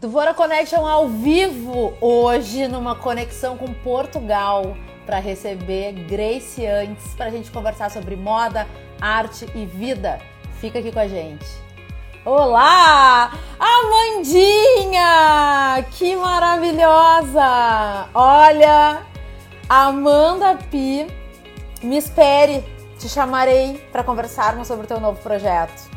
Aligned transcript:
Dvora 0.00 0.32
Connection 0.32 0.86
ao 0.86 1.08
vivo 1.08 1.92
hoje 2.00 2.66
numa 2.66 2.94
conexão 2.94 3.58
com 3.58 3.70
Portugal 3.70 4.74
para 5.04 5.18
receber 5.18 5.92
Grace 6.08 6.64
antes 6.64 7.12
para 7.14 7.26
a 7.26 7.30
gente 7.30 7.50
conversar 7.50 7.90
sobre 7.90 8.16
moda, 8.16 8.66
arte 8.98 9.46
e 9.54 9.66
vida. 9.66 10.18
Fica 10.58 10.78
aqui 10.78 10.90
com 10.90 11.00
a 11.00 11.06
gente. 11.06 11.44
Olá, 12.24 13.30
Amandinha, 13.58 15.04
que 15.90 16.16
maravilhosa! 16.16 18.08
Olha, 18.14 19.02
Amanda 19.68 20.56
Pi, 20.70 21.06
me 21.82 21.98
espere, 21.98 22.64
te 22.98 23.06
chamarei 23.06 23.86
para 23.92 24.02
conversarmos 24.02 24.66
sobre 24.66 24.86
o 24.86 24.88
teu 24.88 24.98
novo 24.98 25.20
projeto. 25.20 25.89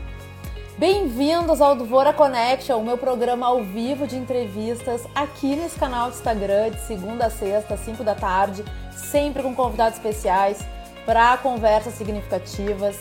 Bem-vindos 0.75 1.61
ao 1.61 1.75
Dvora 1.75 2.11
Connection, 2.11 2.79
o 2.79 2.83
meu 2.83 2.97
programa 2.97 3.45
ao 3.45 3.63
vivo 3.63 4.07
de 4.07 4.17
entrevistas 4.17 5.05
aqui 5.13 5.55
nesse 5.55 5.77
canal 5.77 6.09
do 6.09 6.15
Instagram, 6.15 6.71
de 6.71 6.81
segunda 6.81 7.27
a 7.27 7.29
sexta, 7.29 7.77
5 7.77 8.03
da 8.03 8.15
tarde, 8.15 8.65
sempre 8.91 9.43
com 9.43 9.53
convidados 9.53 9.99
especiais 9.99 10.65
para 11.05 11.37
conversas 11.37 11.93
significativas. 11.93 12.99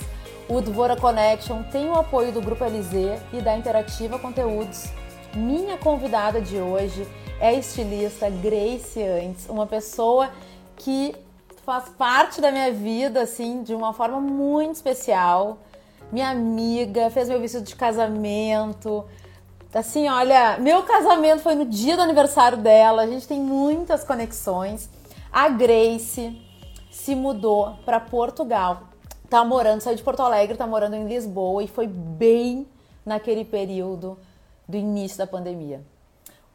O 0.50 0.60
Dvora 0.60 0.96
Connection 0.96 1.62
tem 1.62 1.88
o 1.88 1.94
apoio 1.94 2.30
do 2.30 2.42
Grupo 2.42 2.62
LZ 2.62 3.18
e 3.32 3.40
da 3.40 3.56
Interativa 3.56 4.18
Conteúdos. 4.18 4.88
Minha 5.34 5.78
convidada 5.78 6.42
de 6.42 6.58
hoje 6.58 7.08
é 7.40 7.48
a 7.48 7.54
estilista 7.54 8.28
Grace 8.28 9.02
Antes, 9.02 9.48
uma 9.48 9.66
pessoa 9.66 10.30
que 10.76 11.16
faz 11.64 11.88
parte 11.88 12.38
da 12.38 12.52
minha 12.52 12.70
vida 12.70 13.22
assim 13.22 13.62
de 13.62 13.74
uma 13.74 13.94
forma 13.94 14.20
muito 14.20 14.74
especial 14.74 15.56
minha 16.12 16.28
amiga, 16.28 17.08
fez 17.10 17.28
meu 17.28 17.40
vestido 17.40 17.64
de 17.64 17.74
casamento. 17.74 19.04
Assim, 19.72 20.06
olha, 20.06 20.58
meu 20.58 20.82
casamento 20.82 21.42
foi 21.42 21.54
no 21.54 21.64
dia 21.64 21.96
do 21.96 22.02
aniversário 22.02 22.58
dela, 22.58 23.02
a 23.02 23.06
gente 23.06 23.26
tem 23.26 23.40
muitas 23.40 24.04
conexões. 24.04 24.90
A 25.32 25.48
Grace 25.48 26.38
se 26.90 27.14
mudou 27.14 27.76
para 27.86 27.98
Portugal. 27.98 28.82
Tá 29.30 29.42
morando, 29.42 29.80
saiu 29.80 29.96
de 29.96 30.02
Porto 30.02 30.20
Alegre, 30.20 30.58
tá 30.58 30.66
morando 30.66 30.94
em 30.94 31.08
Lisboa 31.08 31.64
e 31.64 31.66
foi 31.66 31.86
bem 31.86 32.68
naquele 33.06 33.46
período 33.46 34.18
do 34.68 34.76
início 34.76 35.16
da 35.16 35.26
pandemia. 35.26 35.82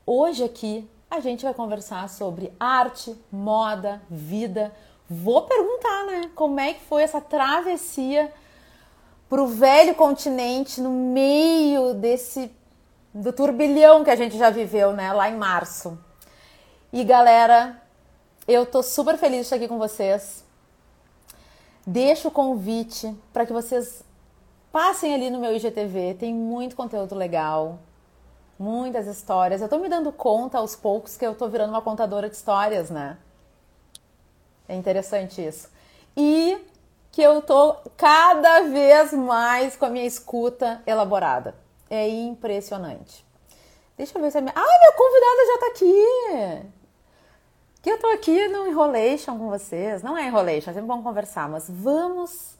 Hoje 0.06 0.44
aqui 0.44 0.88
a 1.09 1.20
gente 1.20 1.44
vai 1.44 1.56
conversar 1.56 2.08
sobre 2.08 2.53
arte, 2.59 3.16
moda, 3.31 4.00
vida. 4.08 4.72
Vou 5.09 5.42
perguntar, 5.42 6.06
né? 6.06 6.30
Como 6.36 6.59
é 6.59 6.74
que 6.74 6.81
foi 6.81 7.02
essa 7.02 7.20
travessia 7.20 8.31
para 9.30 9.42
o 9.42 9.47
velho 9.47 9.94
continente 9.95 10.80
no 10.80 10.89
meio 10.89 11.94
desse 11.94 12.52
do 13.14 13.34
turbilhão 13.34 14.03
que 14.03 14.09
a 14.09 14.16
gente 14.16 14.38
já 14.38 14.50
viveu, 14.50 14.94
né, 14.94 15.11
lá 15.11 15.30
em 15.30 15.36
março. 15.36 15.97
E 16.94 17.03
galera, 17.03 17.81
eu 18.47 18.66
tô 18.66 18.81
super 18.84 19.17
feliz 19.17 19.39
de 19.39 19.44
estar 19.44 19.56
aqui 19.56 19.67
com 19.67 19.78
vocês. 19.78 20.45
Deixo 21.86 22.28
o 22.28 22.31
convite 22.31 23.16
para 23.34 23.45
que 23.45 23.53
vocês 23.53 24.03
passem 24.72 25.14
ali 25.14 25.30
no 25.30 25.39
meu 25.39 25.56
IGTV, 25.56 26.16
tem 26.19 26.34
muito 26.34 26.75
conteúdo 26.75 27.16
legal, 27.16 27.80
muitas 28.59 29.08
histórias. 29.08 29.62
Eu 29.62 29.69
tô 29.69 29.80
me 29.80 29.89
dando 29.89 30.12
conta 30.12 30.58
aos 30.59 30.75
poucos 30.75 31.17
que 31.17 31.25
eu 31.25 31.34
tô 31.34 31.47
virando 31.47 31.72
uma 31.72 31.81
contadora 31.81 32.30
de 32.30 32.36
histórias, 32.36 32.89
né? 32.89 33.17
É 34.67 34.75
interessante 34.75 35.45
isso. 35.45 35.69
E 36.16 36.58
que 37.18 37.23
eu 37.23 37.42
tô 37.42 37.73
cada 37.98 38.62
vez 38.70 39.12
mais 39.12 39.76
com 39.76 39.86
a 39.86 39.90
minha 39.90 40.06
escuta 40.06 40.84
elaborada. 40.86 41.56
É 41.90 42.08
impressionante. 42.08 43.26
Deixa 43.98 44.16
eu 44.16 44.22
ver 44.22 44.30
se 44.30 44.38
a 44.38 44.42
minha. 44.42 44.54
Ah, 44.56 44.62
minha 44.62 44.94
convidada 44.96 45.46
já 45.48 45.58
tá 45.58 45.68
aqui! 45.68 46.72
Que 47.82 47.90
eu 47.90 48.00
tô 48.00 48.06
aqui 48.12 48.48
no 48.50 48.68
Enrolation 48.68 49.36
com 49.36 49.50
vocês. 49.50 50.04
Não 50.04 50.16
é 50.16 50.28
Enrolation, 50.28 50.70
é 50.70 50.74
sempre 50.76 50.88
bom 50.88 51.02
conversar, 51.02 51.50
mas 51.50 51.66
vamos 51.68 52.56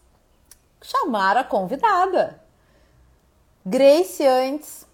chamar 0.81 1.38
a 1.38 1.44
convidada. 1.44 2.42
Grace 3.64 4.26
antes. 4.26 4.88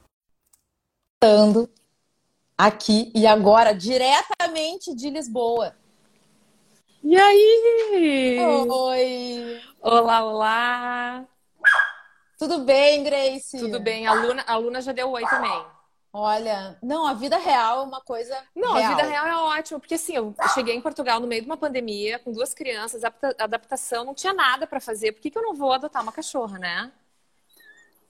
Estando 1.13 1.69
aqui 2.57 3.13
e 3.15 3.25
agora 3.25 3.73
diretamente 3.73 4.93
de 4.93 5.09
Lisboa. 5.09 5.73
E 7.03 7.17
aí? 7.17 8.39
Oi! 8.39 9.61
Olá, 9.81 10.23
olá! 10.23 11.25
Tudo 12.39 12.59
bem, 12.59 13.03
Grace? 13.03 13.59
Tudo 13.59 13.77
bem. 13.81 14.07
A 14.07 14.13
Luna, 14.13 14.41
a 14.47 14.55
Luna 14.55 14.81
já 14.81 14.93
deu 14.93 15.11
oi 15.11 15.21
também. 15.25 15.65
Olha, 16.13 16.77
não, 16.81 17.05
a 17.05 17.13
vida 17.13 17.37
real 17.37 17.81
é 17.81 17.83
uma 17.83 17.99
coisa. 17.99 18.41
Não, 18.55 18.75
real. 18.75 18.93
a 18.93 18.95
vida 18.95 19.09
real 19.09 19.27
é 19.27 19.35
ótima, 19.35 19.81
porque 19.81 19.95
assim, 19.95 20.15
eu 20.15 20.33
cheguei 20.53 20.75
em 20.75 20.81
Portugal 20.81 21.19
no 21.19 21.27
meio 21.27 21.41
de 21.41 21.47
uma 21.47 21.57
pandemia, 21.57 22.19
com 22.19 22.31
duas 22.31 22.53
crianças, 22.53 23.03
adaptação, 23.03 24.05
não 24.05 24.13
tinha 24.13 24.33
nada 24.33 24.65
para 24.65 24.79
fazer. 24.79 25.11
Por 25.11 25.21
que, 25.21 25.29
que 25.29 25.37
eu 25.37 25.43
não 25.43 25.53
vou 25.53 25.73
adotar 25.73 26.01
uma 26.01 26.11
cachorra, 26.13 26.57
né? 26.57 26.89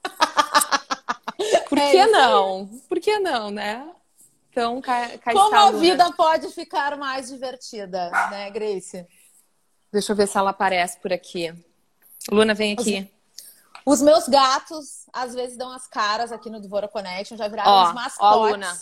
Por 1.68 1.78
é 1.78 1.90
que 1.90 2.06
não? 2.06 2.68
Por 2.88 3.00
que 3.00 3.18
não, 3.18 3.50
né? 3.50 3.90
Então, 4.54 4.80
cá, 4.80 5.18
cá 5.18 5.32
Como 5.32 5.52
a, 5.52 5.66
a 5.66 5.72
vida 5.72 6.12
pode 6.12 6.48
ficar 6.50 6.96
mais 6.96 7.28
divertida, 7.28 8.08
né, 8.30 8.48
Grace? 8.50 9.04
Deixa 9.92 10.12
eu 10.12 10.16
ver 10.16 10.28
se 10.28 10.38
ela 10.38 10.50
aparece 10.50 10.96
por 11.00 11.12
aqui. 11.12 11.52
Luna, 12.30 12.54
vem 12.54 12.74
aqui. 12.74 13.10
Os, 13.84 13.94
os 13.98 14.02
meus 14.02 14.28
gatos, 14.28 15.06
às 15.12 15.34
vezes, 15.34 15.56
dão 15.56 15.72
as 15.72 15.88
caras 15.88 16.30
aqui 16.30 16.48
no 16.48 16.60
Devora 16.60 16.86
Connection, 16.86 17.36
já 17.36 17.48
viraram 17.48 17.68
ó, 17.68 17.88
os 17.88 17.94
mascotes. 17.94 18.38
Ó, 18.38 18.46
Luna. 18.46 18.80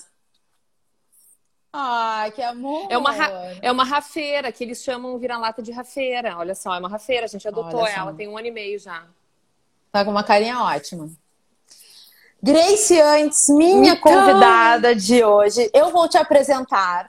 Ai, 1.72 2.30
que 2.32 2.42
amor! 2.42 2.88
É 2.90 2.98
uma, 2.98 3.14
é 3.62 3.72
uma 3.72 3.84
rafeira, 3.84 4.52
que 4.52 4.62
eles 4.62 4.82
chamam 4.82 5.18
vira-lata 5.18 5.62
de 5.62 5.72
rafeira. 5.72 6.36
Olha 6.36 6.54
só, 6.54 6.74
é 6.74 6.78
uma 6.78 6.88
rafeira, 6.90 7.24
a 7.24 7.28
gente 7.28 7.48
adotou 7.48 7.86
ela, 7.86 8.12
tem 8.12 8.28
um 8.28 8.36
ano 8.36 8.48
e 8.48 8.50
meio 8.50 8.78
já. 8.78 9.06
Tá 9.90 10.04
com 10.04 10.10
uma 10.10 10.22
carinha 10.22 10.62
ótima. 10.62 11.10
Grace 12.44 13.00
antes, 13.00 13.48
minha 13.50 13.92
então... 13.92 14.12
convidada 14.12 14.96
de 14.96 15.22
hoje, 15.22 15.70
eu 15.72 15.92
vou 15.92 16.08
te 16.08 16.18
apresentar. 16.18 17.06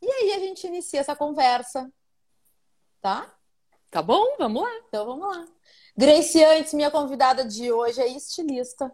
E 0.00 0.10
aí 0.10 0.32
a 0.32 0.38
gente 0.38 0.66
inicia 0.66 1.00
essa 1.00 1.14
conversa. 1.14 1.92
Tá? 3.02 3.30
Tá 3.90 4.00
bom, 4.00 4.36
vamos 4.38 4.62
lá. 4.62 4.70
Então 4.88 5.04
vamos 5.04 5.36
lá. 5.36 5.46
Grace 5.94 6.42
antes, 6.42 6.72
minha 6.72 6.90
convidada 6.90 7.44
de 7.44 7.70
hoje 7.70 8.00
é 8.00 8.08
estilista. 8.08 8.90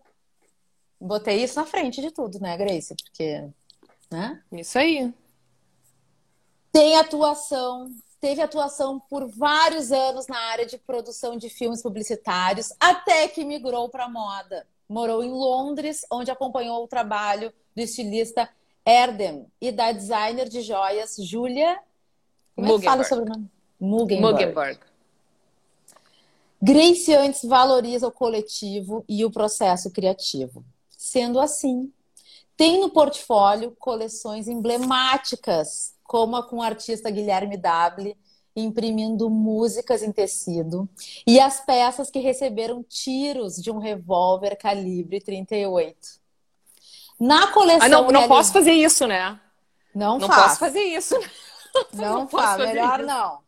Botei 1.00 1.44
isso 1.44 1.54
na 1.54 1.64
frente 1.64 2.00
de 2.00 2.10
tudo, 2.10 2.40
né, 2.40 2.56
Grace? 2.56 2.92
Porque, 2.96 3.48
né? 4.10 4.42
Isso 4.50 4.76
aí. 4.76 5.14
Tem 6.72 6.96
atuação, 6.96 7.94
teve 8.20 8.42
atuação 8.42 8.98
por 9.08 9.28
vários 9.28 9.92
anos 9.92 10.26
na 10.26 10.38
área 10.50 10.66
de 10.66 10.78
produção 10.78 11.36
de 11.36 11.48
filmes 11.48 11.80
publicitários, 11.80 12.72
até 12.80 13.28
que 13.28 13.44
migrou 13.44 13.88
para 13.88 14.08
moda 14.08 14.66
morou 14.88 15.22
em 15.22 15.30
Londres, 15.30 16.06
onde 16.10 16.30
acompanhou 16.30 16.84
o 16.84 16.88
trabalho 16.88 17.52
do 17.74 17.82
estilista 17.82 18.48
Erdem 18.84 19.46
e 19.60 19.72
da 19.72 19.90
designer 19.90 20.48
de 20.48 20.60
joias 20.60 21.16
Julia. 21.16 21.78
Como 22.54 22.72
é 22.72 22.78
que 22.78 22.84
fala 22.84 23.04
sobre 23.04 23.24
o 23.24 23.28
nome? 23.28 23.50
Mugenberg. 23.80 24.78
Grace 26.62 27.14
antes 27.14 27.42
valoriza 27.44 28.08
o 28.08 28.12
coletivo 28.12 29.04
e 29.08 29.24
o 29.24 29.30
processo 29.30 29.90
criativo. 29.90 30.64
Sendo 30.88 31.38
assim, 31.38 31.92
tem 32.56 32.80
no 32.80 32.88
portfólio 32.90 33.76
coleções 33.78 34.48
emblemáticas, 34.48 35.94
como 36.02 36.36
a 36.36 36.42
com 36.42 36.56
o 36.56 36.62
artista 36.62 37.10
Guilherme 37.10 37.56
Dable, 37.56 38.16
imprimindo 38.56 39.28
músicas 39.28 40.02
em 40.02 40.10
tecido, 40.10 40.88
e 41.26 41.38
as 41.38 41.60
peças 41.60 42.10
que 42.10 42.18
receberam 42.18 42.82
tiros 42.82 43.56
de 43.56 43.70
um 43.70 43.78
revólver 43.78 44.56
calibre 44.56 45.20
38. 45.20 45.96
Na 47.20 47.48
coleção. 47.48 47.86
Ah, 47.86 47.88
não, 47.88 48.10
não 48.10 48.28
posso 48.28 48.52
fazer 48.52 48.72
isso, 48.72 49.06
né? 49.06 49.38
Não, 49.94 50.18
não 50.18 50.28
posso 50.28 50.58
fazer 50.58 50.82
isso. 50.82 51.14
Não, 51.92 52.20
não 52.20 52.28
faz, 52.28 52.56
melhor 52.56 53.00
isso. 53.00 53.06
não. 53.06 53.40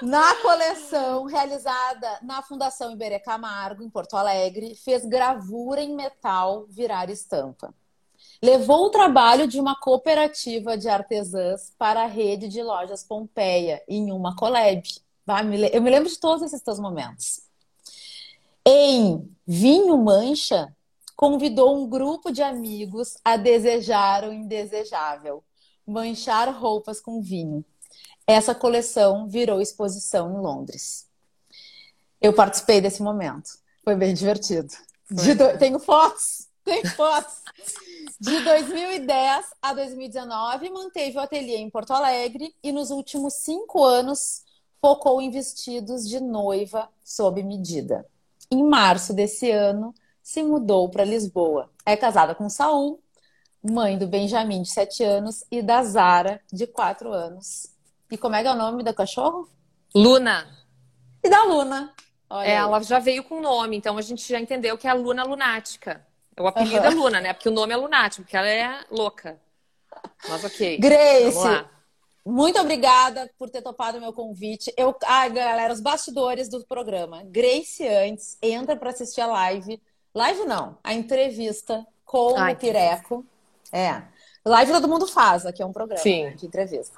Na 0.00 0.36
coleção 0.36 1.24
realizada 1.24 2.20
na 2.22 2.40
Fundação 2.40 2.92
Iberê 2.92 3.18
Camargo, 3.18 3.82
em 3.82 3.90
Porto 3.90 4.16
Alegre, 4.16 4.76
fez 4.76 5.04
gravura 5.04 5.82
em 5.82 5.92
metal 5.96 6.66
virar 6.68 7.10
estampa 7.10 7.74
levou 8.42 8.86
o 8.86 8.90
trabalho 8.90 9.46
de 9.46 9.60
uma 9.60 9.78
cooperativa 9.78 10.76
de 10.76 10.88
artesãs 10.88 11.72
para 11.76 12.02
a 12.02 12.06
rede 12.06 12.48
de 12.48 12.62
lojas 12.62 13.04
Pompeia, 13.04 13.82
em 13.88 14.12
uma 14.12 14.36
collab. 14.36 14.82
Eu 15.72 15.82
me 15.82 15.90
lembro 15.90 16.08
de 16.08 16.18
todos 16.18 16.42
esses 16.42 16.62
teus 16.62 16.78
momentos. 16.78 17.42
Em 18.64 19.28
Vinho 19.46 19.96
Mancha, 19.98 20.74
convidou 21.16 21.76
um 21.76 21.88
grupo 21.88 22.30
de 22.30 22.42
amigos 22.42 23.16
a 23.24 23.36
desejar 23.36 24.24
o 24.24 24.32
indesejável, 24.32 25.42
manchar 25.86 26.48
roupas 26.54 27.00
com 27.00 27.20
vinho. 27.20 27.64
Essa 28.26 28.54
coleção 28.54 29.26
virou 29.28 29.60
exposição 29.60 30.32
em 30.32 30.40
Londres. 30.40 31.06
Eu 32.20 32.32
participei 32.32 32.80
desse 32.80 33.02
momento. 33.02 33.50
Foi 33.84 33.96
bem 33.96 34.12
divertido. 34.12 34.68
Foi. 35.08 35.58
Tenho 35.58 35.78
fotos 35.78 36.48
Sem 36.68 36.84
fotos. 36.84 37.34
De 38.20 38.40
2010 38.40 39.46
a 39.62 39.72
2019, 39.72 40.70
manteve 40.70 41.16
o 41.16 41.20
ateliê 41.20 41.58
em 41.58 41.70
Porto 41.70 41.92
Alegre 41.92 42.52
e 42.64 42.72
nos 42.72 42.90
últimos 42.90 43.34
cinco 43.34 43.84
anos 43.84 44.44
focou 44.80 45.22
em 45.22 45.30
vestidos 45.30 46.08
de 46.08 46.18
noiva 46.18 46.88
sob 47.04 47.40
medida. 47.44 48.04
Em 48.50 48.64
março 48.64 49.14
desse 49.14 49.52
ano, 49.52 49.94
se 50.20 50.42
mudou 50.42 50.88
para 50.88 51.04
Lisboa. 51.04 51.70
É 51.86 51.96
casada 51.96 52.34
com 52.34 52.48
Saul, 52.48 53.00
mãe 53.62 53.96
do 53.96 54.08
Benjamin, 54.08 54.62
de 54.62 54.70
7 54.70 55.04
anos, 55.04 55.44
e 55.48 55.62
da 55.62 55.84
Zara, 55.84 56.40
de 56.52 56.66
4 56.66 57.12
anos. 57.12 57.72
E 58.10 58.18
como 58.18 58.34
é 58.34 58.42
que 58.42 58.48
é 58.48 58.52
o 58.52 58.56
nome 58.56 58.82
do 58.82 58.92
cachorro? 58.92 59.48
Luna. 59.94 60.44
E 61.22 61.30
da 61.30 61.44
Luna. 61.44 61.94
Olha 62.28 62.46
é, 62.48 62.54
ela 62.54 62.82
já 62.82 62.98
veio 62.98 63.22
com 63.22 63.40
nome, 63.40 63.76
então 63.76 63.96
a 63.96 64.02
gente 64.02 64.28
já 64.28 64.40
entendeu 64.40 64.76
que 64.76 64.88
é 64.88 64.90
a 64.90 64.94
Luna 64.94 65.22
Lunática. 65.22 66.04
O 66.40 66.46
apelido 66.46 66.78
uhum. 66.78 66.84
é 66.84 66.90
Luna, 66.90 67.20
né? 67.20 67.32
Porque 67.32 67.48
o 67.48 67.52
nome 67.52 67.72
é 67.72 67.76
Lunático, 67.76 68.22
porque 68.22 68.36
ela 68.36 68.48
é 68.48 68.80
louca. 68.90 69.38
Mas 70.28 70.44
ok. 70.44 70.78
Grace, 70.78 71.64
muito 72.24 72.60
obrigada 72.60 73.30
por 73.38 73.48
ter 73.48 73.62
topado 73.62 73.98
o 73.98 74.00
meu 74.00 74.12
convite. 74.12 74.72
Eu, 74.76 74.94
ah, 75.04 75.28
galera, 75.28 75.72
os 75.72 75.80
bastidores 75.80 76.48
do 76.48 76.64
programa. 76.66 77.22
Grace 77.24 77.86
antes 77.86 78.36
entra 78.42 78.76
para 78.76 78.90
assistir 78.90 79.20
a 79.20 79.26
live. 79.26 79.80
Live 80.14 80.44
não, 80.44 80.76
a 80.84 80.92
entrevista 80.92 81.86
com 82.04 82.36
Ai, 82.36 82.52
o 82.52 82.56
Pireco. 82.56 83.24
É. 83.72 84.02
Live 84.44 84.72
todo 84.72 84.88
mundo 84.88 85.06
faz, 85.06 85.46
aqui 85.46 85.62
é 85.62 85.66
um 85.66 85.72
programa 85.72 86.02
Sim. 86.02 86.34
de 86.34 86.46
entrevista. 86.46 86.96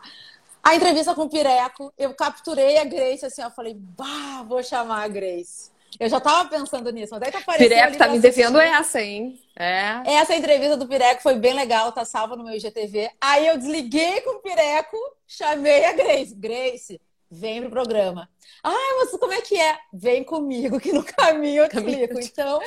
A 0.62 0.74
entrevista 0.74 1.14
com 1.14 1.22
o 1.22 1.30
Pireco, 1.30 1.92
eu 1.96 2.14
capturei 2.14 2.78
a 2.78 2.84
Grace 2.84 3.24
assim, 3.24 3.42
eu 3.42 3.50
falei, 3.50 3.74
bah, 3.74 4.44
vou 4.46 4.62
chamar 4.62 5.04
a 5.04 5.08
Grace. 5.08 5.70
Eu 5.98 6.08
já 6.08 6.20
tava 6.20 6.48
pensando 6.48 6.90
nisso, 6.90 7.12
mas 7.12 7.20
daí 7.20 7.32
tá 7.32 7.38
aparecendo. 7.38 7.68
Pireco 7.68 7.98
tá 7.98 8.08
me 8.08 8.20
devendo 8.20 8.60
essa, 8.60 9.00
hein? 9.00 9.40
É. 9.56 10.14
Essa 10.14 10.34
entrevista 10.34 10.76
do 10.76 10.86
Pireco 10.86 11.22
foi 11.22 11.34
bem 11.34 11.52
legal, 11.54 11.92
tá 11.92 12.04
salva 12.04 12.36
no 12.36 12.44
meu 12.44 12.54
IGTV. 12.54 13.10
Aí 13.20 13.46
eu 13.46 13.58
desliguei 13.58 14.20
com 14.22 14.36
o 14.36 14.40
Pireco, 14.40 14.96
chamei 15.26 15.84
a 15.84 15.92
Grace. 15.92 16.34
Grace, 16.34 17.00
vem 17.30 17.60
pro 17.60 17.70
programa. 17.70 18.28
Ai, 18.62 18.96
mas 18.98 19.10
como 19.10 19.32
é 19.32 19.40
que 19.40 19.60
é? 19.60 19.78
Vem 19.92 20.22
comigo, 20.22 20.78
que 20.78 20.92
no 20.92 21.02
caminho 21.02 21.64
eu 21.64 21.68
te 21.68 21.76
explico. 21.76 22.20
Então, 22.20 22.60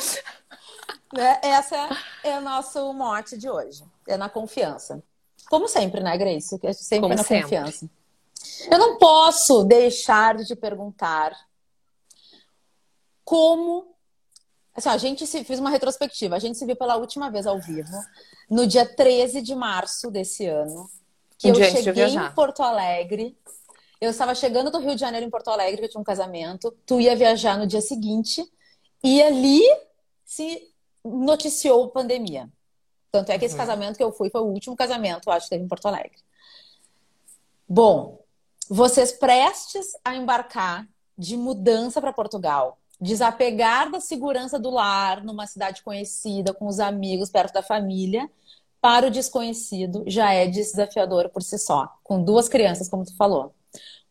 né, 1.14 1.40
essa 1.42 1.90
é 2.24 2.38
o 2.38 2.42
nosso 2.42 2.94
mote 2.94 3.38
de 3.38 3.50
hoje. 3.50 3.84
É 4.08 4.18
na 4.18 4.30
confiança. 4.30 5.02
Como 5.50 5.68
sempre, 5.68 6.02
né, 6.02 6.18
Grace? 6.18 6.60
Sempre 6.74 7.02
Como 7.02 7.16
na 7.16 7.24
sempre. 7.24 7.44
confiança. 7.44 7.90
Eu 8.70 8.78
não 8.78 8.98
posso 8.98 9.64
deixar 9.64 10.36
de 10.36 10.46
te 10.46 10.56
perguntar 10.56 11.32
como. 13.24 13.94
Assim, 14.76 14.90
a 14.90 14.98
gente 14.98 15.28
se 15.28 15.44
fez 15.44 15.60
uma 15.60 15.70
retrospectiva. 15.70 16.36
A 16.36 16.40
gente 16.40 16.58
se 16.58 16.66
viu 16.66 16.76
pela 16.76 16.96
última 16.96 17.30
vez 17.30 17.46
ao 17.46 17.60
vivo 17.60 17.92
no 18.50 18.66
dia 18.66 18.86
13 18.86 19.42
de 19.42 19.56
março 19.56 20.10
desse 20.10 20.46
ano. 20.46 20.90
Que 21.38 21.52
um 21.52 21.56
eu 21.56 21.72
cheguei 21.72 22.06
em 22.06 22.32
Porto 22.34 22.64
Alegre. 22.64 23.38
Eu 24.02 24.10
estava 24.10 24.34
chegando 24.36 24.72
do 24.72 24.80
Rio 24.80 24.96
de 24.96 25.02
Janeiro 25.02 25.26
em 25.26 25.30
Porto 25.30 25.50
Alegre, 25.50 25.78
que 25.78 25.86
eu 25.86 25.90
tinha 25.90 26.02
um 26.02 26.06
casamento. 26.06 26.76
Tu 26.86 27.02
ia 27.02 27.16
viajar 27.16 27.58
no 27.58 27.68
dia 27.68 27.82
seguinte. 27.82 28.44
E 29.04 29.22
ali 29.22 29.62
se 30.26 30.74
noticiou 31.04 31.90
pandemia. 31.90 32.50
Tanto 33.12 33.32
é 33.32 33.38
que 33.38 33.46
esse 33.46 33.54
uhum. 33.54 33.60
casamento 33.60 33.98
que 33.98 34.04
eu 34.04 34.12
fui 34.12 34.30
foi 34.30 34.42
o 34.42 34.46
último 34.46 34.76
casamento, 34.76 35.30
acho, 35.30 35.46
que 35.46 35.52
teve 35.52 35.64
em 35.64 35.68
Porto 35.68 35.88
Alegre. 35.88 36.18
Bom, 37.70 38.24
vocês 38.68 39.12
prestes 39.12 39.96
a 40.04 40.16
embarcar 40.16 40.88
de 41.18 41.38
mudança 41.38 42.02
para 42.02 42.12
Portugal, 42.12 42.80
desapegar 43.04 43.92
da 43.92 44.00
segurança 44.00 44.58
do 44.58 44.70
lar 44.70 45.24
numa 45.24 45.46
cidade 45.46 45.84
conhecida, 45.84 46.54
com 46.54 46.66
os 46.68 46.80
amigos, 46.80 47.30
perto 47.30 47.54
da 47.54 47.62
família, 47.62 48.30
para 48.82 49.08
o 49.08 49.12
desconhecido 49.12 50.04
já 50.08 50.34
é 50.34 50.48
desafiador 50.48 51.30
por 51.30 51.44
si 51.44 51.58
só, 51.58 51.94
com 52.04 52.24
duas 52.24 52.48
crianças, 52.48 52.90
como 52.90 53.04
tu 53.04 53.16
falou. 53.16 53.54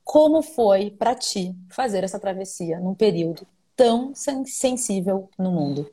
Como 0.04 0.42
foi 0.42 0.90
para 0.90 1.14
ti 1.14 1.54
fazer 1.70 2.04
essa 2.04 2.18
travessia 2.18 2.78
num 2.80 2.94
período 2.94 3.46
tão 3.74 4.14
sensível 4.14 5.30
no 5.38 5.50
mundo? 5.50 5.90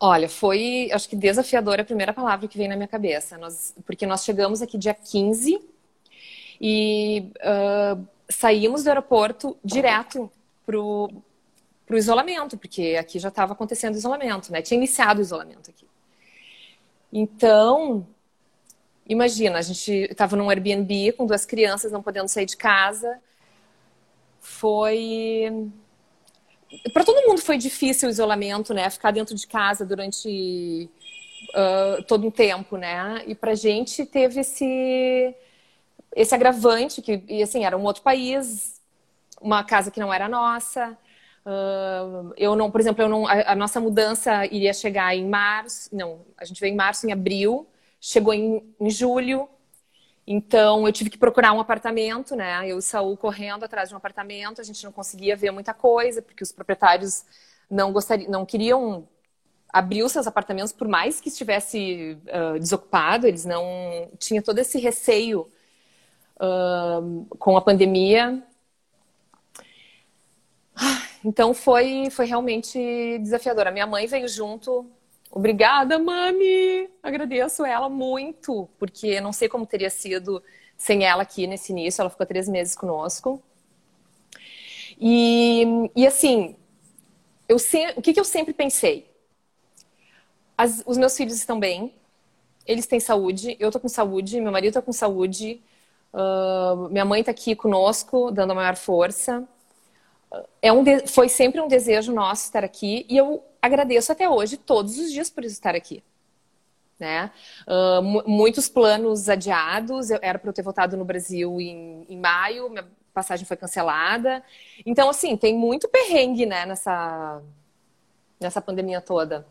Olha, 0.00 0.28
foi, 0.28 0.90
acho 0.92 1.08
que 1.08 1.14
desafiador 1.14 1.78
é 1.78 1.82
a 1.82 1.84
primeira 1.84 2.12
palavra 2.12 2.48
que 2.48 2.58
vem 2.58 2.68
na 2.68 2.74
minha 2.74 2.88
cabeça. 2.88 3.38
Nós, 3.38 3.74
porque 3.84 4.06
nós 4.06 4.24
chegamos 4.24 4.60
aqui 4.60 4.76
dia 4.76 4.94
15 4.94 5.60
e 6.60 7.30
uh, 7.38 8.08
saímos 8.32 8.84
do 8.84 8.88
aeroporto 8.88 9.56
direto 9.64 10.30
pro, 10.64 11.10
pro 11.86 11.98
isolamento, 11.98 12.56
porque 12.56 12.96
aqui 12.98 13.18
já 13.18 13.28
estava 13.28 13.52
acontecendo 13.52 13.94
isolamento, 13.94 14.50
né? 14.52 14.62
Tinha 14.62 14.78
iniciado 14.78 15.20
o 15.20 15.22
isolamento 15.22 15.70
aqui. 15.70 15.86
Então, 17.12 18.06
imagina, 19.06 19.58
a 19.58 19.62
gente 19.62 19.92
estava 20.10 20.36
num 20.36 20.48
Airbnb 20.48 21.12
com 21.12 21.26
duas 21.26 21.44
crianças, 21.44 21.92
não 21.92 22.02
podendo 22.02 22.28
sair 22.28 22.46
de 22.46 22.56
casa. 22.56 23.20
Foi 24.40 25.70
para 26.92 27.04
todo 27.04 27.26
mundo 27.28 27.40
foi 27.40 27.58
difícil 27.58 28.08
o 28.08 28.10
isolamento, 28.10 28.72
né? 28.72 28.88
Ficar 28.88 29.10
dentro 29.10 29.34
de 29.34 29.46
casa 29.46 29.84
durante 29.84 30.88
uh, 31.50 32.02
todo 32.04 32.26
um 32.26 32.30
tempo, 32.30 32.76
né? 32.76 33.22
E 33.26 33.34
para 33.34 33.54
gente 33.54 34.06
teve 34.06 34.40
esse 34.40 35.34
esse 36.14 36.34
agravante 36.34 37.00
que, 37.00 37.22
e 37.28 37.42
assim, 37.42 37.64
era 37.64 37.76
um 37.76 37.84
outro 37.84 38.02
país, 38.02 38.80
uma 39.40 39.64
casa 39.64 39.90
que 39.90 40.00
não 40.00 40.12
era 40.12 40.28
nossa. 40.28 40.96
Uh, 41.44 42.32
eu 42.36 42.54
não, 42.54 42.70
por 42.70 42.80
exemplo, 42.80 43.02
eu 43.02 43.08
não, 43.08 43.26
a, 43.26 43.52
a, 43.52 43.54
nossa 43.56 43.80
mudança 43.80 44.46
iria 44.46 44.72
chegar 44.72 45.14
em 45.16 45.28
março, 45.28 45.88
não, 45.92 46.20
a 46.38 46.44
gente 46.44 46.60
veio 46.60 46.72
em 46.72 46.76
março, 46.76 47.06
em 47.06 47.12
abril, 47.12 47.66
chegou 48.00 48.32
em, 48.32 48.62
em 48.80 48.90
julho, 48.90 49.48
então 50.24 50.86
eu 50.86 50.92
tive 50.92 51.10
que 51.10 51.18
procurar 51.18 51.52
um 51.52 51.60
apartamento, 51.60 52.36
né? 52.36 52.68
Eu 52.68 52.78
e 52.78 52.82
Saul 52.82 53.16
correndo 53.16 53.64
atrás 53.64 53.88
de 53.88 53.94
um 53.94 53.98
apartamento, 53.98 54.60
a 54.60 54.64
gente 54.64 54.84
não 54.84 54.92
conseguia 54.92 55.34
ver 55.34 55.50
muita 55.50 55.74
coisa, 55.74 56.22
porque 56.22 56.44
os 56.44 56.52
proprietários 56.52 57.24
não 57.68 57.92
gostariam, 57.92 58.30
não 58.30 58.46
queriam 58.46 59.08
abrir 59.72 60.02
os 60.04 60.12
seus 60.12 60.26
apartamentos, 60.26 60.72
por 60.72 60.86
mais 60.86 61.20
que 61.20 61.28
estivesse 61.28 62.18
uh, 62.28 62.58
desocupado, 62.58 63.26
eles 63.26 63.44
não 63.44 64.10
tinha 64.18 64.42
todo 64.42 64.58
esse 64.58 64.78
receio 64.78 65.50
com 67.38 67.56
a 67.56 67.60
pandemia. 67.60 68.42
Então 71.24 71.54
foi 71.54 72.10
foi 72.10 72.26
realmente 72.26 73.18
desafiador. 73.20 73.66
A 73.66 73.70
minha 73.70 73.86
mãe 73.86 74.06
veio 74.06 74.28
junto 74.28 74.90
Obrigada, 75.34 75.98
mami! 75.98 76.90
Agradeço 77.02 77.64
ela 77.64 77.88
muito, 77.88 78.68
porque 78.78 79.18
não 79.18 79.32
sei 79.32 79.48
como 79.48 79.64
teria 79.64 79.88
sido 79.88 80.42
sem 80.76 81.04
ela 81.06 81.22
aqui 81.22 81.46
nesse 81.46 81.72
início. 81.72 82.02
Ela 82.02 82.10
ficou 82.10 82.26
três 82.26 82.46
meses 82.46 82.76
conosco. 82.76 83.42
E, 85.00 85.64
e 85.96 86.06
assim, 86.06 86.54
eu 87.48 87.58
se, 87.58 87.78
o 87.96 88.02
que, 88.02 88.12
que 88.12 88.20
eu 88.20 88.24
sempre 88.24 88.52
pensei? 88.52 89.10
As, 90.56 90.82
os 90.84 90.98
meus 90.98 91.16
filhos 91.16 91.34
estão 91.34 91.58
bem, 91.58 91.94
eles 92.66 92.86
têm 92.86 93.00
saúde, 93.00 93.56
eu 93.58 93.70
tô 93.70 93.80
com 93.80 93.88
saúde, 93.88 94.38
meu 94.38 94.52
marido 94.52 94.74
tá 94.74 94.82
com 94.82 94.92
saúde, 94.92 95.62
minha 96.90 97.04
mãe 97.04 97.24
tá 97.24 97.30
aqui 97.30 97.56
conosco, 97.56 98.30
dando 98.30 98.52
a 98.52 98.54
maior 98.54 98.76
força. 98.76 99.46
É 100.60 100.72
um 100.72 100.82
de, 100.82 101.06
foi 101.06 101.28
sempre 101.28 101.60
um 101.60 101.68
desejo 101.68 102.12
nosso 102.12 102.44
estar 102.44 102.64
aqui 102.64 103.04
e 103.08 103.16
eu 103.16 103.44
agradeço 103.60 104.12
até 104.12 104.28
hoje, 104.28 104.56
todos 104.56 104.98
os 104.98 105.12
dias, 105.12 105.30
por 105.30 105.44
estar 105.44 105.74
aqui. 105.74 106.02
Né? 106.98 107.30
Uh, 107.66 108.28
muitos 108.28 108.68
planos 108.68 109.28
adiados, 109.28 110.10
eu, 110.10 110.18
era 110.22 110.38
para 110.38 110.48
eu 110.48 110.52
ter 110.52 110.62
voltado 110.62 110.96
no 110.96 111.04
Brasil 111.04 111.60
em, 111.60 112.06
em 112.08 112.18
maio, 112.18 112.70
minha 112.70 112.86
passagem 113.12 113.44
foi 113.44 113.56
cancelada. 113.56 114.42
Então, 114.86 115.10
assim, 115.10 115.36
tem 115.36 115.54
muito 115.54 115.88
perrengue 115.88 116.46
né, 116.46 116.64
nessa, 116.64 117.42
nessa 118.40 118.60
pandemia 118.60 119.00
toda. 119.00 119.46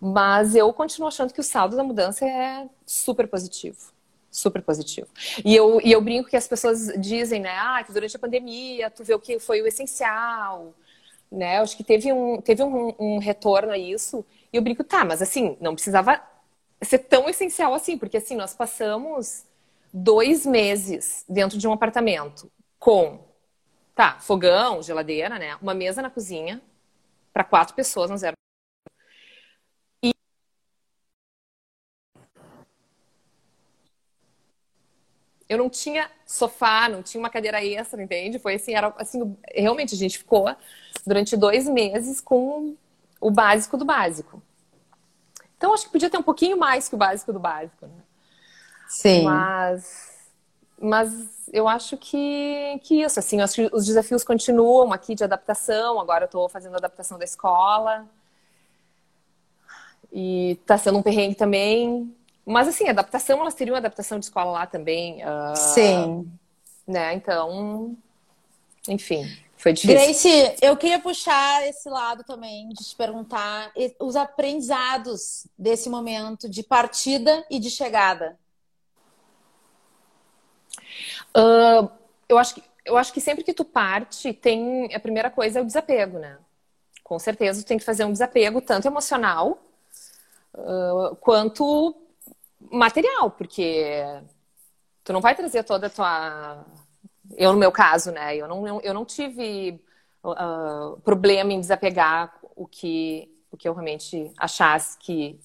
Mas 0.00 0.54
eu 0.54 0.72
continuo 0.72 1.08
achando 1.08 1.32
que 1.32 1.40
o 1.40 1.44
saldo 1.44 1.76
da 1.76 1.82
mudança 1.82 2.26
é 2.26 2.68
super 2.84 3.26
positivo. 3.26 3.93
Super 4.34 4.62
positivo. 4.62 5.06
E 5.44 5.54
eu, 5.54 5.80
e 5.80 5.92
eu 5.92 6.00
brinco 6.00 6.28
que 6.28 6.36
as 6.36 6.48
pessoas 6.48 6.88
dizem, 6.98 7.40
né? 7.40 7.56
Ah, 7.56 7.84
que 7.84 7.92
durante 7.92 8.16
a 8.16 8.18
pandemia 8.18 8.90
tu 8.90 9.04
vê 9.04 9.14
o 9.14 9.20
que 9.20 9.38
foi 9.38 9.62
o 9.62 9.66
essencial, 9.66 10.74
né? 11.30 11.58
Acho 11.58 11.76
que 11.76 11.84
teve 11.84 12.12
um, 12.12 12.40
teve 12.40 12.60
um, 12.64 12.92
um 12.98 13.18
retorno 13.18 13.70
a 13.70 13.78
isso. 13.78 14.26
E 14.52 14.56
eu 14.56 14.62
brinco, 14.62 14.82
tá, 14.82 15.04
mas 15.04 15.22
assim, 15.22 15.56
não 15.60 15.74
precisava 15.74 16.20
ser 16.82 16.98
tão 16.98 17.28
essencial 17.28 17.74
assim, 17.74 17.96
porque 17.96 18.16
assim, 18.16 18.34
nós 18.34 18.54
passamos 18.54 19.44
dois 19.92 20.44
meses 20.44 21.24
dentro 21.28 21.56
de 21.56 21.68
um 21.68 21.72
apartamento 21.72 22.50
com, 22.76 23.20
tá, 23.94 24.18
fogão, 24.20 24.82
geladeira, 24.82 25.38
né? 25.38 25.56
Uma 25.62 25.74
mesa 25.74 26.02
na 26.02 26.10
cozinha 26.10 26.60
para 27.32 27.44
quatro 27.44 27.76
pessoas, 27.76 28.10
não 28.10 28.16
zero. 28.16 28.34
Eu 35.54 35.58
não 35.58 35.70
tinha 35.70 36.10
sofá, 36.26 36.88
não 36.88 37.02
tinha 37.02 37.20
uma 37.20 37.30
cadeira 37.30 37.64
extra, 37.64 38.02
entende? 38.02 38.38
Foi 38.38 38.54
assim, 38.54 38.74
era 38.74 38.92
assim, 38.98 39.36
realmente 39.54 39.94
a 39.94 39.98
gente 39.98 40.18
ficou 40.18 40.54
durante 41.06 41.36
dois 41.36 41.68
meses 41.68 42.20
com 42.20 42.76
o 43.20 43.30
básico 43.30 43.76
do 43.76 43.84
básico. 43.84 44.42
Então, 45.56 45.72
acho 45.72 45.86
que 45.86 45.92
podia 45.92 46.10
ter 46.10 46.18
um 46.18 46.22
pouquinho 46.22 46.58
mais 46.58 46.88
que 46.88 46.94
o 46.94 46.98
básico 46.98 47.32
do 47.32 47.40
básico, 47.40 47.86
né? 47.86 48.02
Sim. 48.88 49.24
Mas, 49.24 50.30
mas 50.78 51.48
eu 51.52 51.66
acho 51.66 51.96
que, 51.96 52.78
que 52.82 53.02
isso, 53.02 53.18
assim, 53.18 53.38
que 53.38 53.70
os 53.72 53.86
desafios 53.86 54.22
continuam 54.22 54.92
aqui 54.92 55.14
de 55.14 55.24
adaptação. 55.24 56.00
Agora 56.00 56.24
eu 56.24 56.26
estou 56.26 56.48
fazendo 56.48 56.76
adaptação 56.76 57.18
da 57.18 57.24
escola. 57.24 58.06
E 60.12 60.58
está 60.60 60.76
sendo 60.76 60.98
um 60.98 61.02
perrengue 61.02 61.34
também. 61.34 62.14
Mas, 62.46 62.68
assim, 62.68 62.88
adaptação, 62.88 63.40
elas 63.40 63.54
teriam 63.54 63.76
adaptação 63.76 64.18
de 64.18 64.26
escola 64.26 64.50
lá 64.50 64.66
também. 64.66 65.22
Uh, 65.22 65.56
Sim. 65.56 66.30
Né? 66.86 67.14
Então, 67.14 67.96
enfim. 68.88 69.26
Foi 69.56 69.72
difícil. 69.72 69.96
Grace, 69.96 70.56
eu 70.60 70.76
queria 70.76 70.98
puxar 70.98 71.66
esse 71.66 71.88
lado 71.88 72.22
também, 72.22 72.68
de 72.68 72.84
te 72.84 72.94
perguntar 72.94 73.72
os 73.98 74.14
aprendizados 74.14 75.46
desse 75.56 75.88
momento 75.88 76.50
de 76.50 76.62
partida 76.62 77.46
e 77.50 77.58
de 77.58 77.70
chegada. 77.70 78.38
Uh, 81.34 81.88
eu, 82.28 82.36
acho 82.36 82.56
que, 82.56 82.62
eu 82.84 82.98
acho 82.98 83.10
que 83.10 83.22
sempre 83.22 83.42
que 83.42 83.54
tu 83.54 83.64
parte, 83.64 84.34
tem 84.34 84.94
a 84.94 85.00
primeira 85.00 85.30
coisa 85.30 85.60
é 85.60 85.62
o 85.62 85.66
desapego, 85.66 86.18
né? 86.18 86.36
Com 87.02 87.18
certeza 87.18 87.62
tu 87.62 87.66
tem 87.66 87.78
que 87.78 87.84
fazer 87.84 88.04
um 88.04 88.12
desapego, 88.12 88.60
tanto 88.60 88.86
emocional 88.86 89.62
uh, 90.54 91.16
quanto 91.16 91.96
material, 92.74 93.30
porque 93.30 94.04
tu 95.02 95.12
não 95.12 95.20
vai 95.20 95.34
trazer 95.34 95.62
toda 95.64 95.86
a 95.86 95.90
tua 95.90 96.64
eu, 97.36 97.52
no 97.52 97.58
meu 97.58 97.72
caso, 97.72 98.12
né? 98.12 98.36
Eu 98.36 98.46
não, 98.46 98.80
eu 98.80 98.94
não 98.94 99.04
tive 99.04 99.80
uh, 100.22 101.00
problema 101.00 101.52
em 101.52 101.60
desapegar 101.60 102.34
o 102.54 102.66
que, 102.66 103.30
o 103.50 103.56
que 103.56 103.68
eu 103.68 103.72
realmente 103.72 104.30
achasse 104.38 104.98
que 104.98 105.40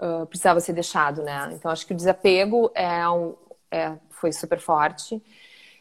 uh, 0.00 0.26
precisava 0.26 0.60
ser 0.60 0.72
deixado, 0.74 1.22
né? 1.22 1.50
Então, 1.52 1.70
acho 1.70 1.86
que 1.86 1.92
o 1.92 1.96
desapego 1.96 2.70
é, 2.74 3.08
um, 3.08 3.34
é 3.70 3.96
foi 4.10 4.32
super 4.32 4.60
forte. 4.60 5.22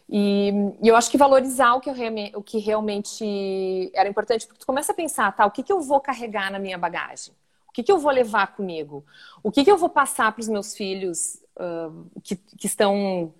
E, 0.09 0.51
e, 0.81 0.87
eu 0.87 0.95
acho 0.95 1.09
que 1.09 1.17
valorizar 1.17 1.73
o 1.73 1.81
que, 1.81 1.89
eu, 1.89 1.95
o 2.35 2.43
que 2.43 2.57
realmente 2.57 3.91
era 3.93 4.09
importante, 4.09 4.45
porque 4.45 4.59
tu 4.59 4.65
começa 4.65 4.91
a 4.91 4.95
pensar, 4.95 5.31
tá, 5.35 5.45
o 5.45 5.51
que, 5.51 5.63
que 5.63 5.71
eu 5.71 5.81
vou 5.81 6.01
carregar 6.01 6.51
na 6.51 6.59
minha 6.59 6.77
bagagem? 6.77 7.33
O 7.71 7.73
que, 7.73 7.83
que 7.83 7.91
eu 7.91 7.99
vou 7.99 8.11
levar 8.11 8.53
comigo? 8.55 9.05
O 9.41 9.49
que, 9.49 9.63
que 9.63 9.71
eu 9.71 9.77
vou 9.77 9.87
passar 9.87 10.29
para 10.33 10.41
os 10.41 10.49
meus 10.49 10.75
filhos 10.75 11.41
uh, 11.55 12.05
que, 12.21 12.35
que 12.35 12.67
estão 12.67 13.33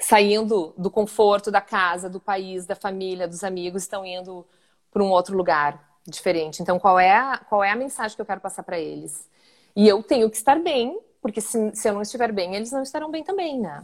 saindo 0.00 0.72
do 0.78 0.88
conforto 0.88 1.50
da 1.50 1.60
casa, 1.60 2.08
do 2.08 2.20
país, 2.20 2.66
da 2.66 2.76
família, 2.76 3.26
dos 3.26 3.42
amigos, 3.42 3.82
estão 3.82 4.06
indo 4.06 4.46
para 4.92 5.02
um 5.02 5.10
outro 5.10 5.36
lugar 5.36 5.98
diferente. 6.06 6.62
Então, 6.62 6.78
qual 6.78 7.00
é 7.00 7.10
a, 7.16 7.38
qual 7.38 7.64
é 7.64 7.70
a 7.70 7.76
mensagem 7.76 8.14
que 8.14 8.22
eu 8.22 8.26
quero 8.26 8.40
passar 8.40 8.62
para 8.62 8.78
eles? 8.78 9.28
E 9.74 9.88
eu 9.88 10.04
tenho 10.04 10.30
que 10.30 10.36
estar 10.36 10.60
bem, 10.60 10.96
porque 11.20 11.40
se, 11.40 11.74
se 11.74 11.88
eu 11.88 11.94
não 11.94 12.02
estiver 12.02 12.30
bem, 12.30 12.54
eles 12.54 12.70
não 12.70 12.82
estarão 12.82 13.10
bem 13.10 13.24
também, 13.24 13.58
né? 13.58 13.82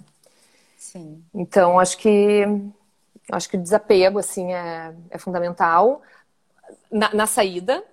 Sim. 0.77 1.25
Então, 1.35 1.81
acho 1.81 1.99
que 1.99 2.45
acho 3.33 3.49
que 3.49 3.57
o 3.57 3.63
desapego 3.63 4.19
assim 4.19 4.53
é, 4.53 4.95
é 5.11 5.19
fundamental 5.19 6.01
na, 6.91 7.13
na 7.13 7.27
saída 7.27 7.85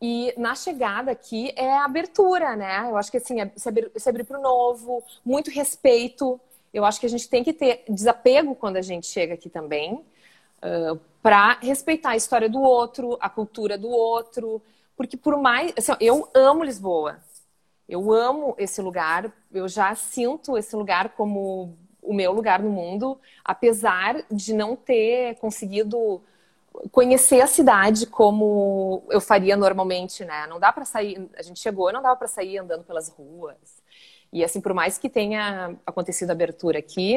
e 0.00 0.34
na 0.36 0.54
chegada 0.54 1.10
aqui 1.10 1.52
é 1.56 1.72
a 1.72 1.84
abertura, 1.84 2.56
né? 2.56 2.88
Eu 2.90 2.96
acho 2.96 3.10
que 3.10 3.16
assim, 3.16 3.40
é 3.40 3.50
se 3.56 3.68
abrir, 3.68 3.90
abrir 4.06 4.24
para 4.24 4.38
o 4.38 4.42
novo, 4.42 5.02
muito 5.24 5.50
respeito 5.50 6.40
eu 6.74 6.84
acho 6.84 6.98
que 6.98 7.06
a 7.06 7.08
gente 7.08 7.28
tem 7.28 7.44
que 7.44 7.52
ter 7.52 7.84
desapego 7.88 8.56
quando 8.56 8.76
a 8.76 8.82
gente 8.82 9.06
chega 9.06 9.34
aqui 9.34 9.48
também, 9.48 9.94
uh, 9.94 11.00
para 11.22 11.56
respeitar 11.60 12.10
a 12.10 12.16
história 12.16 12.48
do 12.48 12.60
outro, 12.60 13.16
a 13.20 13.30
cultura 13.30 13.78
do 13.78 13.88
outro, 13.88 14.60
porque 14.96 15.16
por 15.16 15.40
mais. 15.40 15.72
Assim, 15.78 15.92
eu 16.00 16.28
amo 16.34 16.64
Lisboa, 16.64 17.20
eu 17.88 18.12
amo 18.12 18.56
esse 18.58 18.82
lugar, 18.82 19.32
eu 19.52 19.68
já 19.68 19.94
sinto 19.94 20.58
esse 20.58 20.74
lugar 20.74 21.10
como 21.10 21.78
o 22.02 22.12
meu 22.12 22.32
lugar 22.32 22.60
no 22.60 22.70
mundo, 22.70 23.18
apesar 23.44 24.24
de 24.30 24.52
não 24.52 24.74
ter 24.74 25.36
conseguido 25.36 26.20
conhecer 26.90 27.40
a 27.40 27.46
cidade 27.46 28.06
como 28.06 29.04
eu 29.10 29.20
faria 29.20 29.56
normalmente, 29.56 30.24
né? 30.24 30.46
Não 30.46 30.58
dá 30.58 30.72
para 30.72 30.84
sair, 30.84 31.28
a 31.36 31.42
gente 31.42 31.60
chegou, 31.60 31.92
não 31.92 32.02
dava 32.02 32.16
para 32.16 32.28
sair 32.28 32.58
andando 32.58 32.84
pelas 32.84 33.08
ruas. 33.08 33.82
E 34.32 34.42
assim, 34.44 34.60
por 34.60 34.74
mais 34.74 34.98
que 34.98 35.08
tenha 35.08 35.76
acontecido 35.86 36.30
a 36.30 36.32
abertura 36.32 36.78
aqui, 36.78 37.16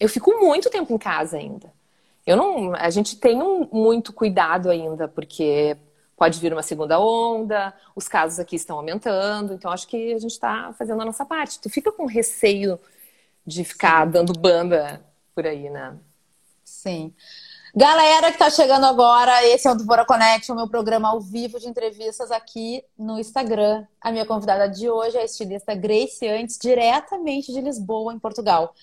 eu 0.00 0.08
fico 0.08 0.32
muito 0.40 0.70
tempo 0.70 0.92
em 0.92 0.98
casa 0.98 1.36
ainda. 1.36 1.72
Eu 2.26 2.36
não, 2.36 2.74
a 2.74 2.90
gente 2.90 3.16
tem 3.16 3.42
um, 3.42 3.68
muito 3.72 4.12
cuidado 4.12 4.70
ainda, 4.70 5.06
porque 5.06 5.76
pode 6.16 6.40
vir 6.40 6.52
uma 6.52 6.62
segunda 6.62 6.98
onda, 6.98 7.74
os 7.94 8.08
casos 8.08 8.40
aqui 8.40 8.56
estão 8.56 8.76
aumentando, 8.76 9.52
então 9.52 9.70
acho 9.70 9.86
que 9.86 10.14
a 10.14 10.18
gente 10.18 10.32
está 10.32 10.72
fazendo 10.72 11.02
a 11.02 11.04
nossa 11.04 11.24
parte. 11.24 11.60
Tu 11.60 11.68
fica 11.70 11.92
com 11.92 12.06
receio 12.06 12.80
de 13.46 13.62
ficar 13.64 14.06
dando 14.06 14.32
banda 14.32 15.00
por 15.34 15.46
aí, 15.46 15.70
né? 15.70 15.96
Sim. 16.64 17.14
Galera 17.78 18.32
que 18.32 18.38
tá 18.38 18.48
chegando 18.48 18.86
agora, 18.86 19.44
esse 19.48 19.68
é 19.68 19.70
o 19.70 19.74
Duvora 19.74 20.06
Connect, 20.06 20.50
o 20.50 20.54
meu 20.54 20.66
programa 20.66 21.10
ao 21.10 21.20
vivo 21.20 21.60
de 21.60 21.68
entrevistas 21.68 22.30
aqui 22.30 22.82
no 22.98 23.18
Instagram. 23.18 23.86
A 24.00 24.10
minha 24.10 24.24
convidada 24.24 24.66
de 24.66 24.88
hoje 24.88 25.18
é 25.18 25.20
a 25.20 25.24
estilista 25.26 25.74
Grace 25.74 26.26
Antes, 26.26 26.56
diretamente 26.56 27.52
de 27.52 27.60
Lisboa, 27.60 28.14
em 28.14 28.18
Portugal. 28.18 28.74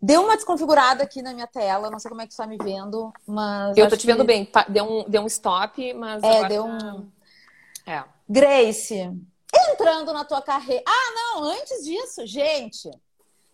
Deu 0.00 0.22
uma 0.22 0.34
desconfigurada 0.34 1.02
aqui 1.02 1.20
na 1.20 1.34
minha 1.34 1.46
tela, 1.46 1.90
não 1.90 1.98
sei 1.98 2.08
como 2.08 2.22
é 2.22 2.26
que 2.26 2.32
você 2.32 2.40
tá 2.40 2.48
me 2.48 2.56
vendo, 2.56 3.12
mas. 3.26 3.76
Eu 3.76 3.86
tô 3.90 3.98
te 3.98 4.00
que... 4.00 4.06
vendo 4.06 4.24
bem, 4.24 4.50
deu 4.66 4.84
um, 4.84 5.04
deu 5.06 5.22
um 5.24 5.26
stop, 5.26 5.92
mas. 5.92 6.22
É, 6.22 6.48
deu 6.48 6.64
um. 6.64 7.06
É. 7.86 8.02
Grace, 8.26 9.12
entrando 9.54 10.10
na 10.10 10.24
tua 10.24 10.40
carreira. 10.40 10.82
Ah, 10.88 11.12
não, 11.14 11.44
antes 11.44 11.84
disso, 11.84 12.26
gente, 12.26 12.90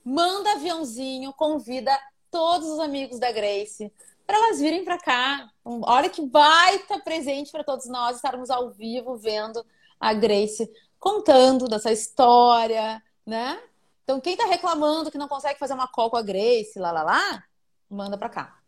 manda 0.04 0.52
aviãozinho, 0.52 1.32
convida 1.32 1.98
todos 2.30 2.68
os 2.68 2.78
amigos 2.78 3.18
da 3.18 3.32
Grace 3.32 3.92
para 4.28 4.36
elas 4.36 4.60
virem 4.60 4.84
para 4.84 4.98
cá. 4.98 5.48
Olha 5.64 6.10
que 6.10 6.20
baita 6.20 7.00
presente 7.00 7.50
para 7.50 7.64
todos 7.64 7.86
nós 7.86 8.16
estarmos 8.16 8.50
ao 8.50 8.68
vivo 8.68 9.16
vendo 9.16 9.64
a 9.98 10.12
Grace 10.12 10.70
contando 11.00 11.66
dessa 11.66 11.90
história, 11.90 13.02
né? 13.24 13.58
Então, 14.04 14.20
quem 14.20 14.34
está 14.34 14.44
reclamando 14.44 15.10
que 15.10 15.16
não 15.16 15.28
consegue 15.28 15.58
fazer 15.58 15.72
uma 15.72 15.88
call 15.88 16.10
com 16.10 16.18
a 16.18 16.22
Grace, 16.22 16.78
lá, 16.78 16.92
lá, 16.92 17.02
lá, 17.02 17.44
manda 17.90 18.18
para 18.18 18.28
cá. 18.28 18.58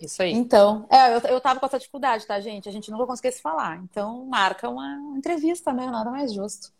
Isso 0.00 0.24
aí. 0.24 0.32
Então, 0.32 0.88
é, 0.90 1.14
eu, 1.14 1.20
eu 1.20 1.40
tava 1.40 1.60
com 1.60 1.66
essa 1.66 1.78
dificuldade, 1.78 2.26
tá, 2.26 2.40
gente? 2.40 2.68
A 2.68 2.72
gente 2.72 2.90
nunca 2.90 3.06
conseguia 3.06 3.30
se 3.30 3.40
falar. 3.40 3.76
Então, 3.84 4.26
marca 4.26 4.68
uma 4.68 4.96
entrevista, 5.16 5.72
né? 5.72 5.86
Nada 5.86 6.10
mais 6.10 6.32
justo. 6.32 6.72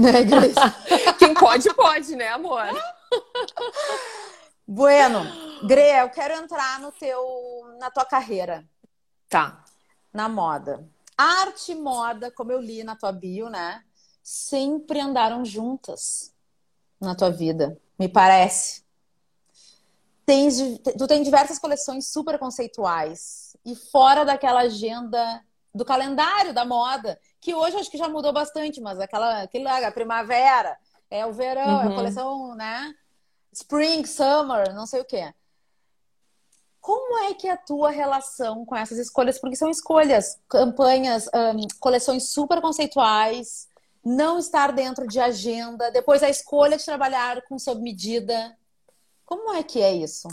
Né, 0.00 0.22
Grace? 0.26 0.54
Quem 1.16 1.32
pode, 1.32 1.72
pode, 1.74 2.16
né, 2.16 2.26
amor? 2.26 2.66
Bueno, 4.74 5.22
Gre, 5.66 6.00
eu 6.00 6.08
quero 6.08 6.32
entrar 6.32 6.80
no 6.80 6.90
teu, 6.92 7.20
na 7.78 7.90
tua 7.90 8.06
carreira. 8.06 8.66
Tá. 9.28 9.62
Na 10.10 10.30
moda. 10.30 10.88
Arte 11.14 11.72
e 11.72 11.74
moda, 11.74 12.30
como 12.30 12.52
eu 12.52 12.58
li 12.58 12.82
na 12.82 12.96
tua 12.96 13.12
bio, 13.12 13.50
né? 13.50 13.84
Sempre 14.22 14.98
andaram 14.98 15.44
juntas 15.44 16.34
na 16.98 17.14
tua 17.14 17.30
vida, 17.30 17.78
me 17.98 18.08
parece. 18.08 18.82
Tens, 20.24 20.56
tu 20.96 21.06
tem 21.06 21.22
diversas 21.22 21.58
coleções 21.58 22.10
super 22.10 22.38
conceituais 22.38 23.54
e 23.66 23.76
fora 23.76 24.24
daquela 24.24 24.60
agenda 24.60 25.44
do 25.74 25.84
calendário 25.84 26.54
da 26.54 26.64
moda, 26.64 27.20
que 27.42 27.54
hoje 27.54 27.76
acho 27.76 27.90
que 27.90 27.98
já 27.98 28.08
mudou 28.08 28.32
bastante, 28.32 28.80
mas 28.80 28.98
aquela, 28.98 29.42
aquele, 29.42 29.68
a 29.68 29.92
primavera, 29.92 30.78
é 31.10 31.26
o 31.26 31.32
verão, 31.34 31.74
uhum. 31.74 31.80
é 31.80 31.84
a 31.84 31.88
uhum. 31.88 31.94
coleção, 31.94 32.54
né? 32.54 32.94
Spring, 33.52 34.04
summer, 34.06 34.74
não 34.74 34.86
sei 34.86 35.00
o 35.00 35.04
quê. 35.04 35.32
Como 36.80 37.18
é 37.26 37.34
que 37.34 37.46
é 37.46 37.52
a 37.52 37.56
tua 37.56 37.90
relação 37.90 38.64
com 38.64 38.74
essas 38.74 38.98
escolhas? 38.98 39.38
Porque 39.38 39.54
são 39.54 39.70
escolhas, 39.70 40.40
campanhas, 40.48 41.28
um, 41.28 41.66
coleções 41.78 42.30
super 42.30 42.60
conceituais, 42.60 43.68
não 44.04 44.38
estar 44.38 44.72
dentro 44.72 45.06
de 45.06 45.20
agenda, 45.20 45.92
depois 45.92 46.24
a 46.24 46.28
escolha 46.28 46.76
de 46.76 46.84
trabalhar 46.84 47.42
com 47.42 47.56
sob 47.56 47.80
medida. 47.80 48.58
Como 49.24 49.54
é 49.54 49.62
que 49.62 49.80
é 49.80 49.92
isso? 49.92 50.26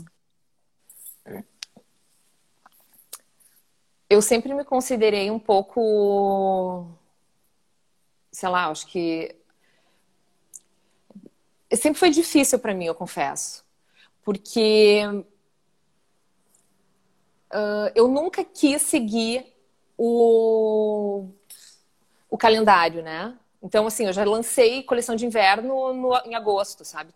Eu 4.09 4.21
sempre 4.23 4.51
me 4.55 4.65
considerei 4.65 5.29
um 5.29 5.37
pouco, 5.37 6.87
sei 8.31 8.49
lá, 8.49 8.69
acho 8.69 8.87
que 8.87 9.38
sempre 11.75 11.99
foi 11.99 12.09
difícil 12.09 12.59
para 12.59 12.73
mim, 12.73 12.85
eu 12.85 12.95
confesso. 12.95 13.63
Porque 14.23 15.03
uh, 17.51 17.91
eu 17.95 18.07
nunca 18.07 18.43
quis 18.43 18.81
seguir 18.81 19.45
o, 19.97 21.27
o 22.29 22.37
calendário, 22.37 23.03
né? 23.03 23.37
Então, 23.61 23.85
assim, 23.85 24.05
eu 24.05 24.13
já 24.13 24.23
lancei 24.23 24.83
coleção 24.83 25.15
de 25.15 25.25
inverno 25.25 25.93
no, 25.93 26.15
em 26.25 26.33
agosto, 26.35 26.85
sabe? 26.85 27.11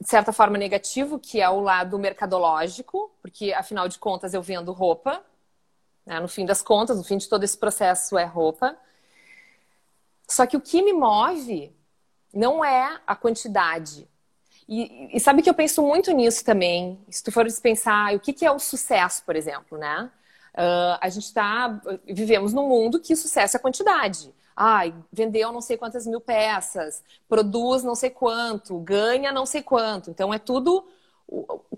de 0.00 0.08
certa 0.08 0.32
forma, 0.32 0.58
negativo, 0.58 1.18
que 1.18 1.40
é 1.40 1.48
o 1.48 1.60
lado 1.60 1.98
mercadológico, 1.98 3.10
porque, 3.22 3.52
afinal 3.52 3.88
de 3.88 3.98
contas, 3.98 4.34
eu 4.34 4.42
vendo 4.42 4.72
roupa. 4.72 5.24
Né? 6.06 6.20
No 6.20 6.28
fim 6.28 6.44
das 6.44 6.62
contas, 6.62 6.96
no 6.96 7.04
fim 7.04 7.16
de 7.16 7.28
todo 7.28 7.44
esse 7.44 7.56
processo 7.56 8.18
é 8.18 8.24
roupa. 8.24 8.76
Só 10.28 10.46
que 10.46 10.56
o 10.56 10.60
que 10.60 10.82
me 10.82 10.92
move 10.92 11.74
não 12.32 12.64
é 12.64 13.00
a 13.06 13.14
quantidade. 13.14 14.08
E, 14.68 15.16
e 15.16 15.20
sabe 15.20 15.42
que 15.42 15.50
eu 15.50 15.54
penso 15.54 15.82
muito 15.82 16.12
nisso 16.12 16.44
também. 16.44 16.98
Se 17.10 17.22
tu 17.22 17.30
for 17.30 17.46
pensar, 17.60 18.14
o 18.14 18.20
que, 18.20 18.32
que 18.32 18.46
é 18.46 18.50
o 18.50 18.58
sucesso, 18.58 19.22
por 19.24 19.36
exemplo, 19.36 19.76
né? 19.76 20.10
Uh, 20.54 20.98
a 21.00 21.08
gente 21.08 21.24
está 21.24 21.80
vivemos 22.06 22.52
num 22.52 22.68
mundo 22.68 23.00
que 23.00 23.16
sucesso 23.16 23.56
é 23.56 23.60
quantidade. 23.60 24.32
Ai, 24.54 24.94
vendeu 25.10 25.50
não 25.50 25.62
sei 25.62 25.78
quantas 25.78 26.06
mil 26.06 26.20
peças, 26.20 27.02
produz 27.26 27.82
não 27.82 27.94
sei 27.94 28.10
quanto, 28.10 28.78
ganha 28.78 29.32
não 29.32 29.46
sei 29.46 29.62
quanto. 29.62 30.10
Então 30.10 30.32
é 30.32 30.38
tudo 30.38 30.86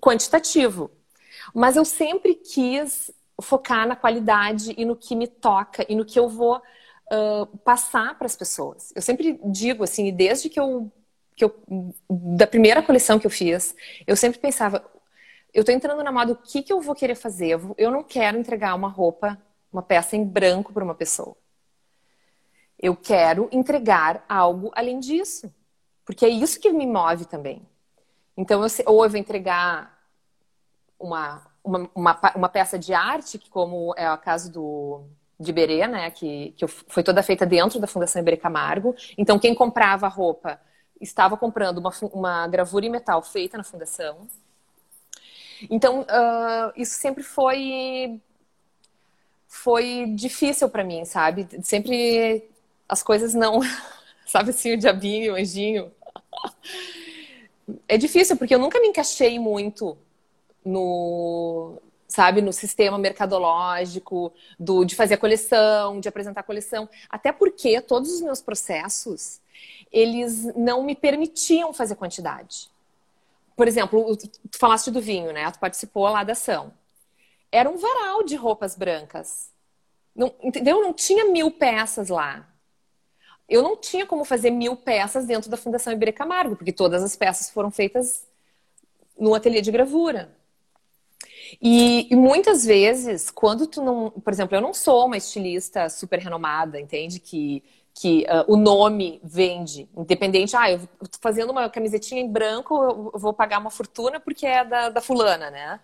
quantitativo. 0.00 0.90
Mas 1.54 1.76
eu 1.76 1.84
sempre 1.84 2.34
quis 2.34 3.12
focar 3.44 3.86
na 3.86 3.94
qualidade 3.94 4.74
e 4.76 4.84
no 4.84 4.96
que 4.96 5.14
me 5.14 5.28
toca 5.28 5.84
e 5.88 5.94
no 5.94 6.04
que 6.04 6.18
eu 6.18 6.28
vou 6.28 6.56
uh, 6.56 7.46
passar 7.58 8.16
para 8.16 8.26
as 8.26 8.36
pessoas. 8.36 8.92
Eu 8.94 9.02
sempre 9.02 9.38
digo 9.44 9.84
assim, 9.84 10.12
desde 10.12 10.48
que 10.48 10.58
eu, 10.58 10.90
que 11.36 11.44
eu 11.44 11.54
da 12.10 12.46
primeira 12.46 12.82
coleção 12.82 13.18
que 13.18 13.26
eu 13.26 13.30
fiz, 13.30 13.74
eu 14.06 14.16
sempre 14.16 14.38
pensava, 14.38 14.84
eu 15.52 15.60
estou 15.60 15.74
entrando 15.74 16.02
na 16.02 16.10
moda, 16.10 16.32
o 16.32 16.36
que, 16.36 16.62
que 16.62 16.72
eu 16.72 16.80
vou 16.80 16.94
querer 16.94 17.14
fazer? 17.14 17.60
Eu, 17.78 17.90
não 17.90 18.02
quero 18.02 18.36
entregar 18.36 18.74
uma 18.74 18.88
roupa, 18.88 19.40
uma 19.72 19.82
peça 19.82 20.16
em 20.16 20.24
branco 20.24 20.72
para 20.72 20.84
uma 20.84 20.94
pessoa. 20.94 21.36
Eu 22.76 22.96
quero 22.96 23.48
entregar 23.52 24.24
algo 24.28 24.72
além 24.74 24.98
disso. 24.98 25.52
Porque 26.04 26.26
é 26.26 26.28
isso 26.28 26.60
que 26.60 26.70
me 26.70 26.86
move 26.86 27.24
também. 27.24 27.62
Então, 28.36 28.62
eu, 28.62 28.68
ou 28.86 29.04
eu 29.04 29.10
vou 29.10 29.18
entregar 29.18 29.96
uma, 30.98 31.46
uma, 31.64 31.90
uma, 31.94 32.20
uma, 32.36 32.48
peça 32.48 32.78
de 32.78 32.92
arte, 32.92 33.38
que 33.38 33.48
como 33.48 33.94
é 33.96 34.12
o 34.12 34.18
caso 34.18 34.52
do, 34.52 35.04
de 35.40 35.52
Berê, 35.52 35.86
né, 35.86 36.10
que, 36.10 36.54
que 36.56 36.66
foi 36.66 37.02
toda 37.02 37.22
feita 37.22 37.46
dentro 37.46 37.80
da 37.80 37.86
Fundação 37.86 38.20
Iberê 38.20 38.36
Camargo. 38.36 38.94
Então, 39.16 39.38
quem 39.38 39.54
comprava 39.54 40.06
a 40.06 40.10
roupa 40.10 40.60
estava 41.00 41.36
comprando 41.36 41.78
uma, 41.78 41.90
uma 42.12 42.46
gravura 42.46 42.86
em 42.86 42.90
metal 42.90 43.22
feita 43.22 43.56
na 43.56 43.64
fundação. 43.64 44.28
Então, 45.70 46.02
uh, 46.02 46.72
isso 46.76 46.94
sempre 46.94 47.22
foi 47.22 48.20
foi 49.46 50.06
difícil 50.16 50.68
para 50.68 50.82
mim, 50.82 51.04
sabe? 51.04 51.46
Sempre 51.62 52.44
as 52.88 53.02
coisas 53.02 53.34
não, 53.34 53.60
sabe 54.26 54.50
assim, 54.50 54.74
o 54.74 54.76
diabinho, 54.76 55.34
o 55.34 55.36
anjinho. 55.36 55.92
É 57.88 57.96
difícil 57.96 58.36
porque 58.36 58.54
eu 58.54 58.58
nunca 58.58 58.80
me 58.80 58.88
encaixei 58.88 59.38
muito 59.38 59.96
no, 60.64 61.80
sabe, 62.08 62.40
no 62.40 62.52
sistema 62.52 62.98
mercadológico, 62.98 64.32
do, 64.58 64.84
de 64.84 64.94
fazer 64.94 65.14
a 65.14 65.18
coleção, 65.18 66.00
de 66.00 66.08
apresentar 66.08 66.40
a 66.40 66.44
coleção. 66.44 66.88
Até 67.08 67.32
porque 67.32 67.80
todos 67.80 68.12
os 68.12 68.20
meus 68.20 68.40
processos, 68.40 69.40
eles 69.92 70.44
não 70.54 70.82
me 70.82 70.94
permitiam 70.94 71.72
fazer 71.72 71.96
quantidade. 71.96 72.70
Por 73.56 73.68
exemplo, 73.68 74.16
tu 74.16 74.58
falaste 74.58 74.90
do 74.90 75.00
vinho, 75.00 75.32
né? 75.32 75.50
Tu 75.50 75.58
participou 75.58 76.08
lá 76.08 76.24
da 76.24 76.32
ação. 76.32 76.72
Era 77.52 77.70
um 77.70 77.76
varal 77.76 78.24
de 78.24 78.34
roupas 78.34 78.74
brancas. 78.74 79.50
Não, 80.14 80.32
entendeu? 80.42 80.82
Não 80.82 80.92
tinha 80.92 81.26
mil 81.26 81.50
peças 81.50 82.08
lá. 82.08 82.48
Eu 83.48 83.62
não 83.62 83.76
tinha 83.76 84.06
como 84.06 84.24
fazer 84.24 84.50
mil 84.50 84.76
peças 84.76 85.26
dentro 85.26 85.50
da 85.50 85.56
Fundação 85.56 85.92
Iberê 85.92 86.12
Camargo, 86.12 86.56
porque 86.56 86.72
todas 86.72 87.02
as 87.02 87.14
peças 87.14 87.50
foram 87.50 87.70
feitas 87.70 88.26
no 89.18 89.34
ateliê 89.34 89.60
de 89.60 89.70
gravura. 89.70 90.34
E, 91.60 92.08
e, 92.12 92.16
muitas 92.16 92.64
vezes, 92.64 93.30
quando 93.30 93.66
tu 93.66 93.82
não. 93.82 94.10
Por 94.10 94.32
exemplo, 94.32 94.56
eu 94.56 94.60
não 94.60 94.74
sou 94.74 95.06
uma 95.06 95.16
estilista 95.16 95.88
super 95.88 96.18
renomada, 96.18 96.80
entende? 96.80 97.20
Que, 97.20 97.62
que 97.94 98.24
uh, 98.24 98.52
o 98.52 98.56
nome 98.56 99.20
vende, 99.22 99.88
independente. 99.96 100.56
Ah, 100.56 100.70
eu 100.70 100.80
tô 100.80 101.18
fazendo 101.20 101.50
uma 101.50 101.68
camisetinha 101.68 102.20
em 102.20 102.30
branco, 102.30 102.74
eu 103.14 103.18
vou 103.18 103.32
pagar 103.32 103.58
uma 103.58 103.70
fortuna 103.70 104.18
porque 104.18 104.46
é 104.46 104.64
da, 104.64 104.88
da 104.88 105.00
fulana, 105.00 105.50
né? 105.50 105.80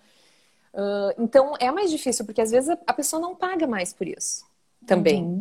Uh, 0.73 1.23
então 1.23 1.55
é 1.59 1.71
mais 1.71 1.91
difícil, 1.91 2.25
porque 2.25 2.41
às 2.41 2.51
vezes 2.51 2.71
a, 2.71 2.79
a, 2.87 2.93
pessoa 2.93 3.21
não 3.21 3.35
paga 3.35 3.67
mais 3.67 3.93
por 3.93 4.07
isso 4.07 4.45
também. 4.87 5.25
Uhum. 5.25 5.41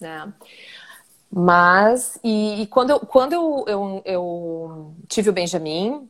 Né? 0.00 0.32
Mas, 1.30 2.18
e, 2.22 2.62
e, 2.62 2.66
quando, 2.66 2.90
eu, 2.90 3.00
quando 3.00 3.32
eu, 3.32 3.64
eu, 3.66 4.02
eu 4.04 4.94
tive 5.08 5.30
o 5.30 5.32
Benjamin, 5.32 6.08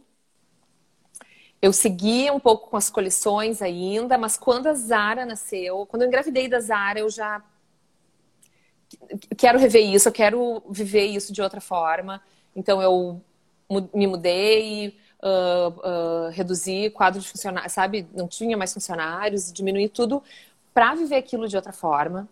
eu 1.63 1.73
segui 1.73 2.29
um 2.29 2.41
pouco 2.41 2.69
com 2.69 2.77
as 2.77 2.91
coleções 2.91 3.63
ainda, 3.63 4.19
mas 4.19 4.37
quando 4.37 4.67
a 4.67 4.75
Zara 4.75 5.25
nasceu, 5.25 5.87
quando 5.87 6.03
eu 6.03 6.09
engravidei 6.09 6.49
da 6.49 6.59
Zara, 6.59 6.99
eu 6.99 7.09
já 7.09 7.41
quero 9.39 9.61
rever 9.61 9.89
isso, 9.89 10.09
eu 10.09 10.13
quero 10.13 10.61
viver 10.69 11.05
isso 11.05 11.33
de 11.33 11.41
outra 11.41 11.61
forma. 11.61 12.21
Então 12.55 12.83
eu 12.83 13.23
me 13.95 14.09
mudei, 14.09 14.99
uh, 15.23 15.69
uh, 15.69 16.31
reduzi 16.31 16.91
quadro 16.91 17.21
de 17.21 17.29
funcionários, 17.29 17.73
sabe? 17.73 18.09
Não 18.13 18.27
tinha 18.27 18.57
mais 18.57 18.75
funcionários, 18.75 19.53
diminuí 19.53 19.89
tudo 19.89 20.21
para 20.75 20.97
viver 20.97 21.17
aquilo 21.17 21.47
de 21.47 21.55
outra 21.55 21.73
forma. 21.73 22.29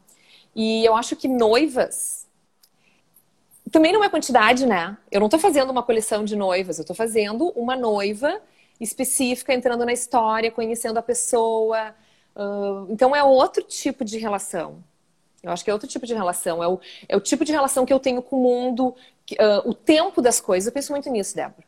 E 0.57 0.85
eu 0.85 0.97
acho 0.97 1.15
que 1.15 1.29
noivas 1.29 2.27
também 3.71 3.93
não 3.93 4.03
é 4.03 4.09
quantidade, 4.09 4.67
né? 4.67 4.99
Eu 5.09 5.21
não 5.21 5.29
estou 5.29 5.39
fazendo 5.39 5.71
uma 5.71 5.85
coleção 5.85 6.25
de 6.25 6.35
noivas, 6.35 6.79
eu 6.79 6.83
estou 6.83 6.97
fazendo 6.97 7.51
uma 7.51 7.77
noiva 7.77 8.43
específica, 8.81 9.53
entrando 9.53 9.85
na 9.85 9.93
história, 9.93 10.51
conhecendo 10.51 10.99
a 10.99 11.03
pessoa. 11.03 11.95
Uh, 12.35 12.91
então 12.91 13.15
é 13.15 13.23
outro 13.23 13.63
tipo 13.63 14.05
de 14.05 14.19
relação. 14.19 14.83
Eu 15.43 15.53
acho 15.53 15.65
que 15.65 15.71
é 15.71 15.73
outro 15.73 15.89
tipo 15.89 16.07
de 16.07 16.15
relação. 16.15 16.63
É 16.63 16.69
o, 16.69 16.81
é 17.09 17.17
o 17.17 17.21
tipo 17.21 17.45
de 17.45 17.53
relação 17.53 17.85
que 17.85 17.93
eu 17.93 18.01
tenho 18.01 18.23
com 18.23 18.37
o 18.37 18.43
mundo, 18.43 18.89
uh, 18.89 19.69
o 19.69 19.75
tempo 19.75 20.23
das 20.23 20.41
coisas. 20.41 20.67
Eu 20.67 20.73
penso 20.73 20.93
muito 20.93 21.11
nisso, 21.11 21.37
Débora. 21.37 21.65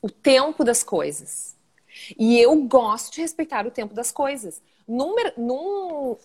O 0.00 0.10
tempo 0.10 0.64
das 0.64 0.82
coisas. 0.82 1.56
E 2.18 2.38
eu 2.38 2.54
gosto 2.62 3.12
de 3.12 3.20
respeitar 3.20 3.66
o 3.66 3.70
tempo 3.70 3.94
das 3.94 4.12
coisas. 4.12 4.62
Num, 4.86 5.14
num, 5.36 6.16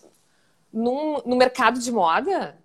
num, 0.72 1.22
no 1.26 1.36
mercado 1.36 1.80
de 1.80 1.92
moda, 1.92 2.58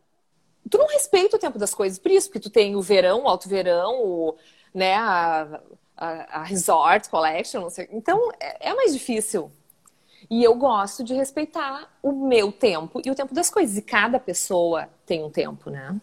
tu 0.68 0.78
não 0.78 0.86
respeita 0.88 1.36
o 1.36 1.38
tempo 1.38 1.58
das 1.58 1.74
coisas, 1.74 1.98
por 1.98 2.10
isso, 2.10 2.28
porque 2.28 2.40
tu 2.40 2.50
tem 2.50 2.76
o 2.76 2.82
verão, 2.82 3.22
o 3.22 3.28
alto 3.28 3.48
verão, 3.48 4.02
o, 4.02 4.36
né, 4.74 4.94
a, 4.94 5.60
a, 5.98 6.42
resort 6.44 7.10
collection, 7.10 7.60
não 7.60 7.70
sei. 7.70 7.88
Então 7.92 8.30
é, 8.38 8.70
é 8.70 8.74
mais 8.74 8.92
difícil. 8.92 9.50
E 10.30 10.42
eu 10.44 10.54
gosto 10.54 11.02
de 11.02 11.14
respeitar 11.14 11.90
o 12.02 12.12
meu 12.12 12.52
tempo 12.52 13.00
e 13.04 13.10
o 13.10 13.14
tempo 13.14 13.34
das 13.34 13.50
coisas. 13.50 13.76
E 13.76 13.82
cada 13.82 14.18
pessoa 14.18 14.88
tem 15.06 15.24
um 15.24 15.30
tempo, 15.30 15.70
né? 15.70 15.98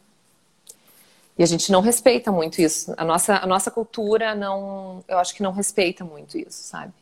E 1.38 1.44
a 1.44 1.46
gente 1.46 1.72
não 1.72 1.82
respeita 1.82 2.32
muito 2.32 2.62
isso. 2.62 2.94
A 2.98 3.04
nossa, 3.04 3.38
a 3.38 3.46
nossa 3.46 3.70
cultura 3.70 4.34
não, 4.34 5.04
eu 5.08 5.20
acho 5.20 5.36
que 5.36 5.44
não 5.44 5.52
respeita 5.52 6.04
muito 6.04 6.38
isso, 6.38 6.64
sabe? 6.64 6.94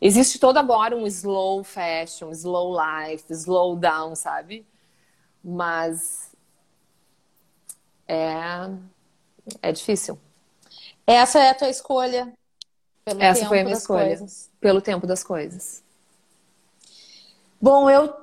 Existe 0.00 0.38
todo 0.38 0.56
agora 0.56 0.96
um 0.96 1.06
slow 1.06 1.62
fashion, 1.62 2.30
slow 2.32 2.74
life, 2.74 3.24
slow 3.32 3.76
down, 3.76 4.16
sabe? 4.16 4.66
Mas 5.42 6.30
é, 8.08 8.70
é 9.62 9.72
difícil. 9.72 10.18
Essa 11.06 11.40
é 11.40 11.50
a 11.50 11.54
tua 11.54 11.68
escolha. 11.68 12.32
Pelo 13.04 13.22
Essa 13.22 13.46
foi 13.46 13.60
a 13.60 13.64
minha 13.64 13.76
escolha. 13.76 14.06
Coisas. 14.06 14.50
Pelo 14.60 14.80
tempo 14.80 15.06
das 15.06 15.24
coisas. 15.24 15.82
Bom, 17.60 17.90
eu 17.90 18.14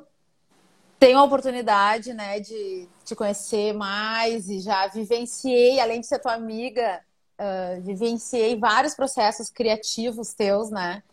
tenho 0.99 1.19
a 1.19 1.23
oportunidade, 1.23 2.13
né, 2.13 2.39
de 2.39 2.87
te 3.05 3.15
conhecer 3.15 3.73
mais 3.73 4.49
e 4.49 4.59
já 4.59 4.87
vivenciei, 4.87 5.79
além 5.79 6.01
de 6.01 6.07
ser 6.07 6.19
tua 6.19 6.33
amiga, 6.33 7.01
uh, 7.39 7.81
vivenciei 7.81 8.57
vários 8.57 8.95
processos 8.95 9.49
criativos 9.49 10.33
teus, 10.33 10.69
né? 10.69 11.03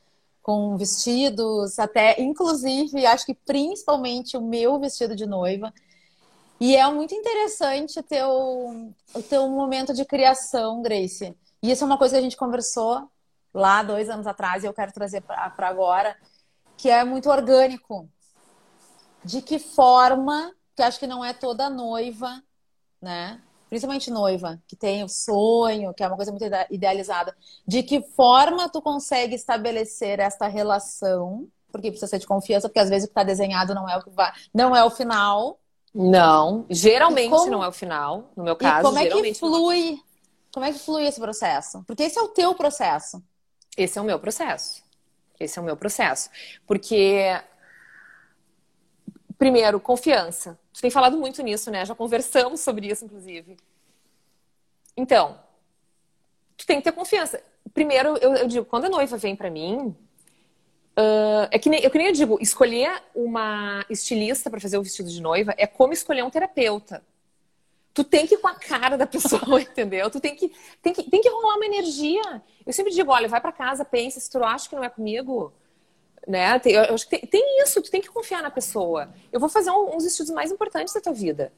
Com 0.42 0.76
vestidos, 0.76 1.78
até, 1.78 2.20
inclusive, 2.20 3.04
acho 3.06 3.26
que 3.26 3.34
principalmente 3.34 4.36
o 4.36 4.42
meu 4.42 4.78
vestido 4.78 5.14
de 5.14 5.26
noiva. 5.26 5.72
E 6.60 6.76
é 6.76 6.90
muito 6.90 7.14
interessante 7.14 8.02
ter 8.02 8.24
o, 8.24 8.90
o 9.14 9.22
teu 9.22 9.48
momento 9.48 9.92
de 9.92 10.04
criação, 10.04 10.82
Grace. 10.82 11.34
E 11.64 11.70
isso 11.70 11.82
é 11.82 11.86
uma 11.86 11.96
coisa 11.96 12.16
que 12.16 12.18
a 12.18 12.22
gente 12.22 12.36
conversou 12.36 13.08
lá 13.54 13.82
dois 13.82 14.10
anos 14.10 14.26
atrás 14.26 14.62
e 14.62 14.66
eu 14.66 14.74
quero 14.74 14.92
trazer 14.92 15.22
para 15.22 15.66
agora, 15.66 16.14
que 16.76 16.90
é 16.90 17.02
muito 17.04 17.30
orgânico. 17.30 18.06
De 19.24 19.40
que 19.40 19.58
forma, 19.58 20.52
que 20.76 20.82
acho 20.82 20.98
que 20.98 21.06
não 21.06 21.24
é 21.24 21.32
toda 21.32 21.70
noiva, 21.70 22.42
né? 23.00 23.40
Principalmente 23.70 24.10
noiva, 24.10 24.60
que 24.68 24.76
tem 24.76 25.02
o 25.04 25.08
sonho, 25.08 25.94
que 25.94 26.02
é 26.02 26.06
uma 26.06 26.16
coisa 26.16 26.30
muito 26.30 26.44
idealizada. 26.70 27.34
De 27.66 27.82
que 27.82 28.02
forma 28.02 28.68
tu 28.68 28.82
consegue 28.82 29.34
estabelecer 29.34 30.20
esta 30.20 30.46
relação? 30.46 31.48
Porque 31.72 31.90
precisa 31.90 32.08
ser 32.08 32.18
de 32.18 32.26
confiança, 32.26 32.68
porque 32.68 32.78
às 32.78 32.90
vezes 32.90 33.04
o 33.04 33.08
que 33.08 33.12
está 33.12 33.24
desenhado 33.24 33.74
não 33.74 33.88
é 33.88 33.96
o 33.96 34.02
que 34.02 34.10
vai, 34.10 34.30
não 34.52 34.76
é 34.76 34.84
o 34.84 34.90
final, 34.90 35.58
não, 35.94 36.66
geralmente 36.68 37.30
como... 37.30 37.50
não 37.50 37.62
é 37.62 37.68
o 37.68 37.72
final. 37.72 38.32
No 38.36 38.42
meu 38.42 38.56
caso, 38.56 38.80
e 38.80 38.82
como 38.82 38.98
é 38.98 39.06
que 39.06 39.28
é 39.30 39.34
flui 39.34 40.03
Como 40.54 40.64
é 40.64 40.72
que 40.72 40.78
flui 40.78 41.04
esse 41.04 41.18
processo? 41.18 41.82
Porque 41.84 42.04
esse 42.04 42.16
é 42.16 42.22
o 42.22 42.28
teu 42.28 42.54
processo. 42.54 43.20
Esse 43.76 43.98
é 43.98 44.00
o 44.00 44.04
meu 44.04 44.20
processo. 44.20 44.84
Esse 45.40 45.58
é 45.58 45.62
o 45.62 45.64
meu 45.64 45.76
processo. 45.76 46.30
Porque, 46.64 47.24
primeiro, 49.36 49.80
confiança. 49.80 50.56
Tu 50.72 50.80
tem 50.80 50.92
falado 50.92 51.18
muito 51.18 51.42
nisso, 51.42 51.72
né? 51.72 51.84
Já 51.84 51.92
conversamos 51.92 52.60
sobre 52.60 52.86
isso, 52.86 53.04
inclusive. 53.04 53.56
Então, 54.96 55.40
tu 56.56 56.64
tem 56.64 56.78
que 56.78 56.84
ter 56.84 56.92
confiança. 56.92 57.42
Primeiro, 57.72 58.16
eu, 58.18 58.36
eu 58.36 58.46
digo, 58.46 58.64
quando 58.64 58.84
a 58.84 58.88
noiva 58.88 59.16
vem 59.16 59.34
para 59.34 59.50
mim, 59.50 59.88
uh, 60.96 61.48
é 61.50 61.58
que 61.58 61.68
nem, 61.68 61.82
eu 61.82 61.90
que 61.90 61.98
nem 61.98 62.06
eu 62.06 62.12
digo, 62.12 62.38
escolher 62.40 63.02
uma 63.12 63.84
estilista 63.90 64.48
para 64.48 64.60
fazer 64.60 64.78
o 64.78 64.84
vestido 64.84 65.10
de 65.10 65.20
noiva 65.20 65.52
é 65.58 65.66
como 65.66 65.92
escolher 65.92 66.22
um 66.22 66.30
terapeuta 66.30 67.02
tu 67.94 68.02
tem 68.02 68.26
que 68.26 68.34
ir 68.34 68.38
com 68.38 68.48
a 68.48 68.54
cara 68.56 68.98
da 68.98 69.06
pessoa, 69.06 69.62
entendeu? 69.62 70.10
Tu 70.10 70.20
tem 70.20 70.34
que, 70.34 70.52
tem 70.82 70.92
que, 70.92 71.02
tem 71.04 71.20
que 71.20 71.28
rolar 71.30 71.54
uma 71.54 71.64
energia. 71.64 72.42
Eu 72.66 72.72
sempre 72.72 72.92
digo, 72.92 73.12
olha, 73.12 73.28
vai 73.28 73.40
para 73.40 73.52
casa, 73.52 73.84
pensa, 73.84 74.18
se 74.18 74.28
tu 74.28 74.42
acha 74.42 74.68
que 74.68 74.74
não 74.74 74.82
é 74.82 74.90
comigo, 74.90 75.52
né? 76.26 76.60
Eu, 76.64 76.94
acho 76.94 77.08
que 77.08 77.16
tem, 77.16 77.28
tem, 77.28 77.62
isso, 77.62 77.80
tu 77.80 77.90
tem 77.90 78.00
que 78.00 78.08
confiar 78.08 78.42
na 78.42 78.50
pessoa. 78.50 79.14
Eu 79.32 79.38
vou 79.38 79.48
fazer 79.48 79.70
um, 79.70 79.94
uns 79.96 80.04
estudos 80.04 80.32
mais 80.32 80.50
importantes 80.50 80.92
da 80.92 81.00
tua 81.00 81.12
vida. 81.12 81.52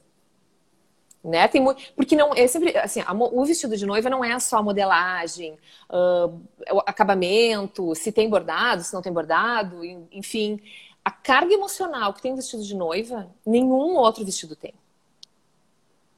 Né? 1.25 1.49
Tem 1.49 1.65
porque 1.97 2.15
não 2.15 2.33
é 2.35 2.47
sempre 2.47 2.77
assim, 2.79 3.01
a, 3.01 3.13
o 3.13 3.45
vestido 3.45 3.77
de 3.77 3.85
noiva 3.85 4.09
não 4.09 4.25
é 4.25 4.39
só 4.39 4.63
modelagem, 4.63 5.59
uh, 5.91 6.81
acabamento, 6.87 7.97
se 7.97 8.13
tem 8.13 8.31
bordado, 8.31 8.85
se 8.85 8.95
não 8.95 9.03
tem 9.03 9.13
bordado, 9.13 9.85
enfim, 10.13 10.61
a 11.05 11.11
carga 11.11 11.53
emocional 11.53 12.15
que 12.15 12.23
tem 12.23 12.33
o 12.33 12.37
vestido 12.37 12.63
de 12.63 12.77
noiva, 12.77 13.29
nenhum 13.45 13.97
outro 13.97 14.25
vestido 14.25 14.55
tem. 14.55 14.73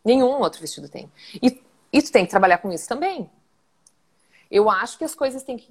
Nenhum 0.05 0.41
outro 0.41 0.61
vestido 0.61 0.89
tem. 0.89 1.11
E, 1.43 1.61
e 1.93 2.03
tu 2.03 2.13
tem 2.13 2.25
que 2.25 2.31
trabalhar 2.31 2.59
com 2.59 2.73
isso 2.73 2.89
também. 2.89 3.31
Eu 4.51 4.71
acho 4.71 4.97
que 4.97 5.05
as 5.05 5.15
coisas 5.15 5.43
têm 5.43 5.59
que, 5.59 5.71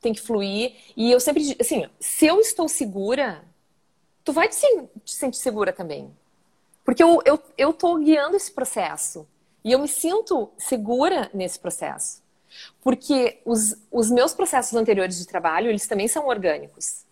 têm 0.00 0.12
que 0.12 0.20
fluir. 0.20 0.74
E 0.96 1.10
eu 1.10 1.20
sempre 1.20 1.42
digo, 1.42 1.60
assim, 1.60 1.88
se 1.98 2.26
eu 2.26 2.40
estou 2.40 2.68
segura, 2.68 3.42
tu 4.22 4.32
vai 4.32 4.48
te, 4.48 4.60
te 5.04 5.14
sentir 5.14 5.38
segura 5.38 5.72
também. 5.72 6.14
Porque 6.84 7.02
eu, 7.02 7.20
eu, 7.24 7.42
eu 7.56 7.74
guiando 7.98 8.36
esse 8.36 8.52
processo. 8.52 9.26
E 9.64 9.72
eu 9.72 9.78
me 9.78 9.88
sinto 9.88 10.50
segura 10.56 11.30
nesse 11.32 11.58
processo. 11.58 12.22
Porque 12.82 13.40
os, 13.44 13.76
os 13.90 14.10
meus 14.10 14.32
processos 14.32 14.74
anteriores 14.74 15.18
de 15.18 15.26
trabalho, 15.26 15.68
eles 15.68 15.86
também 15.86 16.08
são 16.08 16.26
orgânicos. 16.26 17.04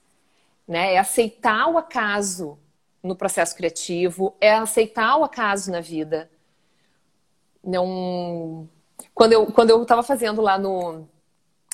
Né? 0.66 0.94
É 0.94 0.98
aceitar 0.98 1.68
o 1.68 1.78
acaso 1.78 2.58
no 3.02 3.14
processo 3.14 3.54
criativo, 3.54 4.34
é 4.40 4.52
aceitar 4.54 5.16
o 5.16 5.24
acaso 5.24 5.70
na 5.70 5.80
vida, 5.80 6.30
não. 7.66 8.68
Quando 9.14 9.32
eu, 9.32 9.46
quando 9.46 9.70
eu 9.70 9.84
tava 9.84 10.02
fazendo 10.02 10.40
lá 10.40 10.58
no, 10.58 11.06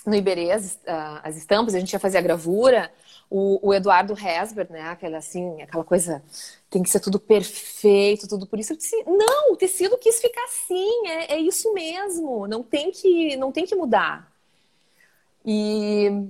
no 0.07 0.15
Iberê 0.15 0.51
as, 0.51 0.81
as 1.23 1.37
estampas, 1.37 1.75
a 1.75 1.79
gente 1.79 1.93
ia 1.93 2.01
fazer 2.01 2.19
a 2.19 2.23
gravura, 2.23 2.93
o, 3.31 3.69
o, 3.69 3.75
Eduardo 3.75 4.15
Hesber, 4.15 4.71
né? 4.71 4.83
Aquela 4.89 5.19
assim, 5.19 5.63
aquela 5.63 5.85
coisa, 5.85 6.23
tem 6.69 6.83
que 6.83 6.91
ser 6.91 7.01
tudo 7.01 7.19
perfeito, 7.19 8.29
tudo 8.29 8.47
por 8.47 8.59
isso. 8.59 8.73
Eu 8.73 8.77
disse, 8.77 9.03
não, 9.05 9.53
o 9.53 9.57
tecido 9.57 9.99
quis 9.99 10.21
ficar 10.21 10.45
assim, 10.45 11.07
é, 11.07 11.35
é 11.35 11.39
isso 11.39 11.73
mesmo, 11.73 12.47
não 12.47 12.63
tem 12.63 12.91
que, 12.91 13.37
não 13.37 13.53
tem 13.53 13.67
que 13.67 13.75
mudar. 13.75 14.33
E 15.45 16.29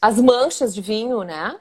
as 0.00 0.20
manchas 0.20 0.74
de 0.74 0.80
vinho, 0.80 1.22
né? 1.22 1.58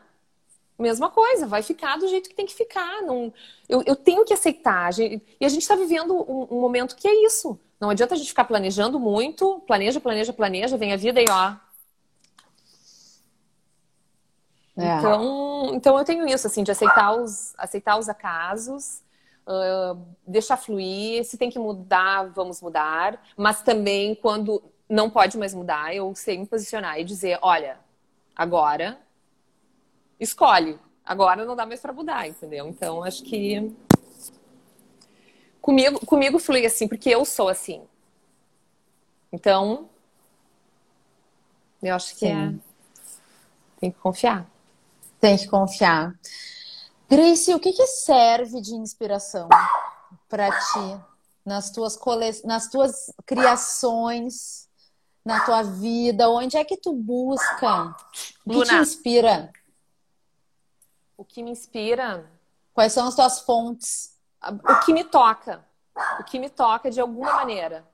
Mesma 0.77 1.09
coisa, 1.09 1.47
vai 1.47 1.61
ficar 1.61 1.97
do 1.97 2.07
jeito 2.07 2.29
que 2.29 2.35
tem 2.35 2.45
que 2.45 2.53
ficar. 2.53 3.01
Não, 3.01 3.33
eu, 3.67 3.81
eu 3.85 3.95
tenho 3.95 4.25
que 4.25 4.33
aceitar. 4.33 4.91
e 4.99 5.21
a 5.41 5.49
gente 5.49 5.61
está 5.61 5.75
vivendo 5.75 6.13
um, 6.13 6.47
um, 6.51 6.59
momento 6.59 6.95
que 6.95 7.07
é 7.07 7.25
isso. 7.25 7.59
Não 7.79 7.89
adianta 7.89 8.13
a 8.13 8.17
gente 8.17 8.27
ficar 8.27 8.45
planejando 8.45 8.99
muito, 8.99 9.61
planeja, 9.67 9.99
planeja, 9.99 10.33
planeja, 10.33 10.77
vem 10.77 10.93
a 10.93 10.97
vida 10.97 11.21
e 11.21 11.25
ó. 11.29 11.55
É. 14.77 14.97
Então, 14.97 15.71
então 15.73 15.97
eu 15.97 16.03
tenho 16.03 16.27
isso, 16.27 16.45
assim, 16.47 16.63
de 16.63 16.71
aceitar 16.71 17.15
os, 17.15 17.53
aceitar 17.57 17.97
os 17.97 18.09
acasos, 18.09 19.01
uh, 19.47 19.97
deixar 20.27 20.57
fluir. 20.57 21.23
Se 21.23 21.37
tem 21.37 21.49
que 21.49 21.59
mudar, 21.59 22.29
vamos 22.33 22.61
mudar. 22.61 23.21
Mas 23.37 23.61
também, 23.61 24.13
quando 24.15 24.61
não 24.89 25.09
pode 25.09 25.37
mais 25.37 25.53
mudar, 25.53 25.95
eu 25.95 26.13
sei 26.15 26.37
me 26.37 26.45
posicionar 26.45 26.99
e 26.99 27.05
dizer, 27.05 27.39
olha, 27.41 27.79
agora 28.35 29.04
escolhe. 30.19 30.79
Agora 31.03 31.45
não 31.45 31.55
dá 31.55 31.65
mais 31.65 31.79
para 31.79 31.93
mudar, 31.93 32.27
entendeu? 32.27 32.67
Então 32.67 33.03
acho 33.03 33.23
que 33.23 33.71
comigo, 35.61 36.05
comigo 36.05 36.37
flui 36.39 36.65
assim, 36.65 36.87
porque 36.87 37.09
eu 37.09 37.25
sou 37.25 37.49
assim. 37.49 37.81
Então, 39.31 39.89
eu 41.81 41.93
acho 41.95 42.15
que 42.15 42.27
é... 42.27 42.53
tem 43.79 43.91
que 43.91 43.99
confiar. 43.99 44.45
Tem 45.19 45.37
que 45.37 45.47
confiar. 45.47 46.13
Grace, 47.09 47.53
o 47.53 47.59
que, 47.59 47.73
que 47.73 47.85
serve 47.87 48.61
de 48.61 48.73
inspiração 48.75 49.49
para 50.29 50.49
ti 50.51 51.03
nas 51.43 51.69
tuas, 51.71 51.97
cole... 51.97 52.31
nas 52.43 52.69
tuas 52.69 53.11
criações, 53.25 54.67
na 55.23 55.45
tua 55.45 55.63
vida? 55.63 56.29
Onde 56.29 56.57
é 56.57 56.63
que 56.63 56.77
tu 56.77 56.93
busca? 56.93 57.95
O 58.45 58.51
que 58.51 58.63
te 58.63 58.75
inspira? 58.75 59.51
O 61.17 61.23
que 61.23 61.41
me 61.41 61.51
inspira. 61.51 62.29
Quais 62.73 62.93
são 62.93 63.07
as 63.07 63.15
tuas 63.15 63.39
fontes? 63.41 64.17
O 64.43 64.85
que 64.85 64.93
me 64.93 65.03
toca. 65.03 65.63
O 66.19 66.23
que 66.23 66.37
me 66.39 66.49
toca 66.49 66.91
de 66.91 66.99
alguma 66.99 67.33
maneira. 67.33 67.85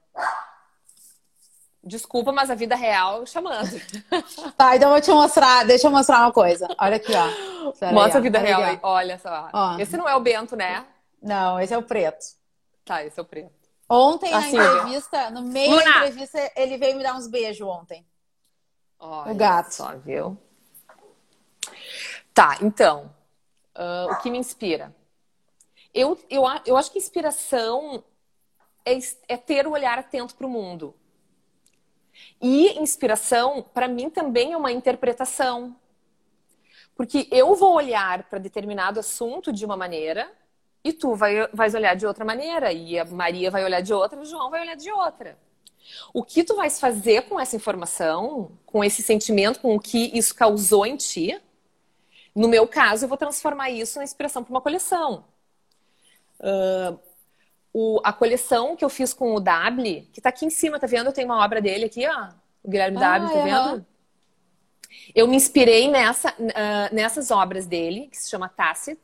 Desculpa, 1.83 2.31
mas 2.31 2.51
a 2.51 2.55
vida 2.55 2.75
real 2.75 3.25
chamando. 3.25 3.69
Tá, 4.55 4.75
então 4.75 4.89
eu 4.89 4.93
vou 4.93 5.01
te 5.01 5.11
mostrar. 5.11 5.65
Deixa 5.65 5.87
eu 5.87 5.91
mostrar 5.91 6.19
uma 6.19 6.31
coisa. 6.31 6.67
Olha 6.79 6.97
aqui, 6.97 7.11
ó. 7.13 7.71
Pera 7.73 7.91
Mostra 7.91 8.13
aí, 8.13 8.17
a 8.17 8.21
vida 8.21 8.39
real 8.39 8.61
aí. 8.61 8.79
Olha 8.83 9.17
só. 9.17 9.49
Ó. 9.51 9.77
Esse 9.79 9.97
não 9.97 10.07
é 10.07 10.15
o 10.15 10.19
Bento, 10.19 10.55
né? 10.55 10.85
Não, 11.21 11.59
esse 11.59 11.73
é 11.73 11.77
o 11.77 11.83
preto. 11.83 12.23
Tá, 12.85 13.03
esse 13.03 13.19
é 13.19 13.23
o 13.23 13.25
preto. 13.25 13.51
Ontem, 13.89 14.33
assim, 14.33 14.57
na 14.57 14.65
entrevista, 14.65 15.29
no 15.31 15.41
meio 15.41 15.71
Luna. 15.71 15.83
da 15.83 15.89
entrevista, 16.07 16.51
ele 16.55 16.77
veio 16.77 16.95
me 16.95 17.03
dar 17.03 17.15
uns 17.15 17.27
beijos 17.27 17.67
ontem. 17.67 18.05
Olha 18.99 19.31
o 19.31 19.35
gato. 19.35 19.73
Só, 19.73 19.97
viu? 19.97 20.37
Tá, 22.41 22.57
então, 22.59 23.13
uh, 23.77 24.11
o 24.11 24.15
que 24.15 24.31
me 24.31 24.39
inspira? 24.39 24.91
Eu, 25.93 26.17
eu, 26.27 26.41
eu 26.65 26.75
acho 26.75 26.91
que 26.91 26.97
inspiração 26.97 28.03
é, 28.83 28.97
é 29.27 29.37
ter 29.37 29.67
o 29.67 29.73
olhar 29.73 29.99
atento 29.99 30.33
para 30.33 30.47
o 30.47 30.49
mundo. 30.49 30.95
E 32.41 32.79
inspiração, 32.81 33.61
para 33.61 33.87
mim, 33.87 34.09
também 34.09 34.53
é 34.53 34.57
uma 34.57 34.71
interpretação. 34.71 35.75
Porque 36.95 37.27
eu 37.29 37.53
vou 37.53 37.75
olhar 37.75 38.23
para 38.23 38.39
determinado 38.39 38.99
assunto 38.99 39.53
de 39.53 39.63
uma 39.63 39.77
maneira 39.77 40.27
e 40.83 40.91
tu 40.91 41.13
vai, 41.13 41.47
vais 41.53 41.75
olhar 41.75 41.95
de 41.95 42.07
outra 42.07 42.25
maneira, 42.25 42.73
e 42.73 42.97
a 42.97 43.05
Maria 43.05 43.51
vai 43.51 43.63
olhar 43.63 43.81
de 43.81 43.93
outra, 43.93 44.17
e 44.17 44.23
o 44.23 44.25
João 44.25 44.49
vai 44.49 44.61
olhar 44.61 44.75
de 44.75 44.91
outra. 44.91 45.37
O 46.11 46.23
que 46.23 46.43
tu 46.43 46.55
vais 46.55 46.79
fazer 46.79 47.21
com 47.29 47.39
essa 47.39 47.55
informação, 47.55 48.57
com 48.65 48.83
esse 48.83 49.03
sentimento, 49.03 49.59
com 49.59 49.75
o 49.75 49.79
que 49.79 50.09
isso 50.17 50.33
causou 50.33 50.87
em 50.87 50.97
ti, 50.97 51.39
no 52.35 52.47
meu 52.47 52.67
caso, 52.67 53.05
eu 53.05 53.09
vou 53.09 53.17
transformar 53.17 53.69
isso 53.69 53.97
na 53.97 54.03
inspiração 54.03 54.43
para 54.43 54.51
uma 54.51 54.61
coleção. 54.61 55.25
Uh, 56.39 56.99
o, 57.73 58.01
a 58.03 58.11
coleção 58.11 58.75
que 58.75 58.83
eu 58.83 58.89
fiz 58.89 59.13
com 59.13 59.35
o 59.35 59.39
Dable, 59.39 60.09
que 60.13 60.19
está 60.19 60.29
aqui 60.29 60.45
em 60.45 60.49
cima, 60.49 60.79
tá 60.79 60.87
vendo? 60.87 61.07
Eu 61.07 61.13
tenho 61.13 61.27
uma 61.27 61.43
obra 61.43 61.61
dele 61.61 61.85
aqui, 61.85 62.07
ó. 62.07 62.29
O 62.63 62.69
Guilherme 62.69 62.97
ah, 62.97 62.99
Dable, 62.99 63.33
tá 63.33 63.43
vendo? 63.43 63.85
Eu 65.15 65.27
me 65.27 65.35
inspirei 65.35 65.89
nessa, 65.89 66.33
uh, 66.33 66.93
nessas 66.93 67.31
obras 67.31 67.65
dele, 67.65 68.07
que 68.07 68.17
se 68.17 68.29
chama 68.29 68.49
Tacit, 68.49 68.99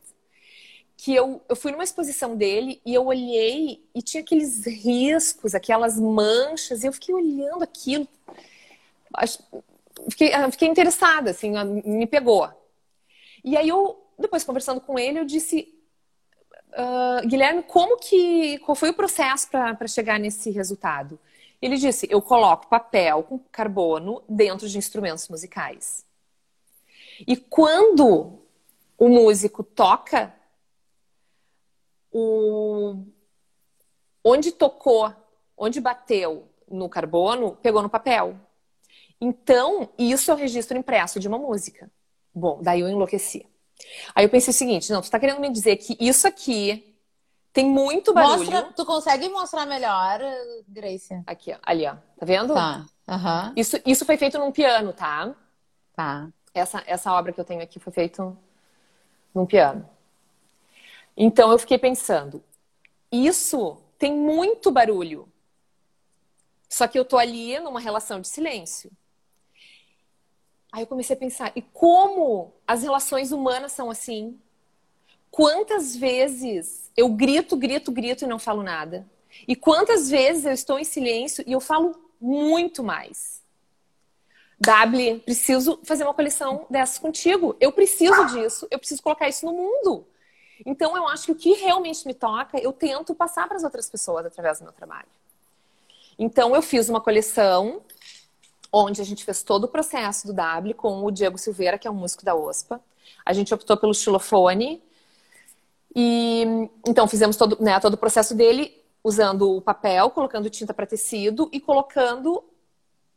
que 0.96 1.14
eu, 1.14 1.40
eu 1.48 1.56
fui 1.56 1.70
numa 1.70 1.84
exposição 1.84 2.36
dele 2.36 2.80
e 2.84 2.92
eu 2.92 3.06
olhei 3.06 3.84
e 3.94 4.02
tinha 4.02 4.22
aqueles 4.22 4.66
riscos, 4.66 5.54
aquelas 5.54 5.98
manchas, 5.98 6.82
e 6.82 6.88
eu 6.88 6.92
fiquei 6.92 7.14
olhando 7.14 7.62
aquilo. 7.62 8.06
Fiquei, 10.10 10.32
fiquei 10.50 10.68
interessada, 10.68 11.30
assim, 11.30 11.52
me 11.84 12.06
pegou. 12.06 12.48
E 13.48 13.56
aí 13.56 13.66
eu, 13.66 13.98
depois 14.18 14.44
conversando 14.44 14.78
com 14.78 14.98
ele, 14.98 15.20
eu 15.20 15.24
disse, 15.24 15.74
uh, 16.68 17.26
Guilherme, 17.26 17.62
como 17.62 17.96
que, 17.96 18.58
qual 18.58 18.74
foi 18.74 18.90
o 18.90 18.94
processo 18.94 19.48
para 19.48 19.86
chegar 19.86 20.20
nesse 20.20 20.50
resultado? 20.50 21.18
Ele 21.62 21.78
disse, 21.78 22.06
eu 22.10 22.20
coloco 22.20 22.68
papel 22.68 23.22
com 23.22 23.38
carbono 23.38 24.22
dentro 24.28 24.68
de 24.68 24.76
instrumentos 24.76 25.30
musicais. 25.30 26.04
E 27.26 27.38
quando 27.38 28.38
o 28.98 29.08
músico 29.08 29.64
toca, 29.64 30.34
o... 32.12 33.02
onde 34.22 34.52
tocou, 34.52 35.10
onde 35.56 35.80
bateu 35.80 36.46
no 36.70 36.86
carbono, 36.86 37.56
pegou 37.62 37.80
no 37.80 37.88
papel. 37.88 38.38
Então, 39.18 39.88
isso 39.98 40.30
é 40.30 40.34
o 40.34 40.36
registro 40.36 40.76
impresso 40.76 41.18
de 41.18 41.26
uma 41.26 41.38
música. 41.38 41.90
Bom, 42.38 42.60
daí 42.62 42.80
eu 42.80 42.88
enlouqueci. 42.88 43.46
Aí 44.14 44.24
eu 44.24 44.30
pensei 44.30 44.50
o 44.52 44.54
seguinte: 44.54 44.92
não, 44.92 45.02
tu 45.02 45.10
tá 45.10 45.18
querendo 45.20 45.40
me 45.40 45.50
dizer 45.50 45.76
que 45.76 45.96
isso 46.00 46.26
aqui 46.28 46.84
Tem 47.52 47.66
muito 47.66 48.12
barulho. 48.14 48.52
Mostra, 48.52 48.72
tu 48.74 48.86
consegue 48.86 49.28
mostrar 49.28 49.66
melhor, 49.66 50.20
Grace? 50.68 51.14
Aqui, 51.26 51.52
ó, 51.52 51.58
ali, 51.62 51.86
ó. 51.86 51.96
Tá 52.18 52.26
vendo? 52.26 52.54
Tá. 52.54 52.86
Uhum. 53.08 53.52
Isso, 53.56 53.78
isso 53.86 54.04
foi 54.04 54.16
feito 54.16 54.38
num 54.38 54.52
piano, 54.52 54.92
tá? 54.92 55.34
Tá. 55.94 56.28
Essa, 56.54 56.82
essa 56.86 57.12
obra 57.12 57.32
que 57.32 57.40
eu 57.40 57.44
tenho 57.44 57.62
aqui 57.62 57.80
foi 57.80 57.92
feita 57.92 58.36
num 59.34 59.46
piano. 59.46 59.88
Então 61.16 61.50
eu 61.52 61.58
fiquei 61.58 61.78
pensando, 61.78 62.42
isso 63.12 63.78
tem 63.98 64.12
muito 64.14 64.70
barulho. 64.70 65.28
Só 66.68 66.86
que 66.88 66.98
eu 66.98 67.04
tô 67.04 67.18
ali 67.18 67.58
numa 67.60 67.80
relação 67.80 68.20
de 68.20 68.28
silêncio. 68.28 68.90
Aí 70.70 70.82
eu 70.82 70.86
comecei 70.86 71.16
a 71.16 71.18
pensar, 71.18 71.52
e 71.56 71.62
como 71.62 72.52
as 72.66 72.82
relações 72.82 73.32
humanas 73.32 73.72
são 73.72 73.90
assim? 73.90 74.38
Quantas 75.30 75.96
vezes 75.96 76.90
eu 76.96 77.08
grito, 77.08 77.56
grito, 77.56 77.90
grito 77.90 78.24
e 78.24 78.28
não 78.28 78.38
falo 78.38 78.62
nada? 78.62 79.06
E 79.46 79.54
quantas 79.54 80.10
vezes 80.10 80.44
eu 80.44 80.52
estou 80.52 80.78
em 80.78 80.84
silêncio 80.84 81.44
e 81.46 81.52
eu 81.52 81.60
falo 81.60 81.94
muito 82.20 82.82
mais? 82.82 83.42
W, 84.60 85.20
preciso 85.20 85.78
fazer 85.84 86.02
uma 86.04 86.14
coleção 86.14 86.66
dessas 86.68 86.98
contigo. 86.98 87.56
Eu 87.60 87.72
preciso 87.72 88.26
disso, 88.26 88.66
eu 88.70 88.78
preciso 88.78 89.02
colocar 89.02 89.28
isso 89.28 89.46
no 89.46 89.52
mundo. 89.52 90.04
Então 90.66 90.96
eu 90.96 91.06
acho 91.06 91.26
que 91.26 91.32
o 91.32 91.36
que 91.36 91.52
realmente 91.52 92.04
me 92.06 92.14
toca, 92.14 92.58
eu 92.58 92.72
tento 92.72 93.14
passar 93.14 93.46
para 93.46 93.56
as 93.56 93.62
outras 93.62 93.88
pessoas 93.88 94.26
através 94.26 94.58
do 94.58 94.64
meu 94.64 94.72
trabalho. 94.72 95.08
Então 96.18 96.54
eu 96.54 96.62
fiz 96.62 96.88
uma 96.88 97.00
coleção 97.00 97.80
onde 98.72 99.00
a 99.00 99.04
gente 99.04 99.24
fez 99.24 99.42
todo 99.42 99.64
o 99.64 99.68
processo 99.68 100.26
do 100.26 100.32
W 100.32 100.74
com 100.74 101.04
o 101.04 101.10
Diego 101.10 101.38
Silveira, 101.38 101.78
que 101.78 101.88
é 101.88 101.90
um 101.90 101.94
músico 101.94 102.24
da 102.24 102.34
OSPA. 102.34 102.80
A 103.24 103.32
gente 103.32 103.52
optou 103.52 103.76
pelo 103.76 103.94
xilofone. 103.94 104.82
E 105.94 106.44
então 106.86 107.08
fizemos 107.08 107.36
todo, 107.36 107.56
né, 107.60 107.80
todo 107.80 107.94
o 107.94 107.98
processo 107.98 108.34
dele 108.34 108.74
usando 109.02 109.56
o 109.56 109.60
papel, 109.60 110.10
colocando 110.10 110.50
tinta 110.50 110.74
para 110.74 110.86
tecido 110.86 111.48
e 111.52 111.60
colocando 111.60 112.44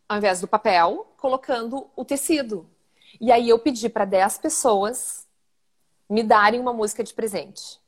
ao 0.08 0.18
invés 0.18 0.42
do 0.42 0.48
papel, 0.48 1.08
colocando 1.18 1.88
o 1.96 2.04
tecido. 2.04 2.70
E 3.20 3.32
aí 3.32 3.48
eu 3.48 3.58
pedi 3.58 3.88
para 3.88 4.04
10 4.04 4.40
pessoas 4.40 5.26
me 6.10 6.22
darem 6.22 6.60
uma 6.60 6.74
música 6.74 7.02
de 7.02 7.14
presente. 7.14 7.80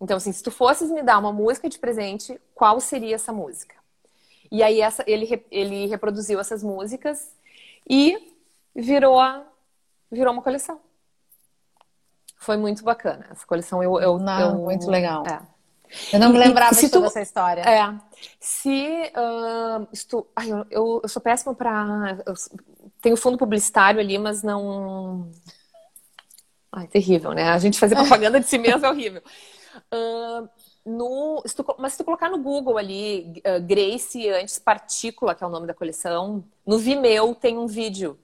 Então, 0.00 0.16
assim, 0.16 0.30
se 0.30 0.40
tu 0.40 0.52
fosses 0.52 0.88
me 0.88 1.02
dar 1.02 1.18
uma 1.18 1.32
música 1.32 1.68
de 1.68 1.76
presente, 1.76 2.40
qual 2.54 2.78
seria 2.78 3.16
essa 3.16 3.32
música? 3.32 3.74
E 4.54 4.62
aí 4.62 4.80
essa, 4.80 5.02
ele, 5.04 5.44
ele 5.50 5.86
reproduziu 5.86 6.38
essas 6.38 6.62
músicas 6.62 7.28
e 7.90 8.16
virou, 8.72 9.20
virou 10.08 10.32
uma 10.32 10.42
coleção. 10.42 10.80
Foi 12.36 12.56
muito 12.56 12.84
bacana. 12.84 13.26
Essa 13.32 13.44
coleção 13.44 13.82
eu. 13.82 14.00
eu, 14.00 14.16
não, 14.16 14.40
eu 14.40 14.54
muito 14.58 14.88
legal. 14.88 15.24
É. 15.26 15.40
Eu 16.12 16.20
não 16.20 16.30
me 16.32 16.38
lembrava 16.38 16.72
de 16.72 16.88
toda 16.88 17.08
essa 17.08 17.20
história. 17.20 17.62
É. 17.62 17.98
Se. 18.38 19.10
Uh, 19.16 19.88
isto, 19.92 20.24
ai, 20.36 20.52
eu, 20.52 20.58
eu, 20.70 21.00
eu, 21.02 21.08
sou 21.08 21.20
péssima 21.20 21.52
para. 21.52 22.16
Tenho 23.02 23.16
fundo 23.16 23.36
publicitário 23.36 23.98
ali, 23.98 24.18
mas 24.18 24.44
não. 24.44 25.32
Ai, 26.70 26.86
terrível, 26.86 27.32
né? 27.32 27.48
A 27.48 27.58
gente 27.58 27.80
fazer 27.80 27.96
propaganda 27.98 28.38
de 28.38 28.46
si 28.46 28.56
mesmo 28.56 28.86
é 28.86 28.88
horrível. 28.88 29.22
Uh, 29.92 30.48
no, 30.84 31.42
se 31.46 31.56
tu, 31.56 31.64
mas 31.78 31.92
se 31.92 31.98
tu 31.98 32.04
colocar 32.04 32.28
no 32.28 32.38
Google 32.38 32.76
ali, 32.76 33.42
uh, 33.46 33.62
Grace 33.62 34.28
antes 34.28 34.58
Partícula, 34.58 35.34
que 35.34 35.42
é 35.42 35.46
o 35.46 35.50
nome 35.50 35.66
da 35.66 35.74
coleção, 35.74 36.44
no 36.66 36.78
Vimeo 36.78 37.34
tem 37.34 37.56
um 37.56 37.66
vídeo, 37.66 38.18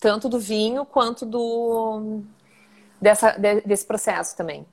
tanto 0.00 0.28
do 0.28 0.38
vinho 0.38 0.86
quanto 0.86 1.26
do 1.26 2.22
dessa, 3.00 3.32
de, 3.32 3.60
desse 3.60 3.84
processo 3.84 4.36
também. 4.36 4.66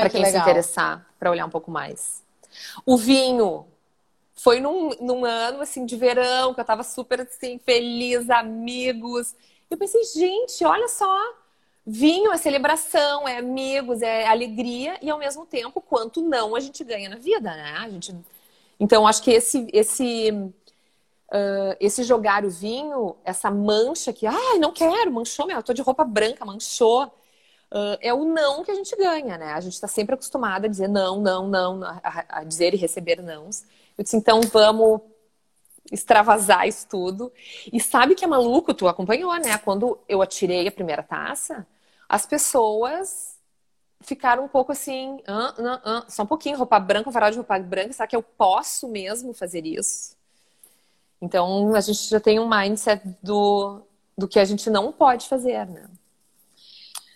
Para 0.00 0.10
quem 0.10 0.22
que 0.22 0.30
se 0.30 0.36
interessar, 0.36 1.06
para 1.18 1.30
olhar 1.30 1.46
um 1.46 1.50
pouco 1.50 1.70
mais. 1.70 2.22
O 2.84 2.96
vinho 2.96 3.66
foi 4.34 4.60
num, 4.60 4.90
num 5.00 5.24
ano 5.24 5.62
assim 5.62 5.86
de 5.86 5.96
verão 5.96 6.52
que 6.52 6.60
eu 6.60 6.64
tava 6.64 6.82
super 6.82 7.22
assim 7.22 7.58
feliz, 7.58 8.28
amigos. 8.28 9.34
Eu 9.70 9.78
pensei, 9.78 10.04
gente, 10.04 10.62
olha 10.64 10.88
só, 10.88 11.18
vinho 11.86 12.32
é 12.32 12.36
celebração, 12.36 13.28
é 13.28 13.38
amigos, 13.38 14.02
é 14.02 14.26
alegria 14.26 14.98
e 15.00 15.08
ao 15.08 15.18
mesmo 15.18 15.46
tempo 15.46 15.80
quanto 15.80 16.20
não 16.20 16.56
a 16.56 16.60
gente 16.60 16.82
ganha 16.82 17.08
na 17.08 17.16
vida, 17.16 17.54
né? 17.54 17.74
A 17.78 17.88
gente 17.88 18.14
então 18.78 19.06
acho 19.06 19.22
que 19.22 19.30
esse 19.30 19.68
esse 19.72 20.30
uh, 21.32 21.76
esse 21.80 22.02
jogar 22.02 22.44
o 22.44 22.50
vinho, 22.50 23.16
essa 23.24 23.50
mancha 23.50 24.12
que, 24.12 24.26
ai, 24.26 24.58
não 24.58 24.72
quero, 24.72 25.12
manchou, 25.12 25.46
meu, 25.46 25.56
eu 25.56 25.62
tô 25.62 25.72
de 25.72 25.82
roupa 25.82 26.04
branca, 26.04 26.44
manchou. 26.44 27.04
Uh, 27.70 27.98
é 28.00 28.14
o 28.14 28.24
não 28.24 28.62
que 28.64 28.70
a 28.70 28.74
gente 28.74 28.94
ganha, 28.96 29.36
né? 29.36 29.52
A 29.52 29.60
gente 29.60 29.74
está 29.74 29.88
sempre 29.88 30.14
acostumada 30.14 30.66
a 30.66 30.70
dizer 30.70 30.88
não, 30.88 31.20
não, 31.20 31.48
não, 31.48 31.82
a, 31.82 32.24
a 32.28 32.44
dizer 32.44 32.74
e 32.74 32.76
receber 32.76 33.20
nãos. 33.20 33.64
Eu 33.98 34.04
disse, 34.04 34.16
então 34.16 34.40
vamos 34.40 35.00
extravasar 35.90 36.66
isso 36.68 36.86
tudo. 36.88 37.32
E 37.72 37.80
sabe 37.80 38.14
que 38.14 38.24
é 38.24 38.28
maluco? 38.28 38.72
Tu 38.74 38.86
acompanhou, 38.86 39.34
né? 39.38 39.58
Quando 39.58 39.98
eu 40.08 40.22
atirei 40.22 40.66
a 40.66 40.72
primeira 40.72 41.02
taça, 41.02 41.66
as 42.08 42.26
pessoas 42.26 43.36
ficaram 44.00 44.44
um 44.44 44.48
pouco 44.48 44.72
assim, 44.72 45.20
ah, 45.26 45.54
ah, 45.58 45.80
ah, 45.84 46.04
só 46.08 46.22
um 46.22 46.26
pouquinho, 46.26 46.56
roupa 46.56 46.78
branca, 46.78 47.08
um 47.08 47.12
varal 47.12 47.30
de 47.30 47.36
roupa 47.36 47.58
branca, 47.58 47.92
será 47.92 48.06
que 48.06 48.16
eu 48.16 48.22
posso 48.22 48.88
mesmo 48.88 49.32
fazer 49.32 49.66
isso? 49.66 50.16
Então 51.20 51.74
a 51.74 51.80
gente 51.80 52.08
já 52.08 52.20
tem 52.20 52.38
um 52.38 52.48
mindset 52.48 53.02
do, 53.22 53.82
do 54.16 54.28
que 54.28 54.38
a 54.38 54.44
gente 54.44 54.68
não 54.70 54.92
pode 54.92 55.28
fazer, 55.28 55.66
né? 55.66 55.88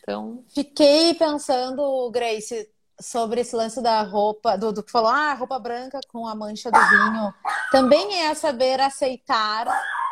Então. 0.02 0.42
Fiquei 0.48 1.14
pensando, 1.14 2.10
Grace, 2.10 2.68
sobre 3.00 3.42
esse 3.42 3.54
lance 3.54 3.80
da 3.80 4.02
roupa, 4.02 4.56
do, 4.56 4.72
do 4.72 4.82
que 4.82 4.90
falou, 4.90 5.10
ah, 5.10 5.34
roupa 5.34 5.58
branca 5.58 6.00
com 6.08 6.26
a 6.26 6.34
mancha 6.34 6.70
do 6.70 6.78
vinho. 6.78 7.34
Também 7.70 8.26
é 8.26 8.34
saber 8.34 8.80
aceitar 8.80 9.68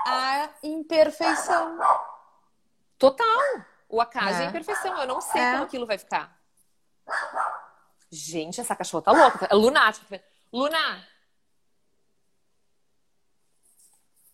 a 0.06 0.50
imperfeição. 0.62 1.78
Total. 2.98 3.26
O 3.88 4.00
acaso 4.00 4.42
é, 4.42 4.46
a 4.46 4.48
imperfeição. 4.48 4.96
Eu 4.98 5.06
não 5.06 5.20
sei 5.20 5.40
é. 5.40 5.52
como 5.52 5.64
aquilo 5.64 5.86
vai 5.86 5.98
ficar. 5.98 6.38
Gente, 8.10 8.60
essa 8.60 8.76
cachorra 8.76 9.02
tá 9.02 9.12
louca. 9.12 9.46
É 9.50 9.54
lunática. 9.54 10.22
Luna! 10.52 11.06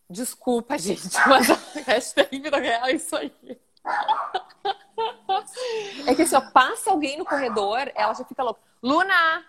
Desculpa, 0.08 0.78
gente, 0.78 1.08
mas 1.26 1.50
a 1.50 1.54
hashtag 1.86 2.38
vida 2.38 2.58
real 2.58 2.86
é 2.86 2.92
isso 2.92 3.16
aí. 3.16 3.32
É 6.06 6.14
que 6.14 6.22
assim, 6.22 6.36
ó, 6.36 6.40
passa 6.52 6.90
alguém 6.90 7.18
no 7.18 7.24
corredor, 7.24 7.90
ela 7.94 8.14
já 8.14 8.24
fica 8.24 8.42
louca. 8.42 8.60
Luna! 8.82 9.44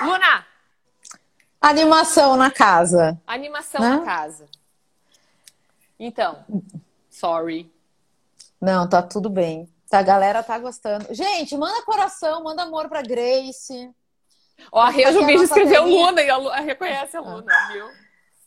Luna! 0.00 0.46
Animação 1.60 2.36
na 2.36 2.50
casa. 2.50 3.20
Animação 3.26 3.80
né? 3.80 3.96
na 3.96 4.04
casa. 4.04 4.48
Então, 5.98 6.44
sorry. 7.10 7.72
Não, 8.66 8.88
tá 8.88 9.00
tudo 9.00 9.30
bem. 9.30 9.72
A 9.92 10.02
galera 10.02 10.42
tá 10.42 10.58
gostando. 10.58 11.14
Gente, 11.14 11.56
manda 11.56 11.84
coração, 11.84 12.42
manda 12.42 12.64
amor 12.64 12.88
pra 12.88 13.00
Grace. 13.00 13.94
Ó, 14.72 14.80
a 14.80 14.90
Rê 14.90 15.12
Jubim 15.12 15.40
escreveu 15.40 15.84
Luna 15.84 16.20
e 16.20 16.28
a 16.28 16.60
reconhece 16.62 17.16
a 17.16 17.20
Luna, 17.20 17.46
ah. 17.48 17.72
viu? 17.72 17.86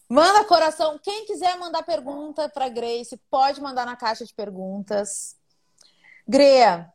Manda 0.10 0.43
coração. 0.43 0.99
Quem 1.01 1.25
quiser 1.25 1.58
mandar 1.58 1.84
pergunta 1.84 2.49
para 2.49 2.67
Grace, 2.67 3.15
pode 3.32 3.62
mandar 3.62 3.86
na 3.86 3.95
caixa 3.95 4.25
de 4.25 4.34
perguntas. 4.34 5.38
Greia, 6.27 6.91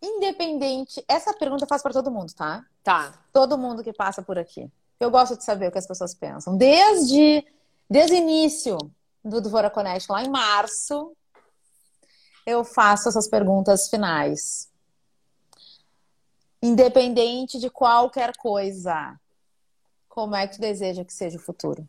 independente, 0.00 1.04
essa 1.06 1.34
pergunta 1.34 1.64
eu 1.64 1.68
faço 1.68 1.82
para 1.82 1.92
todo 1.92 2.10
mundo, 2.10 2.32
tá? 2.32 2.64
Tá. 2.82 3.12
Todo 3.30 3.58
mundo 3.58 3.84
que 3.84 3.92
passa 3.92 4.22
por 4.22 4.38
aqui. 4.38 4.72
Eu 4.98 5.10
gosto 5.10 5.36
de 5.36 5.44
saber 5.44 5.68
o 5.68 5.70
que 5.70 5.78
as 5.78 5.86
pessoas 5.86 6.14
pensam. 6.14 6.56
Desde, 6.56 7.44
desde 7.90 8.14
o 8.14 8.16
início 8.16 8.78
do 9.24 9.40
Dvora 9.40 9.72
lá 10.08 10.22
em 10.22 10.28
março, 10.28 11.16
eu 12.46 12.64
faço 12.64 13.08
essas 13.08 13.28
perguntas 13.28 13.88
finais. 13.88 14.70
Independente 16.60 17.58
de 17.58 17.70
qualquer 17.70 18.36
coisa, 18.36 19.18
como 20.08 20.34
é 20.36 20.46
que 20.46 20.56
tu 20.56 20.60
deseja 20.60 21.04
que 21.04 21.12
seja 21.12 21.36
o 21.36 21.40
futuro? 21.40 21.88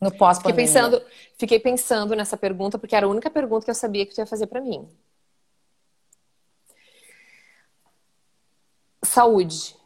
No 0.00 0.10
pós 0.10 0.38
fiquei 0.38 0.52
pensando, 0.52 1.00
fiquei 1.38 1.60
pensando 1.60 2.16
nessa 2.16 2.36
pergunta 2.36 2.76
porque 2.76 2.96
era 2.96 3.06
a 3.06 3.08
única 3.08 3.30
pergunta 3.30 3.64
que 3.64 3.70
eu 3.70 3.74
sabia 3.74 4.04
que 4.04 4.12
tu 4.12 4.18
ia 4.18 4.26
fazer 4.26 4.48
para 4.48 4.60
mim. 4.60 4.88
Saúde. 9.04 9.76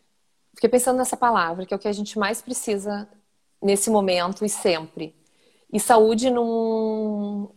Fiquei 0.54 0.70
pensando 0.70 0.96
nessa 0.96 1.18
palavra, 1.18 1.66
que 1.66 1.74
é 1.74 1.76
o 1.76 1.80
que 1.80 1.88
a 1.88 1.92
gente 1.92 2.18
mais 2.18 2.40
precisa 2.40 3.06
nesse 3.60 3.90
momento 3.90 4.42
e 4.42 4.48
sempre. 4.48 5.14
E 5.72 5.80
saúde 5.80 6.30
num, 6.30 7.48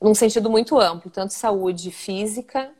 num 0.00 0.14
sentido 0.14 0.50
muito 0.50 0.78
amplo, 0.78 1.10
tanto 1.10 1.32
saúde 1.32 1.90
física 1.90 2.72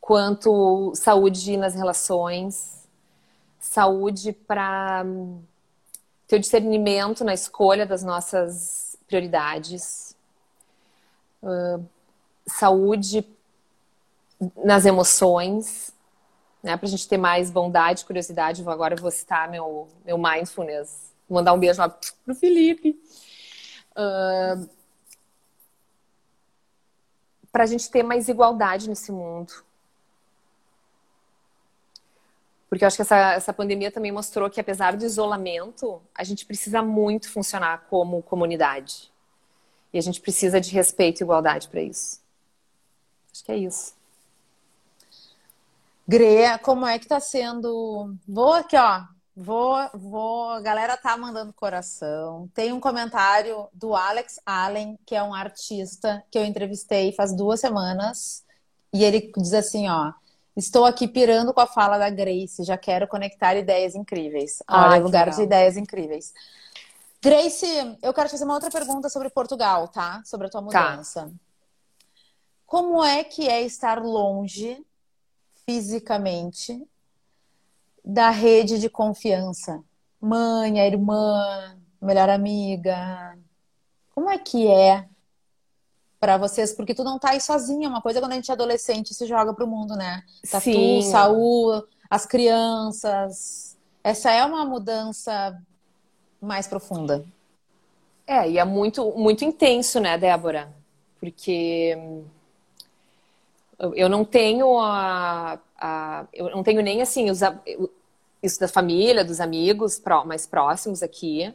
quanto 0.00 0.92
saúde 0.94 1.56
nas 1.56 1.74
relações, 1.74 2.86
saúde 3.58 4.32
para 4.32 5.04
ter 6.28 6.36
o 6.36 6.40
discernimento 6.40 7.24
na 7.24 7.32
escolha 7.32 7.86
das 7.86 8.02
nossas 8.02 8.96
prioridades, 9.06 10.14
saúde 12.46 13.26
nas 14.62 14.84
emoções, 14.84 15.92
né? 16.62 16.76
Para 16.76 16.86
a 16.86 16.90
gente 16.90 17.08
ter 17.08 17.16
mais 17.18 17.50
bondade, 17.50 18.04
curiosidade. 18.04 18.62
Agora 18.68 18.94
eu 18.94 19.00
vou 19.00 19.10
citar 19.10 19.48
meu, 19.50 19.88
meu 20.04 20.18
mindfulness. 20.18 21.13
Mandar 21.28 21.52
um 21.52 21.58
beijo 21.58 21.80
lá 21.80 21.88
pro 21.88 22.34
Felipe. 22.34 23.00
Uh, 23.92 24.68
para 27.50 27.64
a 27.64 27.66
gente 27.66 27.88
ter 27.90 28.02
mais 28.02 28.28
igualdade 28.28 28.88
nesse 28.88 29.12
mundo. 29.12 29.52
Porque 32.68 32.82
eu 32.82 32.88
acho 32.88 32.96
que 32.96 33.02
essa, 33.02 33.32
essa 33.34 33.52
pandemia 33.52 33.92
também 33.92 34.10
mostrou 34.10 34.50
que, 34.50 34.60
apesar 34.60 34.96
do 34.96 35.04
isolamento, 35.04 36.02
a 36.12 36.24
gente 36.24 36.44
precisa 36.44 36.82
muito 36.82 37.30
funcionar 37.30 37.86
como 37.88 38.20
comunidade. 38.22 39.12
E 39.92 39.98
a 39.98 40.00
gente 40.00 40.20
precisa 40.20 40.60
de 40.60 40.72
respeito 40.72 41.20
e 41.20 41.22
igualdade 41.22 41.68
para 41.68 41.80
isso. 41.80 42.20
Acho 43.32 43.44
que 43.44 43.52
é 43.52 43.56
isso. 43.56 43.94
Greia, 46.06 46.58
como 46.58 46.84
é 46.84 46.98
que 46.98 47.06
tá 47.06 47.20
sendo? 47.20 48.16
Vou 48.26 48.52
aqui, 48.52 48.76
ó. 48.76 49.04
Vou, 49.36 49.76
vou. 49.94 50.50
A 50.50 50.60
galera 50.60 50.96
tá 50.96 51.16
mandando 51.16 51.52
coração. 51.52 52.48
Tem 52.54 52.72
um 52.72 52.80
comentário 52.80 53.68
do 53.72 53.94
Alex 53.94 54.40
Allen, 54.46 54.98
que 55.04 55.14
é 55.14 55.22
um 55.22 55.34
artista 55.34 56.24
que 56.30 56.38
eu 56.38 56.44
entrevistei 56.44 57.12
faz 57.12 57.34
duas 57.34 57.60
semanas. 57.60 58.44
E 58.92 59.02
ele 59.02 59.32
diz 59.36 59.52
assim, 59.52 59.88
ó. 59.88 60.12
Estou 60.56 60.84
aqui 60.84 61.08
pirando 61.08 61.52
com 61.52 61.60
a 61.60 61.66
fala 61.66 61.98
da 61.98 62.08
Grace, 62.08 62.62
já 62.62 62.78
quero 62.78 63.08
conectar 63.08 63.56
ideias 63.56 63.96
incríveis. 63.96 64.62
Olha, 64.70 65.02
lugar 65.02 65.24
legal. 65.26 65.36
de 65.36 65.42
ideias 65.42 65.76
incríveis. 65.76 66.32
Grace, 67.20 67.66
eu 68.00 68.14
quero 68.14 68.28
fazer 68.28 68.44
uma 68.44 68.54
outra 68.54 68.70
pergunta 68.70 69.08
sobre 69.08 69.30
Portugal, 69.30 69.88
tá? 69.88 70.22
Sobre 70.24 70.46
a 70.46 70.50
tua 70.50 70.60
tá. 70.60 70.90
mudança. 70.90 71.22
Tá. 71.22 71.30
Como 72.66 73.02
é 73.02 73.24
que 73.24 73.48
é 73.48 73.62
estar 73.62 74.00
longe 74.00 74.80
fisicamente 75.66 76.86
da 78.04 78.30
rede 78.30 78.78
de 78.78 78.90
confiança. 78.90 79.82
Mãe, 80.20 80.80
a 80.80 80.86
irmã, 80.86 81.76
melhor 82.00 82.28
amiga. 82.28 83.36
Como 84.14 84.28
é 84.28 84.38
que 84.38 84.66
é 84.66 85.06
para 86.20 86.36
vocês? 86.36 86.72
Porque 86.72 86.94
tu 86.94 87.02
não 87.02 87.18
tá 87.18 87.30
aí 87.30 87.40
sozinha. 87.40 87.88
Uma 87.88 88.02
coisa 88.02 88.18
é 88.18 88.22
quando 88.22 88.32
a 88.32 88.36
gente 88.36 88.50
é 88.50 88.54
adolescente 88.54 89.14
se 89.14 89.26
joga 89.26 89.54
pro 89.54 89.66
mundo, 89.66 89.96
né? 89.96 90.22
Tá 90.50 90.60
Sim. 90.60 91.00
tu, 91.00 91.02
Saúl, 91.02 91.82
as 92.10 92.26
crianças. 92.26 93.76
Essa 94.02 94.30
é 94.32 94.44
uma 94.44 94.64
mudança 94.64 95.58
mais 96.40 96.66
profunda. 96.66 97.24
É, 98.26 98.48
e 98.50 98.58
é 98.58 98.64
muito, 98.64 99.12
muito 99.12 99.44
intenso, 99.44 100.00
né, 100.00 100.16
Débora? 100.16 100.72
Porque 101.20 101.98
eu 103.94 104.08
não 104.08 104.24
tenho 104.24 104.78
a, 104.78 105.58
a, 105.84 106.26
eu 106.32 106.48
não 106.48 106.62
tenho 106.62 106.80
nem 106.80 107.02
assim 107.02 107.30
os, 107.30 107.40
isso 108.42 108.58
da 108.58 108.66
família, 108.66 109.22
dos 109.22 109.38
amigos 109.38 110.02
mais 110.24 110.46
próximos 110.46 111.02
aqui. 111.02 111.54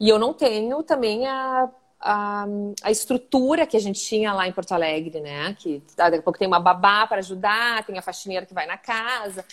E 0.00 0.08
eu 0.08 0.18
não 0.18 0.34
tenho 0.34 0.82
também 0.82 1.28
a, 1.28 1.70
a, 2.00 2.46
a, 2.82 2.90
estrutura 2.90 3.68
que 3.68 3.76
a 3.76 3.80
gente 3.80 4.00
tinha 4.00 4.32
lá 4.32 4.48
em 4.48 4.52
Porto 4.52 4.72
Alegre, 4.72 5.20
né? 5.20 5.54
Que 5.56 5.80
daqui 5.96 6.16
a 6.16 6.22
pouco 6.22 6.40
tem 6.40 6.48
uma 6.48 6.58
babá 6.58 7.06
para 7.06 7.18
ajudar, 7.18 7.84
tem 7.86 7.96
a 7.96 8.02
faxineira 8.02 8.44
que 8.44 8.54
vai 8.54 8.66
na 8.66 8.76
casa. 8.76 9.44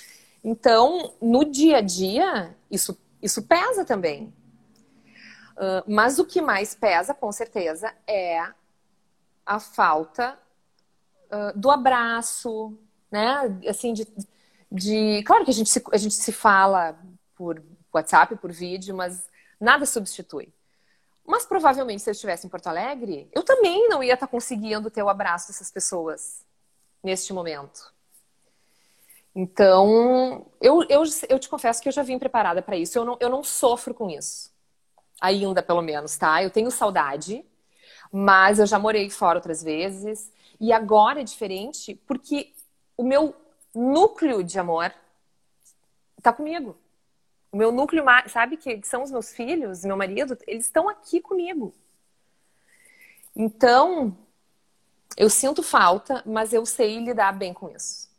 Então, 0.44 1.14
no 1.22 1.46
dia 1.46 1.78
a 1.78 1.82
dia, 1.82 2.56
isso, 2.70 2.98
isso 3.22 3.44
pesa 3.44 3.86
também. 3.86 4.34
Uh, 5.56 5.86
mas 5.88 6.18
o 6.18 6.26
que 6.26 6.42
mais 6.42 6.74
pesa, 6.74 7.14
com 7.14 7.32
certeza, 7.32 7.94
é 8.08 8.42
a 9.46 9.60
falta 9.60 10.36
do 11.56 11.70
abraço, 11.70 12.78
né? 13.16 13.60
Assim, 13.70 13.94
de, 13.94 14.06
de. 14.70 15.24
Claro 15.24 15.46
que 15.46 15.52
a 15.52 15.54
gente, 15.54 15.70
se, 15.70 15.82
a 15.92 15.98
gente 15.98 16.16
se 16.16 16.32
fala 16.34 17.00
por 17.34 17.64
WhatsApp, 17.94 18.36
por 18.36 18.52
vídeo, 18.52 18.94
mas 18.94 19.24
nada 19.60 19.86
substitui. 19.86 20.54
Mas 21.26 21.46
provavelmente, 21.46 22.02
se 22.02 22.10
eu 22.10 22.12
estivesse 22.12 22.46
em 22.46 22.50
Porto 22.50 22.68
Alegre, 22.68 23.30
eu 23.34 23.42
também 23.42 23.88
não 23.88 24.04
ia 24.04 24.14
estar 24.14 24.28
conseguindo 24.28 24.92
ter 24.92 25.02
o 25.02 25.10
abraço 25.10 25.48
dessas 25.48 25.72
pessoas 25.72 26.46
neste 27.02 27.32
momento. 27.32 27.94
Então, 29.34 30.46
eu, 30.62 30.84
eu, 30.90 31.04
eu 31.30 31.40
te 31.40 31.50
confesso 31.50 31.82
que 31.82 31.88
eu 31.88 31.94
já 31.94 32.04
vim 32.04 32.20
preparada 32.20 32.62
para 32.62 32.78
isso. 32.78 32.98
Eu 32.98 33.06
não, 33.06 33.18
eu 33.20 33.30
não 33.30 33.44
sofro 33.44 33.94
com 33.94 34.10
isso. 34.10 34.52
Ainda, 35.22 35.64
pelo 35.64 35.82
menos, 35.82 36.18
tá? 36.18 36.44
Eu 36.44 36.52
tenho 36.52 36.70
saudade, 36.70 37.46
mas 38.12 38.60
eu 38.60 38.66
já 38.66 38.78
morei 38.78 39.10
fora 39.10 39.38
outras 39.38 39.64
vezes. 39.64 40.32
E 40.60 40.72
agora 40.72 41.22
é 41.22 41.24
diferente 41.24 41.96
porque 42.06 42.55
o 42.98 43.04
meu 43.04 43.36
núcleo 43.74 44.44
de 44.44 44.58
amor 44.60 44.94
está 46.18 46.32
comigo. 46.32 46.78
O 47.52 47.58
meu 47.58 47.72
núcleo, 47.72 48.04
sabe, 48.28 48.58
que 48.58 48.82
são 48.84 49.04
os 49.04 49.12
meus 49.12 49.32
filhos, 49.32 49.86
meu 49.86 49.96
marido, 49.96 50.38
eles 50.48 50.66
estão 50.66 50.90
aqui 50.90 51.22
comigo. 51.22 51.74
Então, 53.36 54.18
eu 55.16 55.30
sinto 55.30 55.64
falta, 55.64 56.22
mas 56.26 56.52
eu 56.52 56.66
sei 56.66 57.00
lidar 57.00 57.32
bem 57.32 57.54
com 57.54 57.70
isso. 57.70 58.10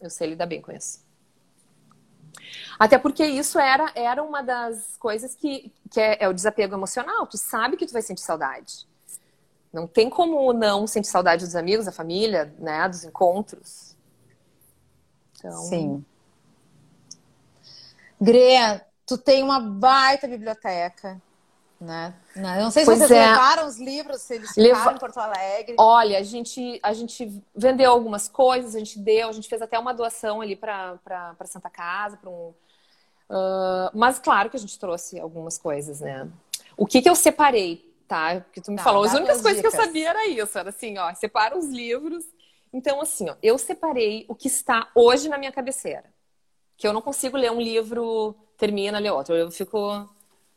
Eu 0.00 0.10
sei 0.10 0.28
lidar 0.28 0.46
bem 0.46 0.60
com 0.60 0.70
isso. 0.70 1.04
Até 2.78 2.98
porque 2.98 3.24
isso 3.24 3.58
era, 3.58 3.90
era 3.94 4.22
uma 4.22 4.42
das 4.42 4.96
coisas 4.96 5.34
que, 5.34 5.72
que 5.90 6.00
é, 6.00 6.24
é 6.24 6.28
o 6.28 6.32
desapego 6.32 6.74
emocional. 6.74 7.26
Tu 7.26 7.38
sabe 7.38 7.76
que 7.76 7.86
tu 7.86 7.92
vai 7.92 8.02
sentir 8.02 8.22
saudade. 8.22 8.86
Não 9.74 9.88
tem 9.88 10.08
como 10.08 10.52
não 10.52 10.86
sentir 10.86 11.08
saudade 11.08 11.44
dos 11.44 11.56
amigos, 11.56 11.86
da 11.86 11.90
família, 11.90 12.54
né? 12.60 12.88
Dos 12.88 13.02
encontros. 13.02 13.96
Então... 15.36 15.56
Sim. 15.64 16.04
Grea, 18.20 18.86
tu 19.04 19.18
tem 19.18 19.42
uma 19.42 19.58
baita 19.58 20.28
biblioteca, 20.28 21.20
né? 21.80 22.14
Eu 22.36 22.42
não 22.42 22.70
sei 22.70 22.84
se 22.84 22.86
pois 22.86 23.00
vocês 23.00 23.10
é. 23.10 23.30
levaram 23.30 23.66
os 23.66 23.76
livros, 23.76 24.22
se 24.22 24.36
eles 24.36 24.50
ficaram 24.50 24.78
Leva... 24.78 24.92
em 24.92 24.98
Porto 24.98 25.18
Alegre. 25.18 25.74
Olha, 25.76 26.20
a 26.20 26.22
gente, 26.22 26.78
a 26.80 26.92
gente 26.92 27.42
vendeu 27.52 27.90
algumas 27.90 28.28
coisas, 28.28 28.76
a 28.76 28.78
gente 28.78 29.00
deu, 29.00 29.28
a 29.28 29.32
gente 29.32 29.48
fez 29.48 29.60
até 29.60 29.76
uma 29.76 29.92
doação 29.92 30.40
ali 30.40 30.54
para 30.54 31.00
Santa 31.46 31.68
Casa, 31.68 32.16
para 32.16 32.30
um. 32.30 32.54
Uh, 33.28 33.90
mas 33.92 34.20
claro 34.20 34.48
que 34.50 34.56
a 34.56 34.60
gente 34.60 34.78
trouxe 34.78 35.18
algumas 35.18 35.58
coisas, 35.58 36.00
né? 36.00 36.28
O 36.76 36.86
que, 36.86 37.02
que 37.02 37.10
eu 37.10 37.16
separei 37.16 37.92
tá? 38.14 38.40
Porque 38.40 38.60
tu 38.60 38.70
me 38.70 38.76
tá, 38.76 38.84
falou, 38.84 39.02
as 39.02 39.12
únicas 39.12 39.42
coisas 39.42 39.56
dicas. 39.56 39.74
que 39.74 39.80
eu 39.80 39.84
sabia 39.84 40.10
era 40.10 40.28
isso, 40.28 40.56
era 40.56 40.68
assim, 40.68 40.96
ó, 40.98 41.12
separa 41.14 41.58
os 41.58 41.66
livros. 41.66 42.24
Então, 42.72 43.00
assim, 43.00 43.28
ó, 43.28 43.34
eu 43.42 43.58
separei 43.58 44.24
o 44.28 44.34
que 44.34 44.46
está 44.46 44.88
hoje 44.94 45.28
na 45.28 45.36
minha 45.36 45.50
cabeceira. 45.50 46.04
Que 46.76 46.86
eu 46.86 46.92
não 46.92 47.02
consigo 47.02 47.36
ler 47.36 47.50
um 47.50 47.60
livro, 47.60 48.34
termina, 48.56 48.98
ler 48.98 49.10
outro. 49.10 49.34
Eu 49.34 49.50
fico 49.50 50.08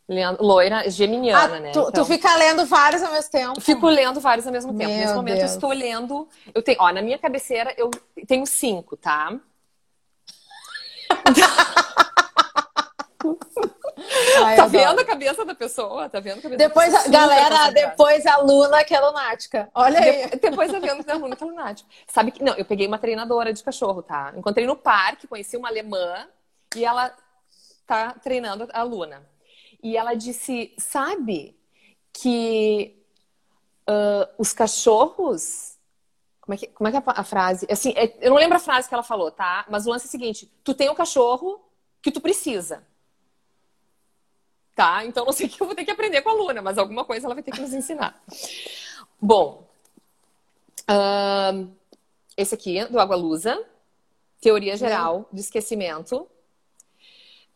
lendo, 0.07 0.41
loira, 0.41 0.89
geminiana, 0.89 1.57
ah, 1.57 1.59
né? 1.59 1.71
Tu, 1.71 1.79
então, 1.79 1.91
tu, 1.91 2.05
fica 2.05 2.33
lendo 2.35 2.65
vários 2.65 3.03
ao 3.03 3.11
mesmo 3.11 3.31
tempo? 3.31 3.61
Fico 3.61 3.87
lendo 3.87 4.19
vários 4.19 4.47
ao 4.47 4.53
mesmo 4.53 4.73
tempo. 4.73 4.89
Meu 4.89 4.99
Nesse 4.99 5.13
momento 5.13 5.37
Deus. 5.37 5.51
eu 5.51 5.55
estou 5.55 5.71
lendo, 5.71 6.27
eu 6.53 6.61
tenho, 6.61 6.77
ó, 6.79 6.91
na 6.91 7.01
minha 7.01 7.17
cabeceira 7.17 7.73
eu 7.77 7.89
tenho 8.27 8.45
cinco, 8.45 8.95
tá? 8.95 9.37
Ai, 14.43 14.55
tá 14.55 14.67
vendo 14.67 14.99
a 14.99 15.05
cabeça 15.05 15.45
da 15.45 15.55
pessoa? 15.55 16.09
Tá 16.09 16.19
vendo 16.19 16.39
a 16.39 16.41
cabeça 16.41 16.57
Depois, 16.57 16.93
a, 16.93 17.07
galera, 17.07 17.71
depois 17.71 18.25
a 18.25 18.37
Luna 18.37 18.83
que 18.83 18.95
é 18.95 18.99
lunática. 18.99 19.69
Olha 19.73 19.99
aí. 19.99 20.29
De, 20.29 20.37
depois 20.37 20.73
a 20.73 20.79
vendo 20.79 21.09
a 21.09 21.15
Luna 21.15 21.35
que 21.35 21.43
é 21.43 21.47
lunática. 21.47 21.89
Sabe 22.07 22.31
que. 22.31 22.43
Não, 22.43 22.53
eu 22.55 22.65
peguei 22.65 22.87
uma 22.87 22.97
treinadora 22.97 23.53
de 23.53 23.63
cachorro, 23.63 24.01
tá? 24.01 24.33
Encontrei 24.35 24.65
no 24.65 24.75
parque, 24.75 25.27
conheci 25.27 25.57
uma 25.57 25.69
alemã 25.69 26.27
e 26.75 26.85
ela 26.85 27.13
tá 27.85 28.13
treinando 28.21 28.67
a 28.71 28.83
Luna. 28.83 29.27
E 29.81 29.97
ela 29.97 30.13
disse: 30.13 30.73
sabe 30.77 31.57
que 32.13 33.03
uh, 33.89 34.29
os 34.37 34.53
cachorros. 34.53 35.75
Como 36.41 36.53
é, 36.55 36.57
que, 36.57 36.67
como 36.67 36.87
é 36.87 36.91
que 36.91 36.97
é 36.97 37.03
a 37.05 37.23
frase? 37.25 37.67
Assim, 37.69 37.93
é, 37.97 38.15
eu 38.21 38.29
não 38.29 38.37
lembro 38.37 38.55
a 38.55 38.59
frase 38.59 38.87
que 38.87 38.93
ela 38.93 39.03
falou, 39.03 39.29
tá? 39.29 39.65
Mas 39.69 39.85
o 39.85 39.89
lance 39.89 40.05
é 40.05 40.07
o 40.07 40.11
seguinte: 40.11 40.51
tu 40.63 40.73
tem 40.73 40.89
um 40.89 40.95
cachorro 40.95 41.61
que 42.01 42.11
tu 42.11 42.21
precisa 42.21 42.83
tá? 44.77 45.03
Então 45.03 45.25
não 45.25 45.33
sei 45.33 45.47
o 45.47 45.49
que 45.49 45.59
eu 45.59 45.65
vou 45.65 45.75
ter 45.75 45.83
que 45.83 45.89
aprender 45.89 46.21
com 46.21 46.29
a 46.29 46.33
Luna, 46.33 46.61
mas 46.61 46.77
alguma 46.77 47.03
coisa 47.03 47.25
ela 47.25 47.33
vai 47.33 47.43
ter 47.43 47.51
que 47.51 47.59
nos 47.59 47.73
ensinar. 47.73 48.21
Bom, 49.19 49.67
uh, 50.87 51.67
esse 52.37 52.53
aqui 52.53 52.85
do 52.85 52.99
Água 52.99 53.15
Lusa, 53.15 53.59
Teoria 54.39 54.77
Geral 54.77 55.27
do 55.33 55.39
Esquecimento, 55.39 56.27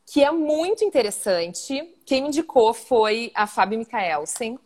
que 0.07 0.23
é 0.23 0.31
muito 0.31 0.83
interessante. 0.83 1.95
Quem 2.07 2.23
me 2.23 2.29
indicou 2.29 2.73
foi 2.73 3.31
a 3.35 3.45
Fábio 3.45 3.77
Mikaelsen. 3.77 4.57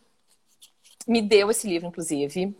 Me 1.05 1.21
deu 1.21 1.51
esse 1.51 1.67
livro, 1.67 1.89
inclusive. 1.89 2.55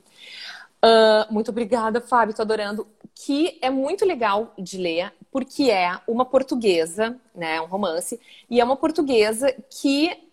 Uh, 0.84 1.34
muito 1.34 1.52
obrigada, 1.52 2.02
Fábio, 2.02 2.36
tô 2.36 2.41
adorando. 2.41 2.86
Que 3.16 3.57
é 3.61 3.70
muito 3.70 4.05
legal 4.05 4.53
de 4.57 4.78
ler, 4.78 5.13
porque 5.32 5.72
é 5.72 5.97
uma 6.07 6.26
portuguesa, 6.26 7.20
né? 7.34 7.59
Um 7.61 7.66
romance, 7.66 8.20
e 8.49 8.59
é 8.59 8.63
uma 8.63 8.76
portuguesa 8.76 9.51
que 9.70 10.26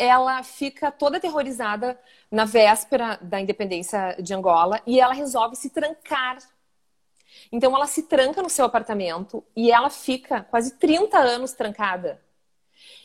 ela 0.00 0.42
fica 0.42 0.90
toda 0.90 1.18
aterrorizada 1.18 2.00
na 2.30 2.46
véspera 2.46 3.18
da 3.20 3.38
independência 3.38 4.16
de 4.18 4.32
Angola 4.32 4.80
e 4.86 4.98
ela 4.98 5.12
resolve 5.12 5.54
se 5.56 5.68
trancar. 5.68 6.38
Então 7.52 7.76
ela 7.76 7.86
se 7.86 8.04
tranca 8.04 8.42
no 8.42 8.48
seu 8.48 8.64
apartamento 8.64 9.44
e 9.54 9.70
ela 9.70 9.90
fica 9.90 10.42
quase 10.44 10.76
30 10.76 11.18
anos 11.18 11.52
trancada. 11.52 12.18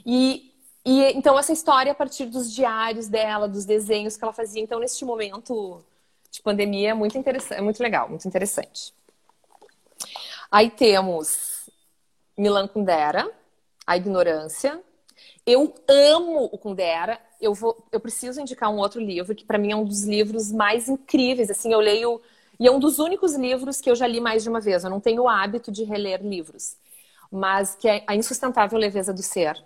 E, 0.06 0.54
e 0.86 1.04
então 1.12 1.38
essa 1.38 1.52
história 1.52 1.92
a 1.92 1.96
partir 1.96 2.28
dos 2.28 2.54
diários 2.54 3.10
dela, 3.10 3.48
dos 3.48 3.66
desenhos 3.66 4.16
que 4.16 4.24
ela 4.24 4.34
fazia. 4.34 4.62
Então 4.62 4.80
neste 4.80 5.04
momento 5.04 5.84
de 6.32 6.42
pandemia 6.42 6.92
é 6.92 6.94
muito 6.94 7.18
interessante, 7.18 7.58
é 7.58 7.62
muito 7.62 7.84
legal, 7.84 8.08
muito 8.08 8.26
interessante. 8.26 8.94
Aí 10.52 10.70
temos 10.70 11.70
Milan 12.38 12.68
Kundera, 12.68 13.30
A 13.86 13.98
Ignorância. 13.98 14.82
Eu 15.46 15.74
amo 15.88 16.46
o 16.52 16.58
Kundera. 16.58 17.20
Eu, 17.40 17.54
vou, 17.54 17.86
eu 17.92 18.00
preciso 18.00 18.42
indicar 18.42 18.70
um 18.70 18.78
outro 18.78 19.02
livro 19.02 19.36
que 19.36 19.46
para 19.46 19.58
mim 19.58 19.72
é 19.72 19.76
um 19.76 19.86
dos 19.86 20.04
livros 20.04 20.52
mais 20.52 20.90
incríveis. 20.90 21.50
Assim, 21.50 21.72
eu 21.72 21.80
leio 21.80 22.22
e 22.60 22.68
é 22.68 22.72
um 22.72 22.80
dos 22.80 23.00
únicos 23.00 23.36
livros 23.36 23.82
que 23.82 23.90
eu 23.90 23.96
já 23.96 24.08
li 24.08 24.20
mais 24.20 24.44
de 24.44 24.50
uma 24.50 24.60
vez. 24.60 24.84
Eu 24.84 24.90
não 24.90 25.00
tenho 25.00 25.24
o 25.24 25.30
hábito 25.30 25.72
de 25.72 25.84
reler 25.84 26.22
livros, 26.22 26.78
mas 27.32 27.76
que 27.76 27.88
é 27.88 28.04
A 28.08 28.16
Insustentável 28.16 28.78
Leveza 28.78 29.14
do 29.14 29.22
Ser. 29.22 29.62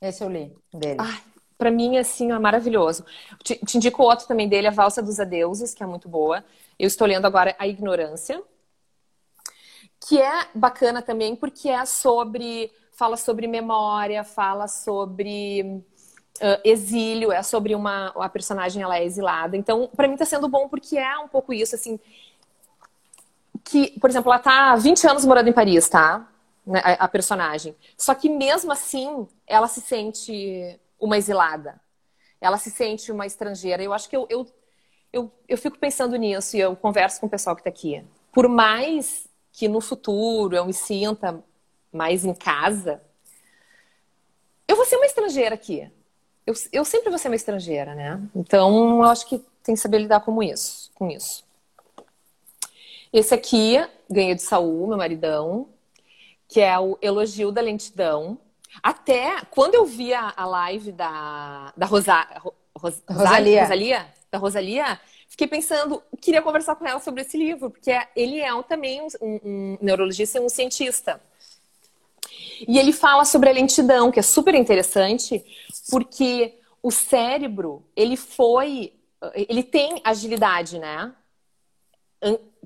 Esse 0.00 0.24
eu 0.24 0.28
li 0.28 0.52
dele. 0.72 0.96
Ai, 0.98 1.20
para 1.56 1.70
mim, 1.70 1.98
assim, 1.98 2.32
é 2.32 2.38
maravilhoso. 2.38 3.04
Te, 3.44 3.54
te 3.64 3.76
indico 3.76 4.02
outro 4.02 4.26
também 4.26 4.48
dele, 4.48 4.66
A 4.66 4.70
Valsa 4.70 5.02
dos 5.02 5.20
Adeuses, 5.20 5.74
que 5.74 5.82
é 5.82 5.86
muito 5.86 6.08
boa. 6.08 6.44
Eu 6.78 6.86
estou 6.86 7.06
lendo 7.06 7.26
agora 7.26 7.54
A 7.58 7.68
Ignorância, 7.68 8.42
que 10.06 10.20
é 10.20 10.48
bacana 10.54 11.02
também 11.02 11.36
porque 11.36 11.68
é 11.68 11.84
sobre 11.84 12.72
fala 12.92 13.16
sobre 13.16 13.46
memória, 13.46 14.22
fala 14.24 14.68
sobre 14.68 15.62
uh, 15.62 16.60
exílio, 16.64 17.32
é 17.32 17.42
sobre 17.42 17.74
uma 17.74 18.08
a 18.16 18.28
personagem 18.28 18.82
ela 18.82 18.98
é 18.98 19.04
exilada. 19.04 19.56
Então, 19.56 19.88
para 19.94 20.06
mim 20.06 20.14
está 20.14 20.26
sendo 20.26 20.48
bom 20.48 20.68
porque 20.68 20.98
é 20.98 21.18
um 21.18 21.28
pouco 21.28 21.52
isso 21.52 21.74
assim 21.74 21.98
que, 23.64 23.98
por 24.00 24.10
exemplo, 24.10 24.32
ela 24.32 24.40
tá 24.40 24.74
20 24.76 25.06
anos 25.06 25.24
morando 25.24 25.48
em 25.48 25.52
Paris, 25.52 25.88
tá? 25.88 26.28
Né, 26.66 26.80
a, 26.84 27.08
personagem. 27.08 27.76
Só 27.96 28.14
que 28.14 28.28
mesmo 28.28 28.72
assim, 28.72 29.26
ela 29.46 29.66
se 29.66 29.80
sente 29.80 30.78
uma 30.98 31.16
exilada. 31.16 31.80
Ela 32.40 32.58
se 32.58 32.70
sente 32.70 33.12
uma 33.12 33.26
estrangeira. 33.26 33.82
Eu 33.82 33.92
acho 33.92 34.08
que 34.08 34.16
eu, 34.16 34.26
eu, 34.28 34.46
eu, 35.12 35.32
eu 35.48 35.58
fico 35.58 35.78
pensando 35.78 36.16
nisso 36.16 36.56
e 36.56 36.60
eu 36.60 36.74
converso 36.76 37.20
com 37.20 37.26
o 37.26 37.30
pessoal 37.30 37.54
que 37.54 37.60
está 37.60 37.70
aqui. 37.70 38.04
Por 38.32 38.48
mais 38.48 39.28
que 39.52 39.68
no 39.68 39.80
futuro 39.80 40.54
eu 40.54 40.64
me 40.64 40.72
sinta 40.72 41.42
mais 41.92 42.24
em 42.24 42.34
casa, 42.34 43.00
eu 44.66 44.76
vou 44.76 44.84
ser 44.84 44.96
uma 44.96 45.06
estrangeira 45.06 45.54
aqui. 45.54 45.90
Eu, 46.46 46.54
eu 46.72 46.84
sempre 46.84 47.10
vou 47.10 47.18
ser 47.18 47.28
uma 47.28 47.36
estrangeira, 47.36 47.94
né? 47.94 48.20
Então, 48.34 49.02
eu 49.02 49.10
acho 49.10 49.26
que 49.26 49.38
tem 49.62 49.74
que 49.74 49.80
saber 49.80 49.98
lidar 49.98 50.20
com 50.20 50.42
isso. 50.42 50.90
Com 50.94 51.10
isso. 51.10 51.44
Esse 53.12 53.34
aqui, 53.34 53.76
ganhei 54.08 54.34
de 54.34 54.42
Saul, 54.42 54.86
meu 54.86 54.96
maridão, 54.96 55.68
que 56.48 56.60
é 56.60 56.78
o 56.78 56.96
Elogio 57.02 57.50
da 57.50 57.60
Lentidão. 57.60 58.38
Até 58.82 59.42
quando 59.50 59.74
eu 59.74 59.84
via 59.84 60.32
a 60.36 60.46
live 60.46 60.92
da, 60.92 61.72
da 61.76 61.86
Rosa, 61.86 62.26
Ros, 62.76 63.02
Rosalia. 63.08 63.62
Rosalia, 63.62 64.14
da 64.30 64.38
Rosalia, 64.38 65.00
fiquei 65.30 65.46
pensando, 65.46 66.02
queria 66.20 66.42
conversar 66.42 66.74
com 66.74 66.86
ela 66.86 66.98
sobre 67.00 67.22
esse 67.22 67.38
livro, 67.38 67.70
porque 67.70 67.90
ele 68.16 68.40
é 68.40 68.50
também 68.64 69.00
um, 69.00 69.40
um 69.42 69.78
neurologista 69.80 70.38
e 70.38 70.40
um 70.42 70.48
cientista. 70.48 71.20
E 72.66 72.78
ele 72.78 72.92
fala 72.92 73.24
sobre 73.24 73.48
a 73.48 73.52
lentidão, 73.52 74.10
que 74.10 74.18
é 74.18 74.22
super 74.22 74.54
interessante, 74.54 75.42
porque 75.88 76.58
o 76.82 76.90
cérebro, 76.90 77.82
ele 77.94 78.16
foi, 78.16 78.92
ele 79.34 79.62
tem 79.62 80.00
agilidade, 80.04 80.78
né? 80.78 81.14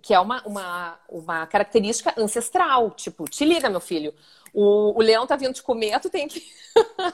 Que 0.01 0.15
é 0.15 0.19
uma, 0.19 0.43
uma, 0.47 0.99
uma 1.09 1.47
característica 1.47 2.15
ancestral. 2.17 2.91
Tipo, 2.93 3.29
te 3.29 3.45
liga, 3.45 3.69
meu 3.69 3.81
filho. 3.81 4.15
O, 4.53 4.99
o 4.99 5.03
leão 5.03 5.27
tá 5.27 5.37
vindo 5.37 5.53
te 5.53 5.63
comer, 5.63 6.01
tu 6.01 6.09
tem 6.09 6.27
que. 6.27 6.43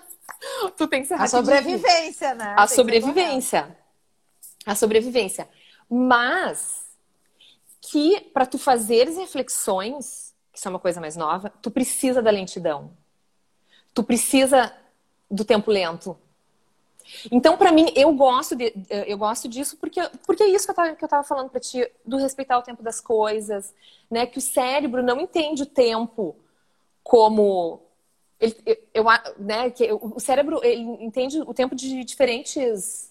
tu 0.76 0.86
tem 0.86 1.02
que 1.02 1.08
ser 1.08 1.14
A 1.14 1.26
sobrevivência, 1.26 2.34
né? 2.34 2.54
A 2.56 2.66
tem 2.66 2.76
sobrevivência 2.76 3.79
a 4.66 4.74
sobrevivência. 4.74 5.48
Mas 5.88 6.86
que 7.80 8.20
para 8.32 8.46
tu 8.46 8.58
fazeres 8.58 9.16
reflexões, 9.16 10.34
que 10.52 10.58
isso 10.58 10.68
é 10.68 10.70
uma 10.70 10.78
coisa 10.78 11.00
mais 11.00 11.16
nova, 11.16 11.50
tu 11.62 11.70
precisa 11.70 12.22
da 12.22 12.30
lentidão. 12.30 12.92
Tu 13.94 14.02
precisa 14.02 14.72
do 15.30 15.44
tempo 15.44 15.70
lento. 15.70 16.16
Então, 17.30 17.56
para 17.56 17.72
mim, 17.72 17.92
eu 17.96 18.12
gosto, 18.12 18.54
de, 18.54 18.72
eu 18.88 19.18
gosto 19.18 19.48
disso 19.48 19.76
porque, 19.78 20.00
porque 20.26 20.42
é 20.42 20.48
isso 20.48 20.64
que 20.64 20.70
eu 20.70 20.74
tava, 20.76 20.94
que 20.94 21.04
eu 21.04 21.08
tava 21.08 21.24
falando 21.24 21.50
para 21.50 21.60
ti, 21.60 21.90
do 22.04 22.16
respeitar 22.16 22.58
o 22.58 22.62
tempo 22.62 22.82
das 22.82 23.00
coisas, 23.00 23.74
né? 24.10 24.26
Que 24.26 24.38
o 24.38 24.42
cérebro 24.42 25.02
não 25.02 25.20
entende 25.20 25.62
o 25.62 25.66
tempo 25.66 26.36
como 27.02 27.82
ele, 28.38 28.54
eu, 28.94 29.04
né, 29.38 29.70
que 29.70 29.92
o 29.92 30.20
cérebro 30.20 30.60
ele 30.64 30.82
entende 31.04 31.40
o 31.40 31.52
tempo 31.52 31.74
de 31.74 32.04
diferentes 32.04 33.09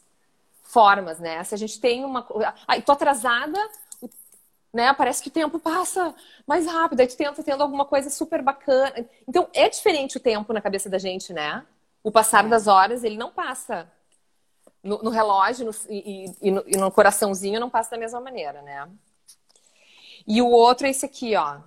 formas, 0.69 1.19
né? 1.19 1.43
Se 1.43 1.55
a 1.55 1.57
gente 1.57 1.79
tem 1.79 2.05
uma. 2.05 2.25
Aí, 2.67 2.81
tô 2.81 2.91
atrasada, 2.91 3.59
né? 4.71 4.93
Parece 4.93 5.21
que 5.21 5.29
o 5.29 5.31
tempo 5.31 5.59
passa 5.59 6.15
mais 6.45 6.67
rápido, 6.67 6.99
aí 6.99 7.07
tu 7.07 7.17
tenta 7.17 7.43
tendo 7.43 7.63
alguma 7.63 7.85
coisa 7.85 8.09
super 8.09 8.41
bacana. 8.43 8.93
Então, 9.27 9.49
é 9.53 9.67
diferente 9.67 10.17
o 10.17 10.19
tempo 10.19 10.53
na 10.53 10.61
cabeça 10.61 10.87
da 10.89 10.99
gente, 10.99 11.33
né? 11.33 11.65
O 12.03 12.11
passar 12.11 12.47
das 12.47 12.67
horas, 12.67 13.03
ele 13.03 13.17
não 13.17 13.31
passa. 13.31 13.91
No, 14.81 14.99
no 15.03 15.09
relógio 15.09 15.65
no, 15.65 15.71
e, 15.89 16.25
e, 16.41 16.51
no, 16.51 16.63
e 16.65 16.77
no 16.77 16.89
coraçãozinho 16.89 17.59
não 17.59 17.69
passa 17.69 17.91
da 17.91 17.97
mesma 17.97 18.21
maneira, 18.21 18.61
né? 18.61 18.87
E 20.25 20.41
o 20.41 20.47
outro 20.47 20.87
é 20.87 20.91
esse 20.91 21.05
aqui, 21.05 21.35
ó. 21.35 21.59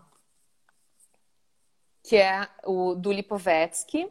Que 2.05 2.16
é 2.16 2.48
o 2.64 2.94
do 2.94 3.12
Lipovetsky, 3.12 4.11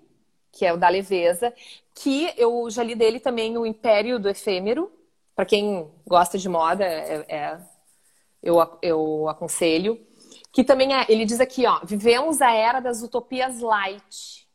que 0.52 0.66
é 0.66 0.74
o 0.74 0.78
da 0.78 0.90
leveza, 0.90 1.54
que 1.96 2.34
eu 2.38 2.70
já 2.70 2.84
li 2.84 2.96
dele 2.96 3.20
também 3.20 3.58
o 3.58 3.66
Império 3.66 4.20
do 4.20 4.30
Efêmero. 4.30 4.92
Para 5.36 5.46
quem 5.46 5.90
gosta 6.06 6.38
de 6.38 6.50
moda, 6.50 6.84
é, 6.84 7.26
é, 7.28 7.60
eu, 8.44 8.58
eu 8.82 9.30
aconselho. 9.30 10.00
Que 10.52 10.64
também 10.64 10.94
é, 10.94 11.06
ele 11.08 11.26
diz 11.26 11.40
aqui, 11.40 11.66
ó, 11.66 11.80
vivemos 11.84 12.42
a 12.42 12.52
era 12.52 12.80
das 12.80 13.02
utopias 13.02 13.60
light. 13.60 14.48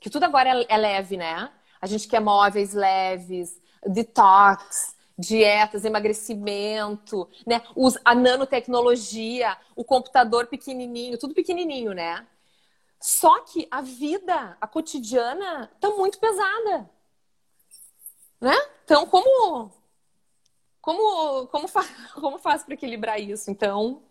Que 0.00 0.08
tudo 0.08 0.24
agora 0.24 0.50
é, 0.50 0.66
é 0.68 0.76
leve, 0.76 1.16
né? 1.16 1.50
A 1.80 1.86
gente 1.86 2.06
quer 2.08 2.20
móveis 2.20 2.72
leves, 2.72 3.60
detox, 3.86 4.96
dietas, 5.18 5.84
emagrecimento, 5.84 7.28
né? 7.44 7.62
a 8.04 8.14
nanotecnologia, 8.14 9.56
o 9.74 9.84
computador 9.84 10.46
pequenininho, 10.46 11.18
tudo 11.18 11.34
pequenininho, 11.34 11.92
né? 11.92 12.24
Só 13.00 13.40
que 13.42 13.68
a 13.70 13.80
vida, 13.80 14.56
a 14.60 14.66
cotidiana, 14.66 15.70
tá 15.80 15.90
muito 15.90 16.18
pesada. 16.18 16.90
Né? 18.40 18.56
Então, 18.84 19.06
como 19.06 19.72
como 20.80 21.46
como, 21.48 21.68
fa 21.68 21.84
como 22.14 22.38
faz 22.38 22.62
para 22.62 22.74
equilibrar 22.74 23.20
isso? 23.20 23.50
Então, 23.50 24.02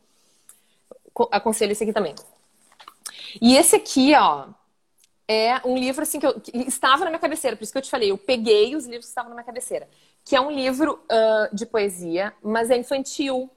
aconselho 1.31 1.71
esse 1.71 1.83
aqui 1.83 1.93
também. 1.93 2.15
E 3.41 3.55
esse 3.55 3.75
aqui, 3.75 4.13
ó, 4.15 4.49
é 5.27 5.59
um 5.65 5.77
livro 5.77 6.03
assim 6.03 6.19
que, 6.19 6.25
eu, 6.25 6.39
que 6.39 6.55
estava 6.59 7.03
na 7.03 7.09
minha 7.09 7.19
cabeceira, 7.19 7.57
por 7.57 7.63
isso 7.63 7.71
que 7.71 7.77
eu 7.77 7.81
te 7.81 7.89
falei, 7.89 8.11
eu 8.11 8.17
peguei 8.17 8.75
os 8.75 8.85
livros 8.85 9.05
que 9.05 9.09
estavam 9.09 9.29
na 9.29 9.35
minha 9.35 9.45
cabeceira, 9.45 9.89
que 10.23 10.35
é 10.35 10.41
um 10.41 10.49
livro 10.49 11.03
uh, 11.05 11.55
de 11.55 11.65
poesia, 11.65 12.33
mas 12.41 12.69
é 12.69 12.77
infantil 12.77 13.49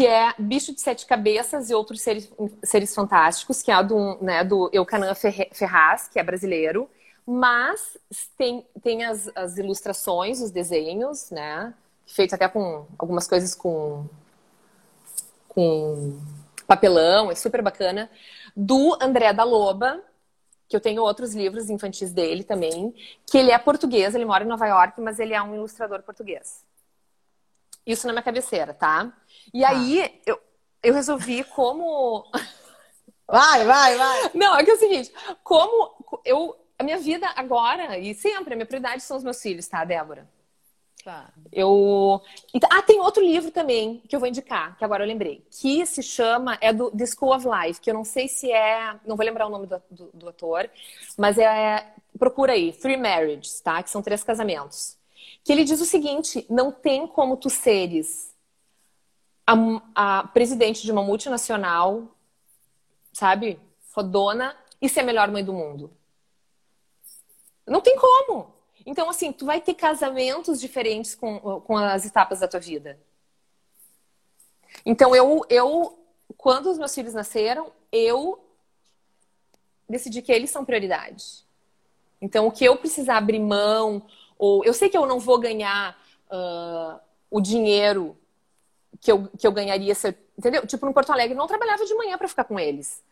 que 0.00 0.06
é 0.06 0.32
Bicho 0.38 0.74
de 0.74 0.80
Sete 0.80 1.04
Cabeças 1.04 1.68
e 1.68 1.74
Outros 1.74 2.00
Seres, 2.00 2.32
seres 2.64 2.94
Fantásticos, 2.94 3.62
que 3.62 3.70
é 3.70 3.84
do, 3.84 4.16
né, 4.22 4.42
do 4.42 4.70
Eucanã 4.72 5.14
Ferraz, 5.14 6.08
que 6.08 6.18
é 6.18 6.22
brasileiro. 6.22 6.88
Mas 7.26 7.98
tem, 8.38 8.66
tem 8.82 9.04
as, 9.04 9.30
as 9.34 9.58
ilustrações, 9.58 10.40
os 10.40 10.50
desenhos, 10.50 11.30
né? 11.30 11.74
Feito 12.06 12.34
até 12.34 12.48
com 12.48 12.86
algumas 12.98 13.28
coisas 13.28 13.54
com, 13.54 14.06
com 15.46 16.18
papelão, 16.66 17.30
é 17.30 17.34
super 17.34 17.60
bacana. 17.60 18.10
Do 18.56 18.96
André 19.02 19.34
da 19.34 19.44
Loba, 19.44 20.02
que 20.66 20.74
eu 20.74 20.80
tenho 20.80 21.02
outros 21.02 21.34
livros 21.34 21.68
infantis 21.68 22.10
dele 22.10 22.42
também, 22.42 22.94
que 23.26 23.36
ele 23.36 23.50
é 23.50 23.58
português, 23.58 24.14
ele 24.14 24.24
mora 24.24 24.44
em 24.44 24.48
Nova 24.48 24.66
York, 24.66 24.98
mas 24.98 25.18
ele 25.18 25.34
é 25.34 25.42
um 25.42 25.54
ilustrador 25.54 26.02
português. 26.02 26.64
Isso 27.90 28.06
na 28.06 28.12
minha 28.12 28.22
cabeceira, 28.22 28.72
tá? 28.74 29.12
E 29.52 29.62
tá. 29.62 29.68
aí 29.70 30.20
eu, 30.26 30.40
eu 30.82 30.94
resolvi 30.94 31.44
como. 31.44 32.24
Vai, 33.32 33.64
vai, 33.64 33.96
vai! 33.96 34.30
Não, 34.34 34.56
é 34.56 34.64
que 34.64 34.72
é 34.72 34.74
o 34.74 34.78
seguinte, 34.78 35.12
como 35.44 36.20
eu. 36.24 36.56
A 36.76 36.82
minha 36.82 36.98
vida 36.98 37.30
agora, 37.36 37.96
e 37.96 38.12
sempre, 38.12 38.54
a 38.54 38.56
minha 38.56 38.66
prioridade 38.66 39.04
são 39.04 39.16
os 39.16 39.22
meus 39.22 39.40
filhos, 39.40 39.68
tá, 39.68 39.84
Débora? 39.84 40.26
Tá. 41.04 41.32
Eu. 41.52 42.20
Ah, 42.70 42.82
tem 42.82 43.00
outro 43.00 43.22
livro 43.22 43.50
também 43.50 44.02
que 44.08 44.14
eu 44.14 44.20
vou 44.20 44.28
indicar, 44.28 44.76
que 44.76 44.84
agora 44.84 45.04
eu 45.04 45.08
lembrei. 45.08 45.44
Que 45.50 45.84
se 45.86 46.02
chama, 46.02 46.58
é 46.60 46.72
do 46.72 46.90
The 46.90 47.06
School 47.06 47.34
of 47.34 47.46
Life, 47.46 47.80
que 47.80 47.90
eu 47.90 47.94
não 47.94 48.04
sei 48.04 48.28
se 48.28 48.50
é. 48.50 48.94
Não 49.06 49.16
vou 49.16 49.24
lembrar 49.24 49.46
o 49.46 49.50
nome 49.50 49.66
do, 49.66 49.82
do, 49.90 50.10
do 50.12 50.28
ator, 50.28 50.68
mas 51.16 51.38
é. 51.38 51.86
procura 52.18 52.52
aí, 52.52 52.72
Three 52.72 52.96
Marriages, 52.96 53.60
tá? 53.60 53.82
Que 53.82 53.90
são 53.90 54.02
três 54.02 54.22
casamentos. 54.22 54.99
Que 55.44 55.52
ele 55.52 55.64
diz 55.64 55.80
o 55.80 55.86
seguinte: 55.86 56.46
não 56.48 56.70
tem 56.70 57.06
como 57.06 57.36
tu 57.36 57.50
seres 57.50 58.34
a, 59.46 59.54
a 59.94 60.28
presidente 60.28 60.82
de 60.82 60.92
uma 60.92 61.02
multinacional, 61.02 62.08
sabe? 63.12 63.58
Fodona, 63.80 64.56
e 64.80 64.88
ser 64.88 65.00
a 65.00 65.04
melhor 65.04 65.30
mãe 65.30 65.44
do 65.44 65.52
mundo. 65.52 65.90
Não 67.66 67.80
tem 67.80 67.96
como. 67.96 68.52
Então, 68.86 69.10
assim, 69.10 69.32
tu 69.32 69.44
vai 69.44 69.60
ter 69.60 69.74
casamentos 69.74 70.60
diferentes 70.60 71.14
com, 71.14 71.60
com 71.60 71.76
as 71.76 72.06
etapas 72.06 72.40
da 72.40 72.48
tua 72.48 72.60
vida. 72.60 72.98
Então, 74.86 75.14
eu, 75.14 75.44
eu, 75.48 75.98
quando 76.36 76.70
os 76.70 76.78
meus 76.78 76.94
filhos 76.94 77.12
nasceram, 77.12 77.72
eu 77.92 78.42
decidi 79.88 80.22
que 80.22 80.32
eles 80.32 80.50
são 80.50 80.64
prioridade. 80.64 81.44
Então, 82.20 82.46
o 82.46 82.52
que 82.52 82.64
eu 82.64 82.76
precisar 82.76 83.18
abrir 83.18 83.38
mão, 83.38 84.02
ou 84.40 84.64
eu 84.64 84.72
sei 84.72 84.88
que 84.88 84.96
eu 84.96 85.04
não 85.04 85.20
vou 85.20 85.38
ganhar 85.38 85.94
uh, 86.30 86.98
o 87.30 87.42
dinheiro 87.42 88.16
que 88.98 89.12
eu, 89.12 89.28
que 89.38 89.46
eu 89.46 89.52
ganharia 89.52 89.94
se 89.94 90.16
entendeu? 90.38 90.66
Tipo, 90.66 90.86
no 90.86 90.94
Porto 90.94 91.12
Alegre, 91.12 91.36
não 91.36 91.46
trabalhava 91.46 91.84
de 91.84 91.94
manhã 91.94 92.16
para 92.16 92.26
ficar 92.26 92.44
com 92.44 92.58
eles. 92.58 93.02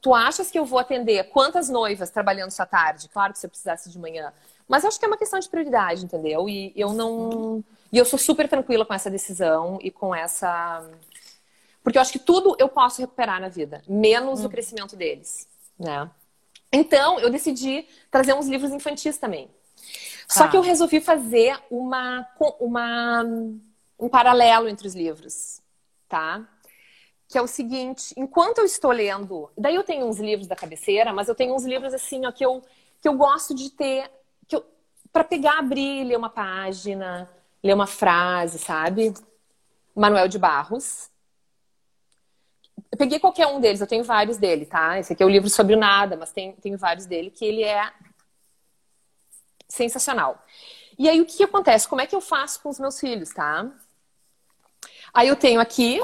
Tu 0.00 0.14
achas 0.14 0.48
que 0.48 0.58
eu 0.58 0.64
vou 0.64 0.78
atender 0.78 1.24
quantas 1.30 1.68
noivas 1.68 2.10
trabalhando 2.10 2.52
sua 2.52 2.66
tarde? 2.66 3.08
Claro 3.08 3.32
que 3.32 3.40
se 3.40 3.46
eu 3.46 3.50
precisasse 3.50 3.90
de 3.90 3.98
manhã. 3.98 4.32
Mas 4.68 4.84
eu 4.84 4.88
acho 4.88 4.98
que 4.98 5.04
é 5.04 5.08
uma 5.08 5.16
questão 5.16 5.40
de 5.40 5.48
prioridade, 5.48 6.04
entendeu? 6.04 6.48
E 6.48 6.72
eu 6.76 6.92
não. 6.92 7.64
E 7.92 7.98
eu 7.98 8.04
sou 8.04 8.18
super 8.18 8.48
tranquila 8.48 8.86
com 8.86 8.94
essa 8.94 9.10
decisão 9.10 9.80
e 9.82 9.90
com 9.90 10.14
essa. 10.14 10.88
Porque 11.82 11.98
eu 11.98 12.02
acho 12.02 12.12
que 12.12 12.20
tudo 12.20 12.54
eu 12.60 12.68
posso 12.68 13.00
recuperar 13.00 13.40
na 13.40 13.48
vida, 13.48 13.82
menos 13.88 14.40
hum. 14.40 14.46
o 14.46 14.48
crescimento 14.48 14.94
deles, 14.94 15.48
né? 15.76 16.08
Então, 16.70 17.18
eu 17.18 17.30
decidi 17.30 17.88
trazer 18.10 18.34
uns 18.34 18.46
livros 18.46 18.70
infantis 18.70 19.16
também. 19.18 19.50
Só 20.30 20.44
ah. 20.44 20.48
que 20.48 20.56
eu 20.56 20.60
resolvi 20.60 21.00
fazer 21.00 21.58
uma, 21.70 22.26
uma, 22.60 23.22
um 23.98 24.08
paralelo 24.10 24.68
entre 24.68 24.86
os 24.86 24.94
livros, 24.94 25.62
tá? 26.06 26.46
Que 27.26 27.38
é 27.38 27.42
o 27.42 27.46
seguinte, 27.46 28.12
enquanto 28.16 28.58
eu 28.58 28.66
estou 28.66 28.90
lendo, 28.90 29.50
daí 29.56 29.74
eu 29.74 29.82
tenho 29.82 30.06
uns 30.06 30.18
livros 30.18 30.46
da 30.46 30.54
cabeceira, 30.54 31.14
mas 31.14 31.28
eu 31.28 31.34
tenho 31.34 31.54
uns 31.54 31.64
livros 31.64 31.94
assim, 31.94 32.26
ó, 32.26 32.32
que 32.32 32.44
eu, 32.44 32.62
que 33.00 33.08
eu 33.08 33.14
gosto 33.14 33.54
de 33.54 33.70
ter, 33.70 34.10
que 34.46 34.56
eu, 34.56 34.64
para 35.10 35.24
pegar, 35.24 35.58
abrir, 35.58 36.04
ler 36.04 36.18
uma 36.18 36.30
página, 36.30 37.28
ler 37.62 37.74
uma 37.74 37.86
frase, 37.86 38.58
sabe? 38.58 39.14
Manuel 39.94 40.28
de 40.28 40.38
Barros. 40.38 41.10
Eu 42.92 42.98
peguei 42.98 43.18
qualquer 43.18 43.46
um 43.46 43.60
deles, 43.60 43.80
eu 43.80 43.86
tenho 43.86 44.04
vários 44.04 44.36
dele, 44.36 44.66
tá? 44.66 44.98
Esse 44.98 45.14
aqui 45.14 45.22
é 45.22 45.26
o 45.26 45.30
livro 45.30 45.48
sobre 45.48 45.74
o 45.74 45.78
nada, 45.78 46.16
mas 46.16 46.32
tem, 46.32 46.52
tenho 46.52 46.76
vários 46.76 47.06
dele, 47.06 47.30
que 47.30 47.44
ele 47.44 47.64
é 47.64 47.90
sensacional. 49.68 50.42
E 50.98 51.08
aí, 51.08 51.20
o 51.20 51.26
que 51.26 51.44
acontece? 51.44 51.86
Como 51.86 52.00
é 52.00 52.06
que 52.06 52.14
eu 52.14 52.20
faço 52.20 52.60
com 52.60 52.68
os 52.68 52.78
meus 52.78 52.98
filhos, 52.98 53.30
tá? 53.30 53.70
Aí 55.12 55.28
eu 55.28 55.36
tenho 55.36 55.60
aqui 55.60 56.02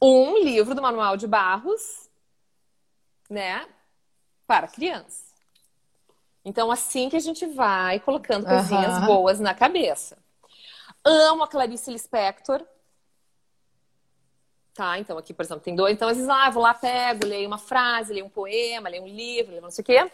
um 0.00 0.42
livro 0.42 0.74
do 0.74 0.82
Manual 0.82 1.16
de 1.16 1.26
Barros, 1.26 2.10
né? 3.30 3.66
Para 4.46 4.66
criança. 4.66 5.32
Então, 6.44 6.70
assim 6.72 7.08
que 7.08 7.16
a 7.16 7.20
gente 7.20 7.46
vai 7.46 8.00
colocando 8.00 8.46
coisinhas 8.46 8.98
uhum. 8.98 9.06
boas 9.06 9.38
na 9.38 9.54
cabeça. 9.54 10.18
Amo 11.04 11.44
a 11.44 11.48
Clarice 11.48 11.90
Lispector. 11.90 12.64
Tá? 14.74 14.98
Então, 14.98 15.18
aqui, 15.18 15.32
por 15.32 15.44
exemplo, 15.44 15.62
tem 15.62 15.74
dois. 15.74 15.94
Então, 15.94 16.08
às 16.08 16.16
vezes, 16.16 16.30
ah, 16.30 16.50
vou 16.50 16.62
lá, 16.62 16.74
pego, 16.74 17.26
leio 17.26 17.46
uma 17.46 17.58
frase, 17.58 18.12
leio 18.12 18.26
um 18.26 18.30
poema, 18.30 18.88
leio 18.88 19.04
um 19.04 19.08
livro, 19.08 19.52
leio 19.52 19.62
não 19.62 19.70
sei 19.70 19.82
o 19.82 19.84
quê. 19.84 20.10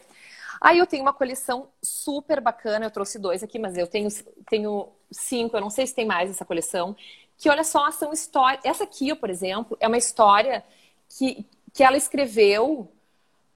Aí 0.61 0.79
eu 0.79 0.87
tenho 0.87 1.03
uma 1.03 1.13
coleção 1.13 1.69
super 1.83 2.41
bacana, 2.41 2.87
eu 2.87 2.91
trouxe 2.91 3.19
dois 3.19 3.43
aqui, 3.43 3.59
mas 3.59 3.77
eu 3.77 3.87
tenho, 3.87 4.09
tenho 4.49 4.89
cinco, 5.11 5.57
eu 5.57 5.61
não 5.61 5.71
sei 5.71 5.87
se 5.87 5.95
tem 5.95 6.07
mais 6.07 6.31
essa 6.31 6.45
coleção, 6.45 6.97
que 7.37 7.49
olha 7.49 7.63
só, 7.63 7.91
são 7.91 8.13
histórias. 8.13 8.65
Essa 8.65 8.85
aqui, 8.85 9.15
por 9.15 9.31
exemplo, 9.31 9.77
é 9.81 9.87
uma 9.87 9.97
história 9.97 10.65
que, 11.09 11.47
que 11.73 11.85
ela 11.85 11.97
escreveu 11.97 12.91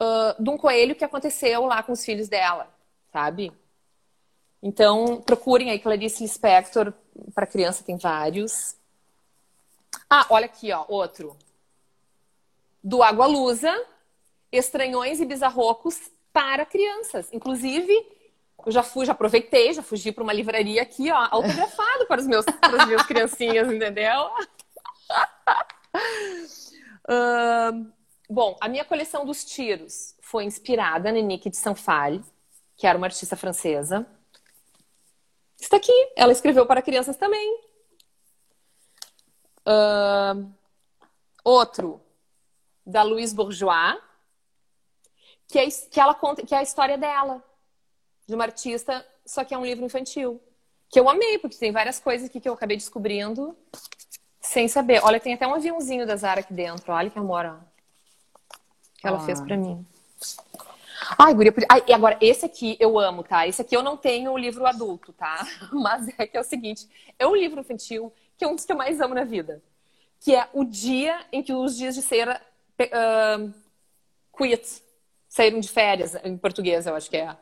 uh, 0.00 0.42
de 0.42 0.50
um 0.50 0.56
coelho 0.56 0.94
que 0.94 1.04
aconteceu 1.04 1.66
lá 1.66 1.82
com 1.82 1.92
os 1.92 2.04
filhos 2.04 2.28
dela, 2.28 2.72
sabe? 3.12 3.52
Então, 4.62 5.20
procurem 5.22 5.70
aí 5.70 5.80
Clarice 5.80 6.22
Lispector, 6.22 6.92
para 7.34 7.46
criança 7.46 7.82
tem 7.82 7.96
vários. 7.96 8.76
Ah, 10.08 10.26
olha 10.30 10.46
aqui, 10.46 10.70
ó, 10.72 10.84
outro. 10.88 11.36
Do 12.82 13.02
Água 13.02 13.26
Lusa, 13.26 13.72
Estranhões 14.52 15.20
e 15.20 15.24
Bizarrocos 15.24 16.12
para 16.32 16.64
crianças. 16.64 17.28
Inclusive, 17.32 17.92
eu 18.64 18.72
já 18.72 18.82
fui, 18.82 19.04
já 19.04 19.12
aproveitei, 19.12 19.72
já 19.72 19.82
fugi 19.82 20.12
para 20.12 20.22
uma 20.22 20.32
livraria 20.32 20.82
aqui, 20.82 21.10
ó, 21.10 21.28
autografado 21.30 22.06
para 22.06 22.20
os 22.20 22.26
meus, 22.26 22.44
para 22.44 22.82
as 22.82 22.86
minhas 22.86 23.02
criancinhas, 23.02 23.70
entendeu? 23.70 24.30
uh, 27.08 27.92
bom, 28.28 28.56
a 28.60 28.68
minha 28.68 28.84
coleção 28.84 29.24
dos 29.24 29.44
tiros 29.44 30.16
foi 30.20 30.44
inspirada 30.44 31.10
na 31.12 31.20
Nick 31.20 31.50
de 31.50 31.56
Sanfale, 31.56 32.24
que 32.76 32.86
era 32.86 32.96
uma 32.96 33.06
artista 33.06 33.36
francesa. 33.36 34.06
Está 35.60 35.76
aqui, 35.76 35.92
ela 36.16 36.32
escreveu 36.32 36.66
para 36.66 36.82
crianças 36.82 37.16
também. 37.16 37.60
Uh, 39.66 40.52
outro, 41.44 42.00
da 42.84 43.02
Louise 43.02 43.34
Bourgeois, 43.34 43.96
que, 45.52 45.58
é, 45.58 45.68
que 45.68 46.00
ela 46.00 46.14
conta, 46.14 46.42
que 46.42 46.54
é 46.54 46.58
a 46.58 46.62
história 46.62 46.96
dela 46.96 47.44
de 48.26 48.34
uma 48.34 48.44
artista, 48.44 49.06
só 49.26 49.44
que 49.44 49.52
é 49.52 49.58
um 49.58 49.66
livro 49.66 49.84
infantil. 49.84 50.40
Que 50.88 50.98
eu 50.98 51.10
amei, 51.10 51.38
porque 51.38 51.58
tem 51.58 51.70
várias 51.70 52.00
coisas 52.00 52.28
aqui 52.28 52.40
que 52.40 52.48
eu 52.48 52.54
acabei 52.54 52.76
descobrindo 52.76 53.54
sem 54.40 54.66
saber. 54.66 55.04
Olha, 55.04 55.20
tem 55.20 55.34
até 55.34 55.46
um 55.46 55.54
aviãozinho 55.54 56.06
da 56.06 56.16
Zara 56.16 56.40
aqui 56.40 56.54
dentro. 56.54 56.90
Olha 56.90 57.10
que 57.10 57.18
amor, 57.18 57.44
ó. 57.44 57.56
Que 58.96 59.06
ela 59.06 59.18
ah. 59.18 59.26
fez 59.26 59.42
pra 59.42 59.58
mim. 59.58 59.86
Ai, 61.18 61.34
guria, 61.34 61.52
Ai, 61.68 61.82
e 61.86 61.92
agora, 61.92 62.16
esse 62.18 62.46
aqui 62.46 62.78
eu 62.80 62.98
amo, 62.98 63.22
tá? 63.22 63.46
Esse 63.46 63.60
aqui 63.60 63.76
eu 63.76 63.82
não 63.82 63.96
tenho 63.96 64.32
o 64.32 64.38
livro 64.38 64.64
adulto, 64.64 65.12
tá? 65.12 65.46
Mas 65.70 66.08
é 66.16 66.26
que 66.26 66.36
é 66.36 66.40
o 66.40 66.44
seguinte: 66.44 66.88
é 67.18 67.26
um 67.26 67.36
livro 67.36 67.60
infantil 67.60 68.10
que 68.38 68.44
é 68.44 68.48
um 68.48 68.54
dos 68.54 68.64
que 68.64 68.72
eu 68.72 68.76
mais 68.76 69.02
amo 69.02 69.14
na 69.14 69.24
vida. 69.24 69.62
Que 70.18 70.34
é 70.34 70.48
o 70.54 70.64
dia 70.64 71.26
em 71.30 71.42
que 71.42 71.52
os 71.52 71.76
dias 71.76 71.94
de 71.94 72.00
cera 72.00 72.40
uh, 72.80 73.52
quit, 74.34 74.82
saíram 75.32 75.60
de 75.60 75.68
férias, 75.68 76.14
em 76.24 76.36
português, 76.36 76.86
eu 76.86 76.94
acho 76.94 77.08
que 77.08 77.16
é. 77.16 77.34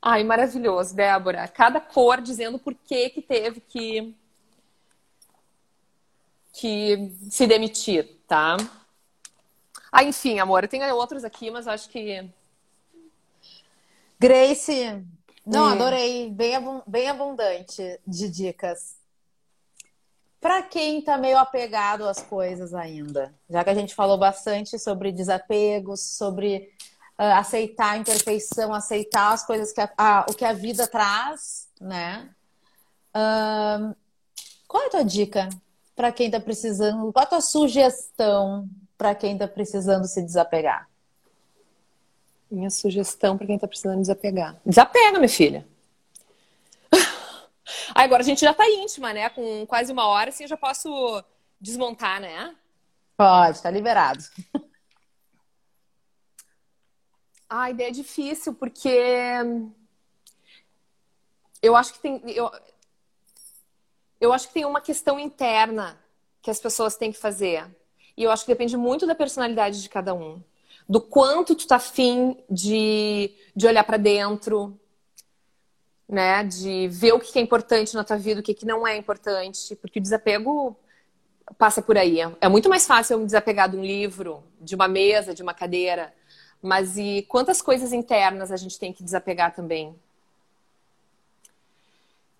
Ai, 0.00 0.22
maravilhoso, 0.22 0.94
Débora. 0.94 1.48
Cada 1.48 1.80
cor 1.80 2.20
dizendo 2.20 2.60
por 2.60 2.74
que 2.74 3.10
que 3.10 3.20
teve 3.20 3.60
que 3.60 4.14
que 6.52 7.12
se 7.28 7.44
demitir, 7.44 8.20
tá? 8.28 8.56
Ah, 9.90 10.04
enfim, 10.04 10.38
amor, 10.38 10.62
eu 10.62 10.68
tenho 10.68 10.94
outros 10.94 11.24
aqui, 11.24 11.50
mas 11.50 11.66
acho 11.66 11.88
que 11.88 12.30
Grace, 14.16 15.04
não, 15.44 15.64
hum. 15.64 15.72
adorei, 15.72 16.30
bem, 16.30 16.52
bem 16.86 17.08
abundante 17.08 17.98
de 18.06 18.28
dicas. 18.28 18.96
Para 20.40 20.62
quem 20.62 21.00
está 21.00 21.18
meio 21.18 21.36
apegado 21.36 22.06
às 22.06 22.22
coisas 22.22 22.72
ainda, 22.72 23.34
já 23.50 23.64
que 23.64 23.70
a 23.70 23.74
gente 23.74 23.92
falou 23.92 24.18
bastante 24.18 24.78
sobre 24.78 25.10
desapegos, 25.10 26.00
sobre 26.00 26.72
uh, 27.18 27.38
aceitar 27.38 27.92
a 27.92 27.96
imperfeição, 27.98 28.72
aceitar 28.72 29.32
as 29.32 29.44
coisas 29.44 29.72
que 29.72 29.80
a, 29.80 29.90
a, 29.96 30.26
o 30.28 30.34
que 30.34 30.44
a 30.44 30.52
vida 30.52 30.86
traz, 30.86 31.68
né? 31.80 32.30
Uh, 33.14 33.94
qual 34.66 34.84
é 34.84 34.86
a 34.86 34.90
tua 34.90 35.04
dica 35.04 35.48
para 35.94 36.10
quem 36.12 36.26
está 36.26 36.40
precisando? 36.40 37.12
Qual 37.12 37.22
é 37.22 37.26
a 37.26 37.30
tua 37.30 37.40
sugestão 37.40 38.68
para 38.96 39.14
quem 39.14 39.34
está 39.34 39.46
precisando 39.46 40.06
se 40.06 40.22
desapegar? 40.22 40.88
Minha 42.50 42.70
sugestão 42.70 43.36
para 43.36 43.46
quem 43.46 43.56
está 43.56 43.66
precisando 43.66 44.00
desapegar. 44.00 44.56
Desapega, 44.64 45.18
minha 45.18 45.28
filha. 45.28 45.66
agora 47.94 48.22
a 48.22 48.24
gente 48.24 48.40
já 48.40 48.50
está 48.50 48.68
íntima, 48.68 49.12
né? 49.12 49.28
Com 49.30 49.66
quase 49.66 49.92
uma 49.92 50.06
hora, 50.06 50.30
assim 50.30 50.44
eu 50.44 50.48
já 50.48 50.56
posso 50.56 51.22
desmontar, 51.60 52.20
né? 52.20 52.54
Pode, 53.16 53.56
está 53.56 53.70
liberado. 53.70 54.22
A 57.54 57.68
ideia 57.68 57.88
é 57.88 57.92
difícil, 57.92 58.54
porque 58.54 58.88
eu 61.60 61.76
acho 61.76 61.92
que 61.92 61.98
tem. 61.98 62.22
Eu, 62.30 62.50
eu 64.18 64.32
acho 64.32 64.48
que 64.48 64.54
tem 64.54 64.64
uma 64.64 64.80
questão 64.80 65.20
interna 65.20 66.00
que 66.40 66.50
as 66.50 66.58
pessoas 66.58 66.96
têm 66.96 67.12
que 67.12 67.18
fazer. 67.18 67.66
E 68.16 68.22
eu 68.22 68.30
acho 68.30 68.46
que 68.46 68.52
depende 68.52 68.74
muito 68.74 69.06
da 69.06 69.14
personalidade 69.14 69.82
de 69.82 69.88
cada 69.90 70.14
um. 70.14 70.42
Do 70.88 70.98
quanto 70.98 71.54
tu 71.54 71.66
tá 71.66 71.76
afim 71.76 72.42
de, 72.48 73.30
de 73.54 73.66
olhar 73.66 73.84
para 73.84 73.98
dentro, 73.98 74.80
né? 76.08 76.44
De 76.44 76.88
ver 76.88 77.12
o 77.12 77.20
que 77.20 77.38
é 77.38 77.42
importante 77.42 77.94
na 77.94 78.02
tua 78.02 78.16
vida, 78.16 78.40
o 78.40 78.42
que 78.42 78.64
não 78.64 78.86
é 78.86 78.96
importante. 78.96 79.76
Porque 79.76 79.98
o 79.98 80.02
desapego 80.02 80.74
passa 81.58 81.82
por 81.82 81.98
aí. 81.98 82.18
É 82.40 82.48
muito 82.48 82.70
mais 82.70 82.86
fácil 82.86 83.12
eu 83.12 83.18
me 83.18 83.26
desapegar 83.26 83.68
de 83.68 83.76
um 83.76 83.84
livro, 83.84 84.42
de 84.58 84.74
uma 84.74 84.88
mesa, 84.88 85.34
de 85.34 85.42
uma 85.42 85.52
cadeira, 85.52 86.14
Mas 86.62 86.96
e 86.96 87.22
quantas 87.28 87.60
coisas 87.60 87.92
internas 87.92 88.52
a 88.52 88.56
gente 88.56 88.78
tem 88.78 88.92
que 88.92 89.02
desapegar 89.02 89.52
também? 89.52 89.94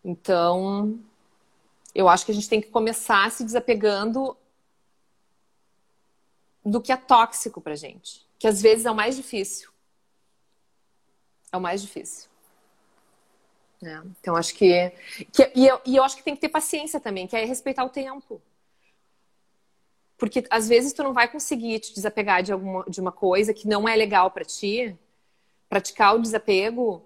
Então, 0.05 0.99
eu 1.95 2.09
acho 2.09 2.25
que 2.25 2.31
a 2.33 2.35
gente 2.35 2.49
tem 2.49 2.61
que 2.61 2.69
começar 2.69 3.31
se 3.33 3.45
desapegando 3.45 4.37
do 6.65 6.81
que 6.81 6.93
é 6.93 6.97
tóxico 6.97 7.61
pra 7.61 7.75
gente, 7.75 8.25
que 8.39 8.47
às 8.47 8.63
vezes 8.63 8.87
é 8.87 8.91
o 8.91 8.95
mais 8.95 9.17
difícil. 9.17 9.71
É 11.51 11.57
o 11.57 11.61
mais 11.61 11.83
difícil. 11.83 12.31
É, 13.83 14.01
então, 14.21 14.37
acho 14.37 14.55
que. 14.55 14.93
que 15.33 15.53
e, 15.57 15.67
eu, 15.67 15.81
e 15.85 15.97
eu 15.97 16.05
acho 16.05 16.17
que 16.17 16.23
tem 16.23 16.35
que 16.37 16.41
ter 16.41 16.49
paciência 16.49 17.01
também, 17.01 17.27
que 17.27 17.37
é 17.37 17.45
respeitar 17.45 17.85
o 17.85 17.89
tempo. 17.89 18.41
Porque 20.23 20.45
às 20.51 20.69
vezes 20.69 20.93
tu 20.93 21.03
não 21.03 21.13
vai 21.13 21.27
conseguir 21.27 21.81
te 21.81 21.93
desapegar 21.93 22.45
de, 22.45 22.53
alguma, 22.53 22.85
de 22.85 23.01
uma 23.01 23.11
coisa 23.11 23.53
que 23.53 23.67
não 23.67 23.89
é 23.89 23.97
legal 23.97 24.31
para 24.31 24.45
ti, 24.45 24.97
praticar 25.69 26.15
o 26.15 26.21
desapego 26.21 27.05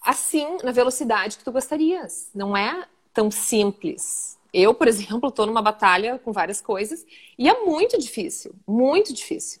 assim, 0.00 0.58
na 0.62 0.70
velocidade 0.70 1.36
que 1.36 1.42
tu 1.42 1.50
gostarias. 1.50 2.30
Não 2.32 2.56
é 2.56 2.86
tão 3.12 3.32
simples. 3.32 4.38
Eu, 4.54 4.72
por 4.72 4.86
exemplo, 4.86 5.28
estou 5.28 5.44
numa 5.44 5.60
batalha 5.60 6.20
com 6.20 6.30
várias 6.30 6.60
coisas 6.60 7.04
e 7.36 7.48
é 7.48 7.64
muito 7.64 7.98
difícil, 7.98 8.54
muito 8.64 9.12
difícil. 9.12 9.60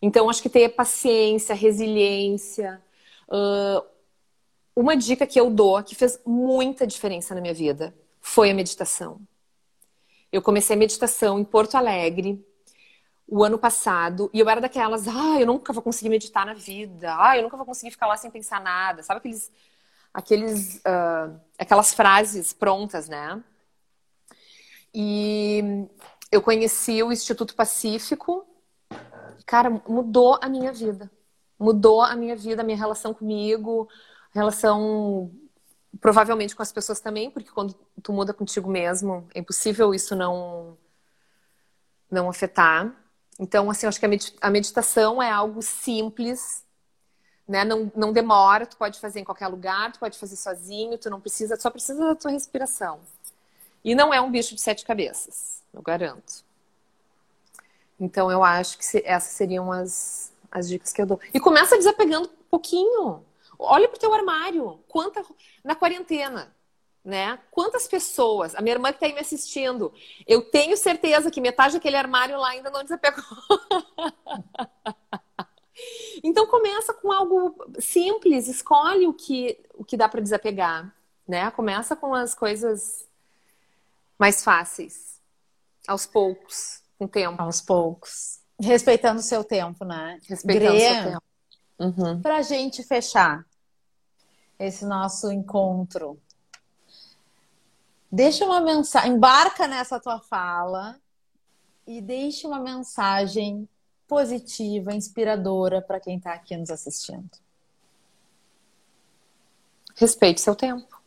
Então, 0.00 0.30
acho 0.30 0.40
que 0.40 0.48
ter 0.48 0.68
paciência, 0.68 1.52
resiliência. 1.52 2.80
Uh, 3.28 3.84
uma 4.76 4.96
dica 4.96 5.26
que 5.26 5.40
eu 5.40 5.50
dou, 5.50 5.82
que 5.82 5.96
fez 5.96 6.20
muita 6.24 6.86
diferença 6.86 7.34
na 7.34 7.40
minha 7.40 7.54
vida, 7.54 7.92
foi 8.20 8.52
a 8.52 8.54
meditação. 8.54 9.20
Eu 10.30 10.42
comecei 10.42 10.76
a 10.76 10.78
meditação 10.78 11.38
em 11.38 11.44
Porto 11.44 11.76
Alegre 11.76 12.44
o 13.26 13.44
ano 13.44 13.58
passado 13.58 14.30
e 14.32 14.40
eu 14.40 14.48
era 14.48 14.60
daquelas, 14.60 15.06
ah, 15.06 15.38
eu 15.38 15.46
nunca 15.46 15.72
vou 15.72 15.82
conseguir 15.82 16.08
meditar 16.08 16.46
na 16.46 16.54
vida, 16.54 17.14
ah, 17.18 17.36
eu 17.36 17.42
nunca 17.42 17.56
vou 17.56 17.66
conseguir 17.66 17.90
ficar 17.90 18.06
lá 18.06 18.16
sem 18.16 18.30
pensar 18.30 18.60
nada, 18.60 19.02
sabe 19.02 19.18
aqueles, 19.18 19.52
aqueles, 20.12 20.76
uh, 20.76 21.38
aquelas 21.58 21.92
frases 21.92 22.52
prontas, 22.54 23.08
né? 23.08 23.42
E 24.94 25.86
eu 26.32 26.40
conheci 26.40 27.02
o 27.02 27.12
Instituto 27.12 27.54
Pacífico, 27.54 28.46
cara, 29.44 29.70
mudou 29.86 30.38
a 30.42 30.48
minha 30.48 30.72
vida, 30.72 31.10
mudou 31.58 32.02
a 32.02 32.16
minha 32.16 32.34
vida, 32.34 32.62
a 32.62 32.64
minha 32.64 32.78
relação 32.78 33.12
comigo, 33.12 33.88
relação 34.32 35.30
provavelmente 36.00 36.54
com 36.54 36.62
as 36.62 36.72
pessoas 36.72 37.00
também, 37.00 37.30
porque 37.30 37.50
quando 37.50 37.74
tu 38.02 38.12
muda 38.12 38.32
contigo 38.32 38.70
mesmo, 38.70 39.26
é 39.34 39.40
impossível 39.40 39.94
isso 39.94 40.14
não 40.14 40.76
não 42.10 42.28
afetar. 42.28 42.94
Então, 43.38 43.70
assim, 43.70 43.86
acho 43.86 44.00
que 44.00 44.06
a 44.40 44.50
meditação 44.50 45.22
é 45.22 45.30
algo 45.30 45.62
simples, 45.62 46.64
né? 47.46 47.64
Não, 47.64 47.90
não 47.94 48.12
demora, 48.12 48.66
tu 48.66 48.76
pode 48.76 48.98
fazer 48.98 49.20
em 49.20 49.24
qualquer 49.24 49.46
lugar, 49.48 49.92
tu 49.92 50.00
pode 50.00 50.18
fazer 50.18 50.36
sozinho, 50.36 50.98
tu 50.98 51.08
não 51.08 51.20
precisa, 51.20 51.56
só 51.56 51.70
precisa 51.70 52.04
da 52.04 52.14
tua 52.14 52.30
respiração. 52.30 53.00
E 53.84 53.94
não 53.94 54.12
é 54.12 54.20
um 54.20 54.30
bicho 54.30 54.54
de 54.54 54.60
sete 54.60 54.84
cabeças, 54.84 55.62
eu 55.72 55.82
garanto. 55.82 56.44
Então, 58.00 58.30
eu 58.30 58.42
acho 58.42 58.78
que 58.78 58.84
essas 59.04 59.32
seriam 59.32 59.70
as, 59.70 60.32
as 60.50 60.68
dicas 60.68 60.92
que 60.92 61.00
eu 61.00 61.06
dou. 61.06 61.20
E 61.32 61.40
começa 61.40 61.76
desapegando 61.76 62.28
um 62.28 62.44
pouquinho. 62.50 63.24
Olha 63.58 63.88
pro 63.88 63.98
teu 63.98 64.14
armário. 64.14 64.82
Quanta 64.88 65.24
na 65.64 65.74
quarentena, 65.74 66.54
né? 67.04 67.38
Quantas 67.50 67.88
pessoas, 67.88 68.54
a 68.54 68.60
minha 68.60 68.74
irmã 68.74 68.90
que 68.90 68.96
está 68.96 69.06
aí 69.06 69.12
me 69.12 69.20
assistindo, 69.20 69.92
eu 70.26 70.42
tenho 70.42 70.76
certeza 70.76 71.30
que 71.30 71.40
metade 71.40 71.74
daquele 71.74 71.96
armário 71.96 72.38
lá 72.38 72.50
ainda 72.50 72.70
não 72.70 72.82
desapegou. 72.82 73.24
então 76.22 76.46
começa 76.46 76.94
com 76.94 77.10
algo 77.10 77.56
simples, 77.80 78.46
escolhe 78.46 79.06
o 79.06 79.12
que 79.12 79.58
o 79.74 79.84
que 79.84 79.96
dá 79.96 80.08
para 80.08 80.20
desapegar, 80.20 80.94
né? 81.26 81.50
Começa 81.52 81.96
com 81.96 82.14
as 82.14 82.34
coisas 82.34 83.08
mais 84.18 84.42
fáceis, 84.42 85.20
aos 85.86 86.04
poucos, 86.04 86.82
com 86.98 87.04
o 87.04 87.08
tempo. 87.08 87.40
Aos 87.40 87.60
poucos. 87.60 88.40
Respeitando 88.60 89.20
o 89.20 89.22
seu 89.22 89.44
tempo, 89.44 89.84
né? 89.84 90.18
Respeitando 90.28 90.76
o 90.76 90.80
seu 90.80 91.04
tempo. 91.04 91.22
Uhum. 91.78 92.20
Pra 92.20 92.42
gente 92.42 92.82
fechar, 92.82 93.46
esse 94.58 94.84
nosso 94.84 95.30
encontro. 95.30 96.20
Deixa 98.10 98.44
uma 98.44 98.60
mensagem, 98.60 99.12
embarca 99.12 99.68
nessa 99.68 100.00
tua 100.00 100.18
fala 100.18 100.98
e 101.86 102.00
deixe 102.00 102.46
uma 102.46 102.58
mensagem 102.58 103.68
positiva, 104.08 104.94
inspiradora 104.94 105.82
para 105.82 106.00
quem 106.00 106.16
está 106.16 106.32
aqui 106.32 106.56
nos 106.56 106.70
assistindo. 106.70 107.30
Respeite 109.94 110.40
seu 110.40 110.56
tempo. 110.56 110.98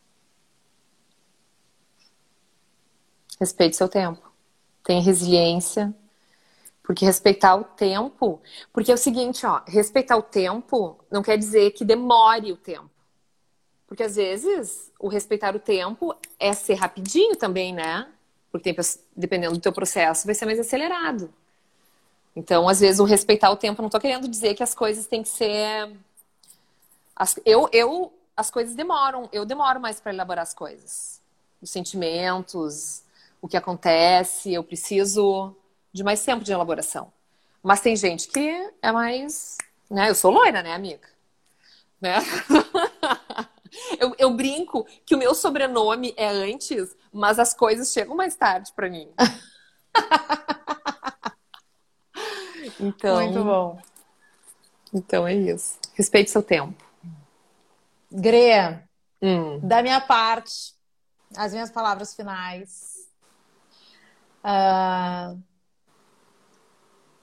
Respeite 3.40 3.76
seu 3.76 3.90
tempo. 3.90 4.32
Tenha 4.84 5.02
resiliência. 5.02 5.94
Porque 6.84 7.06
respeitar 7.06 7.56
o 7.56 7.64
tempo. 7.64 8.42
Porque 8.74 8.92
é 8.92 8.94
o 8.94 8.98
seguinte, 8.98 9.46
ó, 9.46 9.62
respeitar 9.68 10.18
o 10.18 10.24
tempo 10.24 10.98
não 11.10 11.22
quer 11.22 11.38
dizer 11.38 11.72
que 11.72 11.86
demore 11.86 12.52
o 12.52 12.58
tempo. 12.58 12.90
Porque 13.88 14.04
às 14.04 14.16
vezes 14.16 14.92
o 15.00 15.08
respeitar 15.08 15.56
o 15.56 15.60
tempo 15.60 16.16
é 16.40 16.54
ser 16.54 16.76
rapidinho 16.76 17.36
também, 17.36 17.74
né? 17.74 18.08
Porque 18.52 18.76
dependendo 19.16 19.54
do 19.54 19.62
teu 19.62 19.72
processo, 19.72 20.26
vai 20.26 20.36
ser 20.36 20.46
mais 20.46 20.60
acelerado. 20.60 21.32
Então, 22.36 22.68
às 22.70 22.80
vezes, 22.80 23.00
o 23.00 23.04
respeitar 23.04 23.52
o 23.52 23.58
tempo, 23.58 23.82
não 23.82 23.88
estou 23.88 24.00
querendo 24.00 24.28
dizer 24.28 24.54
que 24.56 24.64
as 24.64 24.74
coisas 24.74 25.06
têm 25.08 25.22
que 25.22 25.30
ser. 25.30 25.94
As... 27.16 27.38
Eu, 27.46 27.70
eu, 27.74 28.14
as 28.36 28.50
coisas 28.50 28.76
demoram, 28.76 29.30
eu 29.34 29.46
demoro 29.46 29.80
mais 29.80 30.00
para 30.00 30.14
elaborar 30.14 30.44
as 30.44 30.54
coisas. 30.54 31.20
Os 31.62 31.70
sentimentos, 31.70 33.04
o 33.42 33.48
que 33.48 33.58
acontece, 33.58 34.54
eu 34.54 34.64
preciso 34.64 35.56
de 35.94 36.04
mais 36.04 36.24
tempo 36.24 36.44
de 36.44 36.52
elaboração. 36.52 37.12
Mas 37.64 37.82
tem 37.82 37.96
gente 37.96 38.28
que 38.28 38.72
é 38.82 38.92
mais. 38.92 39.58
Né? 39.90 40.10
Eu 40.10 40.16
sou 40.16 40.32
loira, 40.32 40.64
né, 40.64 40.74
amiga? 40.74 41.08
Né? 42.00 42.16
Eu, 43.98 44.14
eu 44.18 44.36
brinco 44.36 44.86
que 45.06 45.16
o 45.16 45.18
meu 45.18 45.34
sobrenome 45.34 46.14
é 46.18 46.28
antes, 46.28 46.94
mas 47.12 47.40
as 47.40 47.54
coisas 47.54 47.94
chegam 47.94 48.16
mais 48.16 48.36
tarde 48.36 48.72
para 48.76 48.90
mim. 48.90 49.10
então, 52.80 53.22
Muito 53.22 53.44
bom. 53.44 53.82
Então 54.94 55.26
é 55.26 55.34
isso. 55.34 55.80
Respeite 55.94 56.30
seu 56.30 56.44
tempo. 56.44 56.84
Gre, 58.12 58.84
hum. 59.22 59.60
da 59.60 59.82
minha 59.82 60.02
parte, 60.02 60.76
as 61.38 61.54
minhas 61.54 61.72
palavras 61.72 62.14
finais. 62.14 63.08
Uh, 64.44 65.42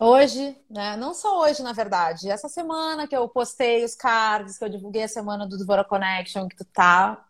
Hoje, 0.01 0.57
né? 0.70 0.96
Não 0.96 1.12
só 1.12 1.40
hoje, 1.40 1.61
na 1.62 1.72
verdade. 1.72 2.30
Essa 2.30 2.49
semana 2.49 3.09
que 3.09 3.16
eu 3.16 3.28
postei 3.28 3.84
os 3.84 3.96
cards, 3.96 4.57
que 4.57 4.64
eu 4.64 4.68
divulguei 4.68 5.03
a 5.03 5.09
semana 5.09 5.46
do 5.46 5.59
Devora 5.59 5.82
Connection, 5.84 6.46
que 6.46 6.57
tu 6.57 6.64
tá, 6.64 7.26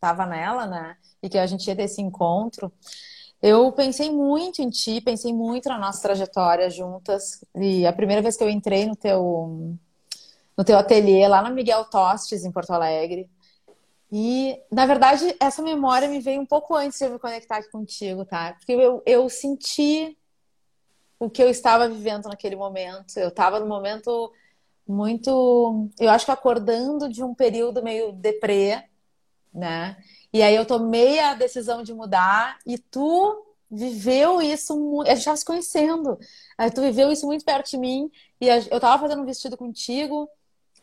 tava 0.00 0.26
nela, 0.26 0.66
né? 0.66 0.96
E 1.22 1.28
que 1.28 1.38
a 1.38 1.46
gente 1.46 1.66
ia 1.68 1.76
ter 1.76 1.84
esse 1.84 2.02
encontro. 2.02 2.72
Eu 3.40 3.70
pensei 3.70 4.10
muito 4.10 4.60
em 4.60 4.68
ti, 4.68 5.00
pensei 5.00 5.32
muito 5.32 5.68
na 5.68 5.78
nossa 5.78 6.02
trajetória 6.02 6.68
juntas. 6.68 7.44
E 7.54 7.86
a 7.86 7.92
primeira 7.92 8.20
vez 8.20 8.36
que 8.36 8.42
eu 8.42 8.50
entrei 8.50 8.84
no 8.84 8.96
teu, 8.96 9.76
no 10.56 10.64
teu 10.64 10.76
ateliê, 10.76 11.28
lá 11.28 11.40
na 11.40 11.50
Miguel 11.50 11.84
Tostes, 11.84 12.44
em 12.44 12.50
Porto 12.50 12.72
Alegre. 12.72 13.30
E, 14.10 14.60
na 14.72 14.86
verdade, 14.86 15.36
essa 15.38 15.62
memória 15.62 16.08
me 16.08 16.18
veio 16.18 16.40
um 16.40 16.46
pouco 16.46 16.74
antes 16.74 16.98
de 16.98 17.04
eu 17.04 17.12
me 17.12 17.18
conectar 17.20 17.58
aqui 17.58 17.70
contigo, 17.70 18.24
tá? 18.24 18.54
Porque 18.54 18.72
eu, 18.72 19.02
eu 19.06 19.28
senti 19.28 20.16
o 21.18 21.28
que 21.28 21.42
eu 21.42 21.48
estava 21.48 21.88
vivendo 21.88 22.28
naquele 22.28 22.56
momento. 22.56 23.16
Eu 23.16 23.28
estava 23.28 23.58
num 23.60 23.66
momento 23.68 24.32
muito, 24.86 25.90
eu 25.98 26.10
acho 26.10 26.24
que 26.24 26.30
acordando 26.30 27.08
de 27.08 27.22
um 27.22 27.34
período 27.34 27.82
meio 27.82 28.12
deprê, 28.12 28.84
né? 29.52 29.96
E 30.32 30.42
aí 30.42 30.54
eu 30.54 30.66
tomei 30.66 31.20
a 31.20 31.34
decisão 31.34 31.82
de 31.82 31.92
mudar 31.92 32.58
e 32.66 32.78
tu 32.78 33.44
viveu 33.70 34.40
isso, 34.40 35.02
a 35.02 35.10
gente 35.10 35.18
estava 35.18 35.36
se 35.36 35.44
conhecendo. 35.44 36.18
Aí 36.56 36.70
tu 36.70 36.80
viveu 36.80 37.12
isso 37.12 37.26
muito 37.26 37.44
perto 37.44 37.70
de 37.70 37.78
mim 37.78 38.10
e 38.40 38.48
eu 38.48 38.56
estava 38.56 38.98
fazendo 38.98 39.22
um 39.22 39.26
vestido 39.26 39.56
contigo 39.56 40.28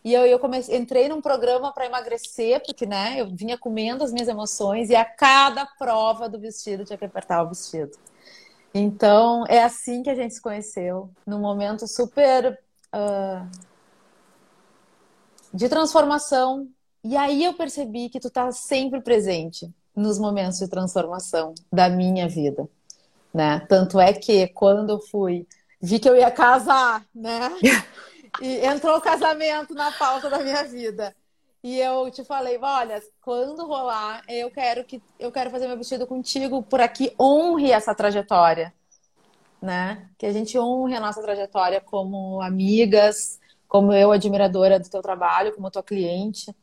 e 0.03 0.13
eu, 0.13 0.23
eu 0.25 0.37
comecei, 0.37 0.77
entrei 0.77 1.09
num 1.09 1.19
programa 1.19 1.73
para 1.73 1.87
emagrecer, 1.87 2.61
porque 2.63 2.85
né, 2.85 3.19
eu 3.19 3.27
vinha 3.27 3.57
comendo 3.57 4.03
as 4.03 4.11
minhas 4.11 4.27
emoções 4.27 4.91
e 4.91 4.95
a 4.95 5.03
cada 5.03 5.65
prova 5.65 6.29
do 6.29 6.39
vestido 6.39 6.85
tinha 6.85 6.97
que 6.97 7.05
apertar 7.05 7.41
o 7.41 7.49
vestido. 7.49 7.97
Então, 8.77 9.45
é 9.47 9.63
assim 9.63 10.03
que 10.03 10.09
a 10.09 10.15
gente 10.15 10.33
se 10.33 10.41
conheceu, 10.41 11.09
num 11.25 11.39
momento 11.39 11.87
super 11.87 12.59
uh, 12.93 13.49
de 15.53 15.69
transformação. 15.69 16.67
E 17.01 17.15
aí 17.15 17.45
eu 17.45 17.53
percebi 17.53 18.09
que 18.09 18.19
tu 18.19 18.29
tá 18.29 18.51
sempre 18.51 18.99
presente 18.99 19.73
nos 19.95 20.19
momentos 20.19 20.59
de 20.59 20.67
transformação 20.67 21.53
da 21.71 21.87
minha 21.87 22.27
vida, 22.27 22.67
né? 23.33 23.61
Tanto 23.69 23.97
é 23.97 24.11
que 24.11 24.47
quando 24.49 24.89
eu 24.89 24.99
fui, 24.99 25.47
vi 25.81 25.97
que 25.97 26.09
eu 26.09 26.17
ia 26.17 26.29
casar, 26.29 27.05
né? 27.15 27.49
E 28.41 28.65
entrou 28.65 28.97
o 28.97 29.01
casamento 29.01 29.73
na 29.73 29.93
pauta 29.93 30.29
da 30.29 30.39
minha 30.39 30.61
vida. 30.65 31.15
E 31.65 31.79
eu 31.79 32.11
te 32.11 32.23
falei, 32.23 32.59
olha, 32.61 33.01
quando 33.23 33.65
rolar, 33.65 34.21
eu 34.29 34.51
quero 34.51 34.83
que 34.83 35.01
eu 35.17 35.31
quero 35.31 35.49
fazer 35.49 35.67
meu 35.67 35.75
vestido 35.75 36.05
contigo 36.05 36.61
por 36.61 36.79
aqui, 36.79 37.11
honre 37.19 37.71
essa 37.71 37.95
trajetória, 37.95 38.71
né? 39.59 40.07
Que 40.15 40.27
a 40.27 40.31
gente 40.31 40.59
honre 40.59 40.95
a 40.95 40.99
nossa 40.99 41.23
trajetória 41.23 41.81
como 41.81 42.39
amigas, 42.39 43.39
como 43.67 43.91
eu 43.91 44.11
admiradora 44.11 44.79
do 44.79 44.87
teu 44.87 45.01
trabalho, 45.01 45.55
como 45.55 45.71
tua 45.71 45.81
cliente. 45.81 46.55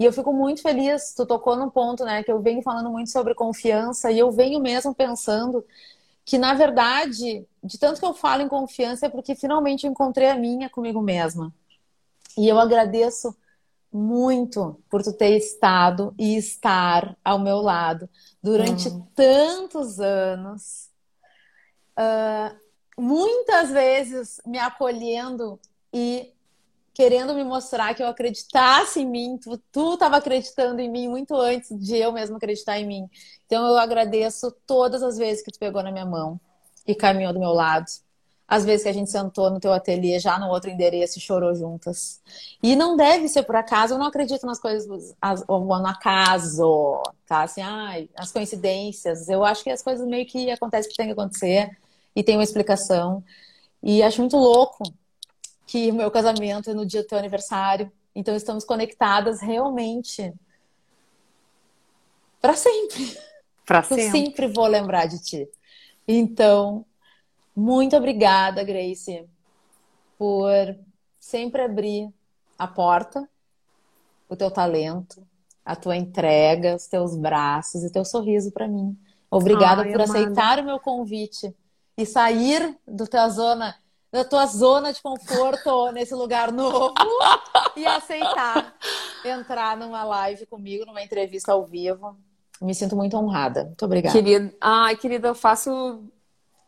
E 0.00 0.04
eu 0.04 0.12
fico 0.12 0.32
muito 0.32 0.62
feliz, 0.62 1.14
tu 1.14 1.24
tocou 1.24 1.54
num 1.54 1.70
ponto, 1.70 2.04
né, 2.04 2.24
que 2.24 2.32
eu 2.32 2.42
venho 2.42 2.60
falando 2.60 2.90
muito 2.90 3.12
sobre 3.12 3.36
confiança 3.36 4.10
e 4.10 4.18
eu 4.18 4.32
venho 4.32 4.58
mesmo 4.58 4.92
pensando 4.92 5.64
que 6.24 6.36
na 6.36 6.54
verdade, 6.54 7.46
de 7.62 7.78
tanto 7.78 8.00
que 8.00 8.06
eu 8.06 8.14
falo 8.14 8.42
em 8.42 8.48
confiança 8.48 9.06
é 9.06 9.08
porque 9.08 9.36
finalmente 9.36 9.86
encontrei 9.86 10.28
a 10.28 10.34
minha 10.34 10.68
comigo 10.68 11.00
mesma. 11.00 11.54
E 12.36 12.48
eu 12.48 12.58
agradeço 12.58 13.36
muito 13.92 14.80
por 14.88 15.02
tu 15.02 15.12
ter 15.12 15.36
estado 15.36 16.14
e 16.18 16.36
estar 16.36 17.16
ao 17.24 17.38
meu 17.38 17.56
lado 17.58 18.08
durante 18.42 18.88
uhum. 18.88 19.06
tantos 19.14 19.98
anos. 19.98 20.88
Uh, 21.98 22.56
muitas 23.00 23.70
vezes 23.70 24.40
me 24.46 24.58
acolhendo 24.58 25.58
e 25.92 26.32
querendo 26.94 27.34
me 27.34 27.42
mostrar 27.42 27.94
que 27.94 28.02
eu 28.02 28.08
acreditasse 28.08 29.00
em 29.00 29.06
mim, 29.06 29.38
tu 29.72 29.94
estava 29.94 30.16
acreditando 30.16 30.80
em 30.80 30.90
mim 30.90 31.08
muito 31.08 31.34
antes 31.34 31.70
de 31.78 31.96
eu 31.96 32.12
mesma 32.12 32.36
acreditar 32.36 32.78
em 32.78 32.86
mim. 32.86 33.08
Então 33.46 33.66
eu 33.66 33.78
agradeço 33.78 34.52
todas 34.66 35.02
as 35.02 35.16
vezes 35.16 35.42
que 35.42 35.50
tu 35.50 35.58
pegou 35.58 35.82
na 35.82 35.90
minha 35.90 36.06
mão 36.06 36.40
e 36.86 36.94
caminhou 36.94 37.32
do 37.32 37.40
meu 37.40 37.52
lado 37.52 37.90
as 38.50 38.64
vezes 38.64 38.82
que 38.82 38.88
a 38.88 38.92
gente 38.92 39.08
sentou 39.08 39.48
no 39.48 39.60
teu 39.60 39.72
ateliê, 39.72 40.18
já 40.18 40.36
no 40.36 40.48
outro 40.48 40.68
endereço 40.68 41.18
e 41.18 41.22
chorou 41.22 41.54
juntas. 41.54 42.20
E 42.60 42.74
não 42.74 42.96
deve 42.96 43.28
ser 43.28 43.44
por 43.44 43.54
acaso, 43.54 43.94
eu 43.94 43.98
não 43.98 44.06
acredito 44.06 44.44
nas 44.44 44.58
coisas, 44.58 45.14
as, 45.22 45.46
no 45.46 45.86
acaso, 45.86 47.00
tá? 47.24 47.42
Assim, 47.44 47.60
ai, 47.60 48.10
as 48.16 48.32
coincidências. 48.32 49.28
Eu 49.28 49.44
acho 49.44 49.62
que 49.62 49.70
as 49.70 49.82
coisas 49.82 50.04
meio 50.04 50.26
que 50.26 50.50
acontecem 50.50 50.90
que 50.90 50.96
tem 50.96 51.06
que 51.06 51.12
acontecer 51.12 51.78
e 52.14 52.24
tem 52.24 52.36
uma 52.36 52.42
explicação. 52.42 53.22
E 53.80 54.02
acho 54.02 54.20
muito 54.20 54.36
louco 54.36 54.82
que 55.64 55.88
o 55.92 55.94
meu 55.94 56.10
casamento 56.10 56.70
é 56.70 56.74
no 56.74 56.84
dia 56.84 57.02
do 57.02 57.08
teu 57.08 57.18
aniversário. 57.18 57.90
Então 58.16 58.34
estamos 58.34 58.64
conectadas 58.64 59.40
realmente 59.40 60.34
para 62.40 62.56
sempre. 62.56 63.16
Para 63.64 63.84
sempre. 63.84 64.06
Eu 64.06 64.10
sempre 64.10 64.48
vou 64.48 64.66
lembrar 64.66 65.06
de 65.06 65.22
ti. 65.22 65.48
Então, 66.08 66.84
muito 67.60 67.94
obrigada, 67.94 68.64
Grace, 68.64 69.28
por 70.16 70.74
sempre 71.18 71.60
abrir 71.60 72.10
a 72.58 72.66
porta, 72.66 73.28
o 74.30 74.34
teu 74.34 74.50
talento, 74.50 75.22
a 75.62 75.76
tua 75.76 75.94
entrega, 75.94 76.74
os 76.74 76.86
teus 76.86 77.14
braços 77.14 77.84
e 77.84 77.92
teu 77.92 78.02
sorriso 78.02 78.50
para 78.50 78.66
mim. 78.66 78.98
Obrigada 79.30 79.82
Ai, 79.82 79.92
por 79.92 80.00
aceitar 80.00 80.58
o 80.58 80.64
meu 80.64 80.80
convite 80.80 81.54
e 81.98 82.06
sair 82.06 82.78
do 82.88 83.06
tua 83.06 83.28
zona, 83.28 83.76
da 84.10 84.24
tua 84.24 84.46
zona 84.46 84.90
de 84.90 85.02
conforto 85.02 85.92
nesse 85.92 86.14
lugar 86.14 86.50
novo 86.50 86.94
e 87.76 87.84
aceitar 87.84 88.74
entrar 89.22 89.76
numa 89.76 90.02
live 90.02 90.46
comigo, 90.46 90.86
numa 90.86 91.02
entrevista 91.02 91.52
ao 91.52 91.66
vivo. 91.66 92.16
Me 92.58 92.74
sinto 92.74 92.96
muito 92.96 93.18
honrada. 93.18 93.64
Muito 93.64 93.84
obrigada. 93.84 94.14
Querida, 94.14 94.54
ai, 94.60 94.96
querida, 94.96 95.28
eu 95.28 95.34
faço 95.34 96.02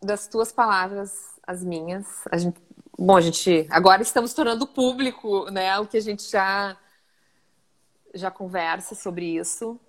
das 0.03 0.27
tuas 0.27 0.53
palavras 0.53 1.33
as 1.47 1.63
minhas. 1.63 2.07
A 2.31 2.37
gente, 2.37 2.61
bom, 2.99 3.17
a 3.17 3.21
gente 3.21 3.67
agora 3.71 4.03
estamos 4.03 4.33
tornando 4.33 4.67
público, 4.67 5.51
né, 5.51 5.79
o 5.79 5.87
que 5.87 5.97
a 5.97 6.01
gente 6.01 6.31
já 6.31 6.77
já 8.15 8.31
conversa 8.31 8.95
sobre 8.95 9.37
isso. 9.37 9.81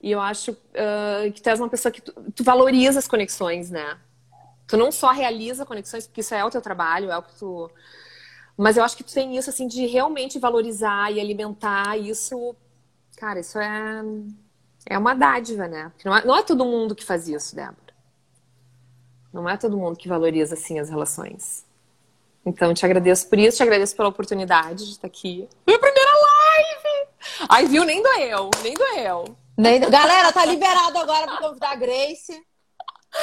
E 0.00 0.12
eu 0.12 0.20
acho 0.20 0.52
uh, 0.52 1.32
que 1.32 1.42
tu 1.42 1.48
és 1.48 1.58
uma 1.58 1.68
pessoa 1.68 1.90
que 1.90 2.00
tu, 2.00 2.12
tu, 2.32 2.44
valoriza 2.44 3.00
as 3.00 3.08
conexões, 3.08 3.68
né? 3.68 3.98
Tu 4.68 4.76
não 4.76 4.92
só 4.92 5.10
realiza 5.10 5.66
conexões, 5.66 6.06
porque 6.06 6.20
isso 6.20 6.34
é 6.34 6.44
o 6.44 6.50
teu 6.50 6.60
trabalho, 6.60 7.10
é 7.10 7.18
o 7.18 7.22
que 7.22 7.36
tu. 7.36 7.68
Mas 8.56 8.76
eu 8.76 8.84
acho 8.84 8.96
que 8.96 9.02
tu 9.02 9.12
tem 9.12 9.36
isso, 9.36 9.50
assim, 9.50 9.66
de 9.66 9.86
realmente 9.86 10.38
valorizar 10.38 11.12
e 11.12 11.20
alimentar 11.20 11.96
isso. 11.98 12.54
Cara, 13.16 13.40
isso 13.40 13.58
é, 13.58 14.04
é 14.86 14.98
uma 14.98 15.14
dádiva, 15.14 15.66
né? 15.66 15.90
Porque 15.90 16.08
não 16.08 16.16
é, 16.16 16.24
não 16.24 16.36
é 16.36 16.42
todo 16.42 16.64
mundo 16.64 16.94
que 16.94 17.04
faz 17.04 17.28
isso, 17.28 17.56
Débora. 17.56 17.87
Não 19.32 19.48
é 19.48 19.56
todo 19.56 19.76
mundo 19.76 19.96
que 19.96 20.08
valoriza 20.08 20.54
assim 20.54 20.78
as 20.78 20.88
relações. 20.88 21.64
Então, 22.44 22.72
te 22.72 22.84
agradeço 22.84 23.28
por 23.28 23.38
isso, 23.38 23.58
te 23.58 23.62
agradeço 23.62 23.94
pela 23.94 24.08
oportunidade 24.08 24.84
de 24.86 24.92
estar 24.92 25.06
aqui. 25.06 25.48
Minha 25.66 25.78
primeira 25.78 26.10
live! 26.10 27.08
Ai, 27.48 27.66
viu? 27.66 27.84
Nem 27.84 28.02
doeu, 28.02 28.50
nem 28.62 28.74
doeu. 28.74 29.36
Nem... 29.56 29.80
Galera, 29.80 30.32
tá 30.32 30.44
liberado 30.44 30.98
agora 30.98 31.26
para 31.26 31.38
convidar 31.38 31.72
a 31.72 31.76
Grace. 31.76 32.40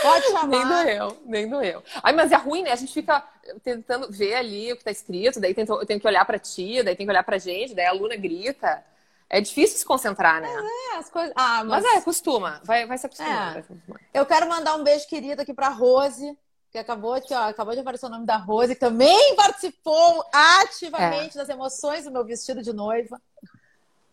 Pode 0.02 0.26
chamar. 0.28 0.48
Nem 0.48 0.68
doeu, 0.68 1.18
nem 1.26 1.50
doeu. 1.50 1.84
Ai, 2.04 2.14
mas 2.14 2.32
é 2.32 2.36
ruim, 2.36 2.64
né? 2.64 2.72
A 2.72 2.76
gente 2.76 2.94
fica 2.94 3.24
tentando 3.64 4.12
ver 4.12 4.36
ali 4.36 4.74
o 4.74 4.78
que 4.78 4.84
tá 4.84 4.92
escrito, 4.92 5.40
daí 5.40 5.56
eu 5.58 5.86
tenho 5.86 6.00
que 6.00 6.08
olhar 6.08 6.26
para 6.26 6.40
ti, 6.40 6.84
daí 6.84 6.96
tem 6.96 7.06
que 7.06 7.12
olhar 7.12 7.24
pra 7.24 7.38
gente, 7.38 7.74
daí 7.74 7.86
a 7.86 7.92
aluna 7.92 8.16
grita. 8.16 8.84
É 9.30 9.42
difícil 9.42 9.78
se 9.78 9.86
concentrar, 9.86 10.40
né? 10.40 10.50
É, 10.94 10.98
as 10.98 11.10
coisas. 11.10 11.34
Ah, 11.36 11.64
mas... 11.64 11.84
mas 11.84 11.96
é, 11.96 12.02
costuma. 12.02 12.62
Vai, 12.64 12.86
vai 12.86 12.98
se 12.98 13.06
acostumar. 13.06 13.58
É. 13.58 13.64
Eu 14.14 14.26
quero 14.26 14.48
mandar 14.48 14.76
um 14.76 14.84
beijo 14.84 15.08
querido 15.08 15.42
aqui 15.42 15.54
pra 15.54 15.70
Rose, 15.70 16.38
que 16.72 16.78
acabou 16.78 17.14
aqui, 17.14 17.34
ó, 17.34 17.48
acabou 17.48 17.74
de 17.74 17.80
aparecer 17.80 18.06
o 18.06 18.10
nome 18.10 18.26
da 18.26 18.38
Rose, 18.38 18.76
que 18.76 18.80
também 18.80 19.36
participou 19.36 20.24
ativamente 20.32 21.38
é. 21.38 21.40
das 21.40 21.50
emoções 21.50 22.06
do 22.06 22.12
meu 22.12 22.24
vestido 22.24 22.62
de 22.62 22.72
noiva. 22.72 23.20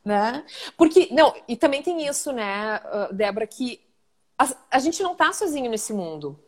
Né? 0.05 0.45
Porque, 0.77 1.09
não, 1.13 1.35
e 1.47 1.57
também 1.57 1.83
tem 1.83 2.07
isso, 2.07 2.33
né, 2.33 2.81
Débora, 3.13 3.47
que 3.47 3.81
a, 4.39 4.49
a 4.71 4.79
gente 4.79 5.03
não 5.03 5.15
tá 5.15 5.33
sozinho 5.33 5.71
nesse 5.71 5.93
mundo. 5.93 6.39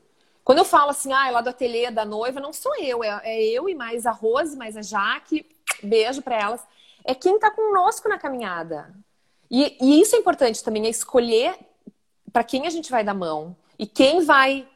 Quando 0.42 0.58
eu 0.58 0.64
falo 0.64 0.90
assim, 0.90 1.12
ah, 1.12 1.28
é 1.28 1.30
lá 1.30 1.40
do 1.40 1.50
ateliê 1.50 1.90
da 1.90 2.04
noiva, 2.04 2.40
não 2.40 2.52
sou 2.52 2.74
eu, 2.76 3.02
é, 3.02 3.20
é 3.24 3.44
eu 3.44 3.68
e 3.68 3.74
mais 3.74 4.06
a 4.06 4.10
Rose, 4.10 4.56
mais 4.56 4.76
a 4.76 4.82
Jaque. 4.82 5.46
Beijo 5.82 6.22
para 6.22 6.40
elas 6.40 6.60
é 7.04 7.14
quem 7.14 7.34
está 7.34 7.50
conosco 7.50 8.08
na 8.08 8.18
caminhada. 8.18 8.94
E, 9.50 9.76
e, 9.80 10.00
isso 10.00 10.16
é 10.16 10.18
importante 10.18 10.64
também, 10.64 10.86
é 10.86 10.88
escolher 10.88 11.54
para 12.32 12.42
quem 12.42 12.66
a 12.66 12.70
gente 12.70 12.90
vai 12.90 13.04
dar 13.04 13.14
mão 13.14 13.56
e 13.78 13.86
quem 13.86 14.24
vai 14.24 14.68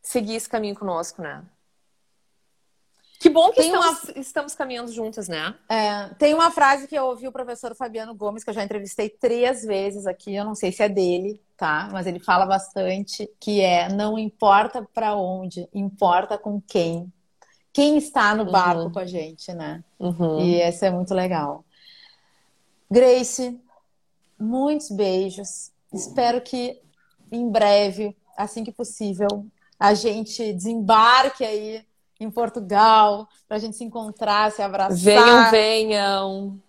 seguir 0.00 0.36
esse 0.36 0.48
caminho 0.48 0.74
conosco, 0.74 1.20
né? 1.20 1.44
Que 3.18 3.30
bom 3.30 3.50
que 3.52 3.62
estamos, 3.62 4.04
uma... 4.04 4.20
estamos, 4.20 4.54
caminhando 4.54 4.92
juntas, 4.92 5.28
né? 5.28 5.54
É, 5.68 6.08
tem 6.18 6.34
uma 6.34 6.50
frase 6.50 6.86
que 6.86 6.94
eu 6.94 7.06
ouvi 7.06 7.26
o 7.26 7.32
professor 7.32 7.74
Fabiano 7.74 8.14
Gomes, 8.14 8.44
que 8.44 8.50
eu 8.50 8.54
já 8.54 8.62
entrevistei 8.62 9.08
três 9.08 9.64
vezes 9.64 10.06
aqui, 10.06 10.34
eu 10.34 10.44
não 10.44 10.54
sei 10.54 10.70
se 10.70 10.82
é 10.82 10.88
dele, 10.88 11.40
tá? 11.56 11.88
Mas 11.90 12.06
ele 12.06 12.18
fala 12.18 12.44
bastante, 12.44 13.26
que 13.40 13.62
é 13.62 13.88
não 13.88 14.18
importa 14.18 14.86
para 14.92 15.16
onde, 15.16 15.66
importa 15.72 16.36
com 16.36 16.60
quem 16.60 17.10
quem 17.74 17.98
está 17.98 18.36
no 18.36 18.52
barco 18.52 18.84
uhum. 18.84 18.92
com 18.92 19.00
a 19.00 19.04
gente, 19.04 19.52
né? 19.52 19.82
Uhum. 19.98 20.40
E 20.40 20.60
esse 20.60 20.86
é 20.86 20.90
muito 20.92 21.12
legal. 21.12 21.64
Grace, 22.88 23.60
muitos 24.38 24.92
beijos. 24.92 25.72
Espero 25.92 26.40
que 26.40 26.80
em 27.32 27.50
breve, 27.50 28.16
assim 28.36 28.62
que 28.62 28.70
possível, 28.70 29.44
a 29.78 29.92
gente 29.92 30.52
desembarque 30.52 31.44
aí 31.44 31.84
em 32.20 32.30
Portugal 32.30 33.28
para 33.48 33.56
a 33.56 33.60
gente 33.60 33.76
se 33.76 33.82
encontrar, 33.82 34.52
se 34.52 34.62
abraçar. 34.62 34.96
Venham, 34.96 35.50
venham. 35.50 36.62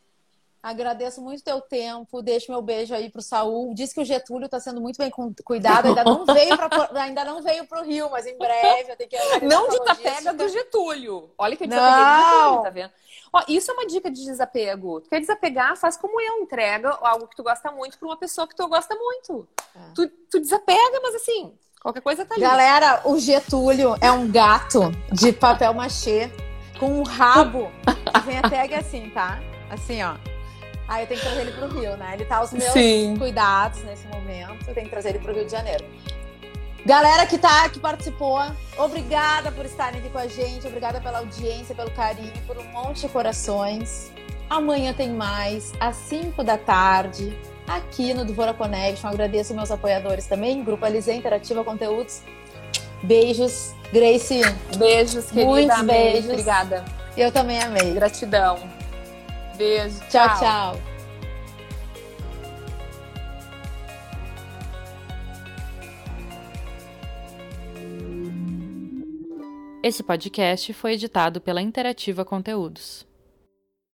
Agradeço 0.66 1.22
muito 1.22 1.44
teu 1.44 1.62
tempo. 1.62 2.24
Deixo 2.24 2.52
meu 2.52 2.60
beijo 2.60 2.92
aí 2.96 3.08
pro 3.08 3.22
Saul. 3.22 3.76
Diz 3.76 3.94
que 3.94 4.02
o 4.02 4.04
Getúlio 4.04 4.46
está 4.46 4.60
sendo 4.60 4.82
muito 4.82 4.98
bem 4.98 5.12
cuidado. 5.44 5.90
Ainda 5.90 6.04
não 6.04 6.26
veio 6.26 6.58
para 6.58 6.90
ainda 7.04 7.24
não 7.24 7.44
veio 7.44 7.68
pro 7.68 7.84
Rio, 7.84 8.10
mas 8.10 8.26
em 8.26 8.36
breve 8.36 8.92
eu 8.92 8.96
tenho 8.96 9.08
que 9.12 9.46
Não 9.46 9.70
desapega 9.70 10.34
do 10.34 10.50
Getúlio. 10.50 11.30
Olha 11.38 11.56
que 11.56 11.66
eu 11.66 11.68
desapeguei 11.68 12.04
do 12.04 12.30
Getúlio, 12.32 12.64
tá 12.64 12.70
vendo? 12.72 12.92
Ó, 13.32 13.44
isso 13.48 13.70
é 13.70 13.74
uma 13.76 13.86
dica 13.86 14.10
de 14.10 14.26
desapego. 14.26 15.02
Tu 15.02 15.10
quer 15.12 15.20
desapegar, 15.20 15.78
faz 15.78 15.98
como 15.98 16.20
eu, 16.20 16.42
entrega 16.42 16.98
algo 17.00 17.28
que 17.28 17.36
tu 17.36 17.44
gosta 17.44 17.72
muito 17.72 18.00
para 18.00 18.08
uma 18.08 18.18
pessoa 18.18 18.48
que 18.48 18.56
tu 18.56 18.68
gosta 18.68 18.96
muito. 18.96 19.48
É. 19.76 19.80
Tu, 19.94 20.10
tu 20.32 20.40
desapega, 20.40 21.00
mas 21.04 21.14
assim, 21.14 21.54
qualquer 21.80 22.02
coisa 22.02 22.26
tá 22.26 22.34
ali. 22.34 22.42
Galera, 22.42 23.02
o 23.06 23.20
Getúlio 23.20 23.96
é 24.02 24.12
um 24.12 24.32
gato 24.32 24.92
de 25.12 25.32
papel 25.32 25.76
machê 25.76 26.32
com 26.80 26.88
um 26.88 27.04
rabo 27.04 27.72
que 28.12 28.20
vem 28.22 28.40
até 28.40 28.62
aqui 28.62 28.74
assim, 28.74 29.12
tá? 29.12 29.40
Assim, 29.70 30.02
ó. 30.02 30.16
Aí 30.88 31.04
eu 31.04 31.08
tenho 31.08 31.20
que 31.20 31.26
trazer 31.26 31.42
ele 31.42 31.52
pro 31.52 31.68
Rio, 31.68 31.98
né? 31.98 32.12
Ele 32.14 32.26
tá 32.26 32.38
aos 32.38 32.52
meus 32.52 32.72
Sim. 32.72 33.16
cuidados 33.18 33.84
nesse 33.84 34.08
momento. 34.08 34.68
Eu 34.68 34.74
tenho 34.74 34.86
que 34.86 34.92
trazer 34.92 35.10
ele 35.10 35.20
pro 35.20 35.34
Rio 35.34 35.46
de 35.46 35.52
Janeiro. 35.52 35.86
Galera 36.86 37.26
que 37.26 37.40
tá, 37.40 37.68
que 37.68 37.80
participou, 37.80 38.40
obrigada 38.78 39.52
por 39.52 39.66
estarem 39.66 40.00
aqui 40.00 40.10
com 40.10 40.20
a 40.20 40.28
gente, 40.28 40.68
obrigada 40.68 41.02
pela 41.02 41.18
audiência, 41.18 41.74
pelo 41.74 41.90
carinho, 41.90 42.32
por 42.46 42.60
um 42.60 42.64
monte 42.66 43.02
de 43.02 43.10
corações. 43.10 44.12
Amanhã 44.48 44.94
tem 44.94 45.10
mais, 45.10 45.74
às 45.80 45.96
5 45.96 46.44
da 46.44 46.60
tarde, 46.60 47.36
aqui 47.68 48.14
no 48.14 48.24
Dvora 48.24 48.54
Connection. 48.54 49.10
Agradeço 49.10 49.56
meus 49.56 49.72
apoiadores 49.72 50.28
também, 50.28 50.64
Grupo 50.64 50.86
Alizé 50.86 51.16
Interativa 51.16 51.64
Conteúdos. 51.64 52.22
Beijos, 53.02 53.74
Grace. 53.92 54.42
Beijos, 54.78 55.32
querida. 55.32 55.50
Muitos 55.50 55.82
beijos. 55.82 56.30
Obrigada. 56.30 56.86
Eu 57.18 57.32
também 57.32 57.60
amei. 57.62 57.94
Gratidão. 57.94 58.60
Beijo. 59.58 60.00
tchau. 60.10 60.28
tchau. 60.28 60.40
tchau. 60.40 60.96
Esse 69.84 70.02
podcast 70.02 70.74
foi 70.74 70.94
editado 70.94 71.40
pela 71.40 71.62
Interativa 71.62 72.26
Conteúdos. 72.26 73.06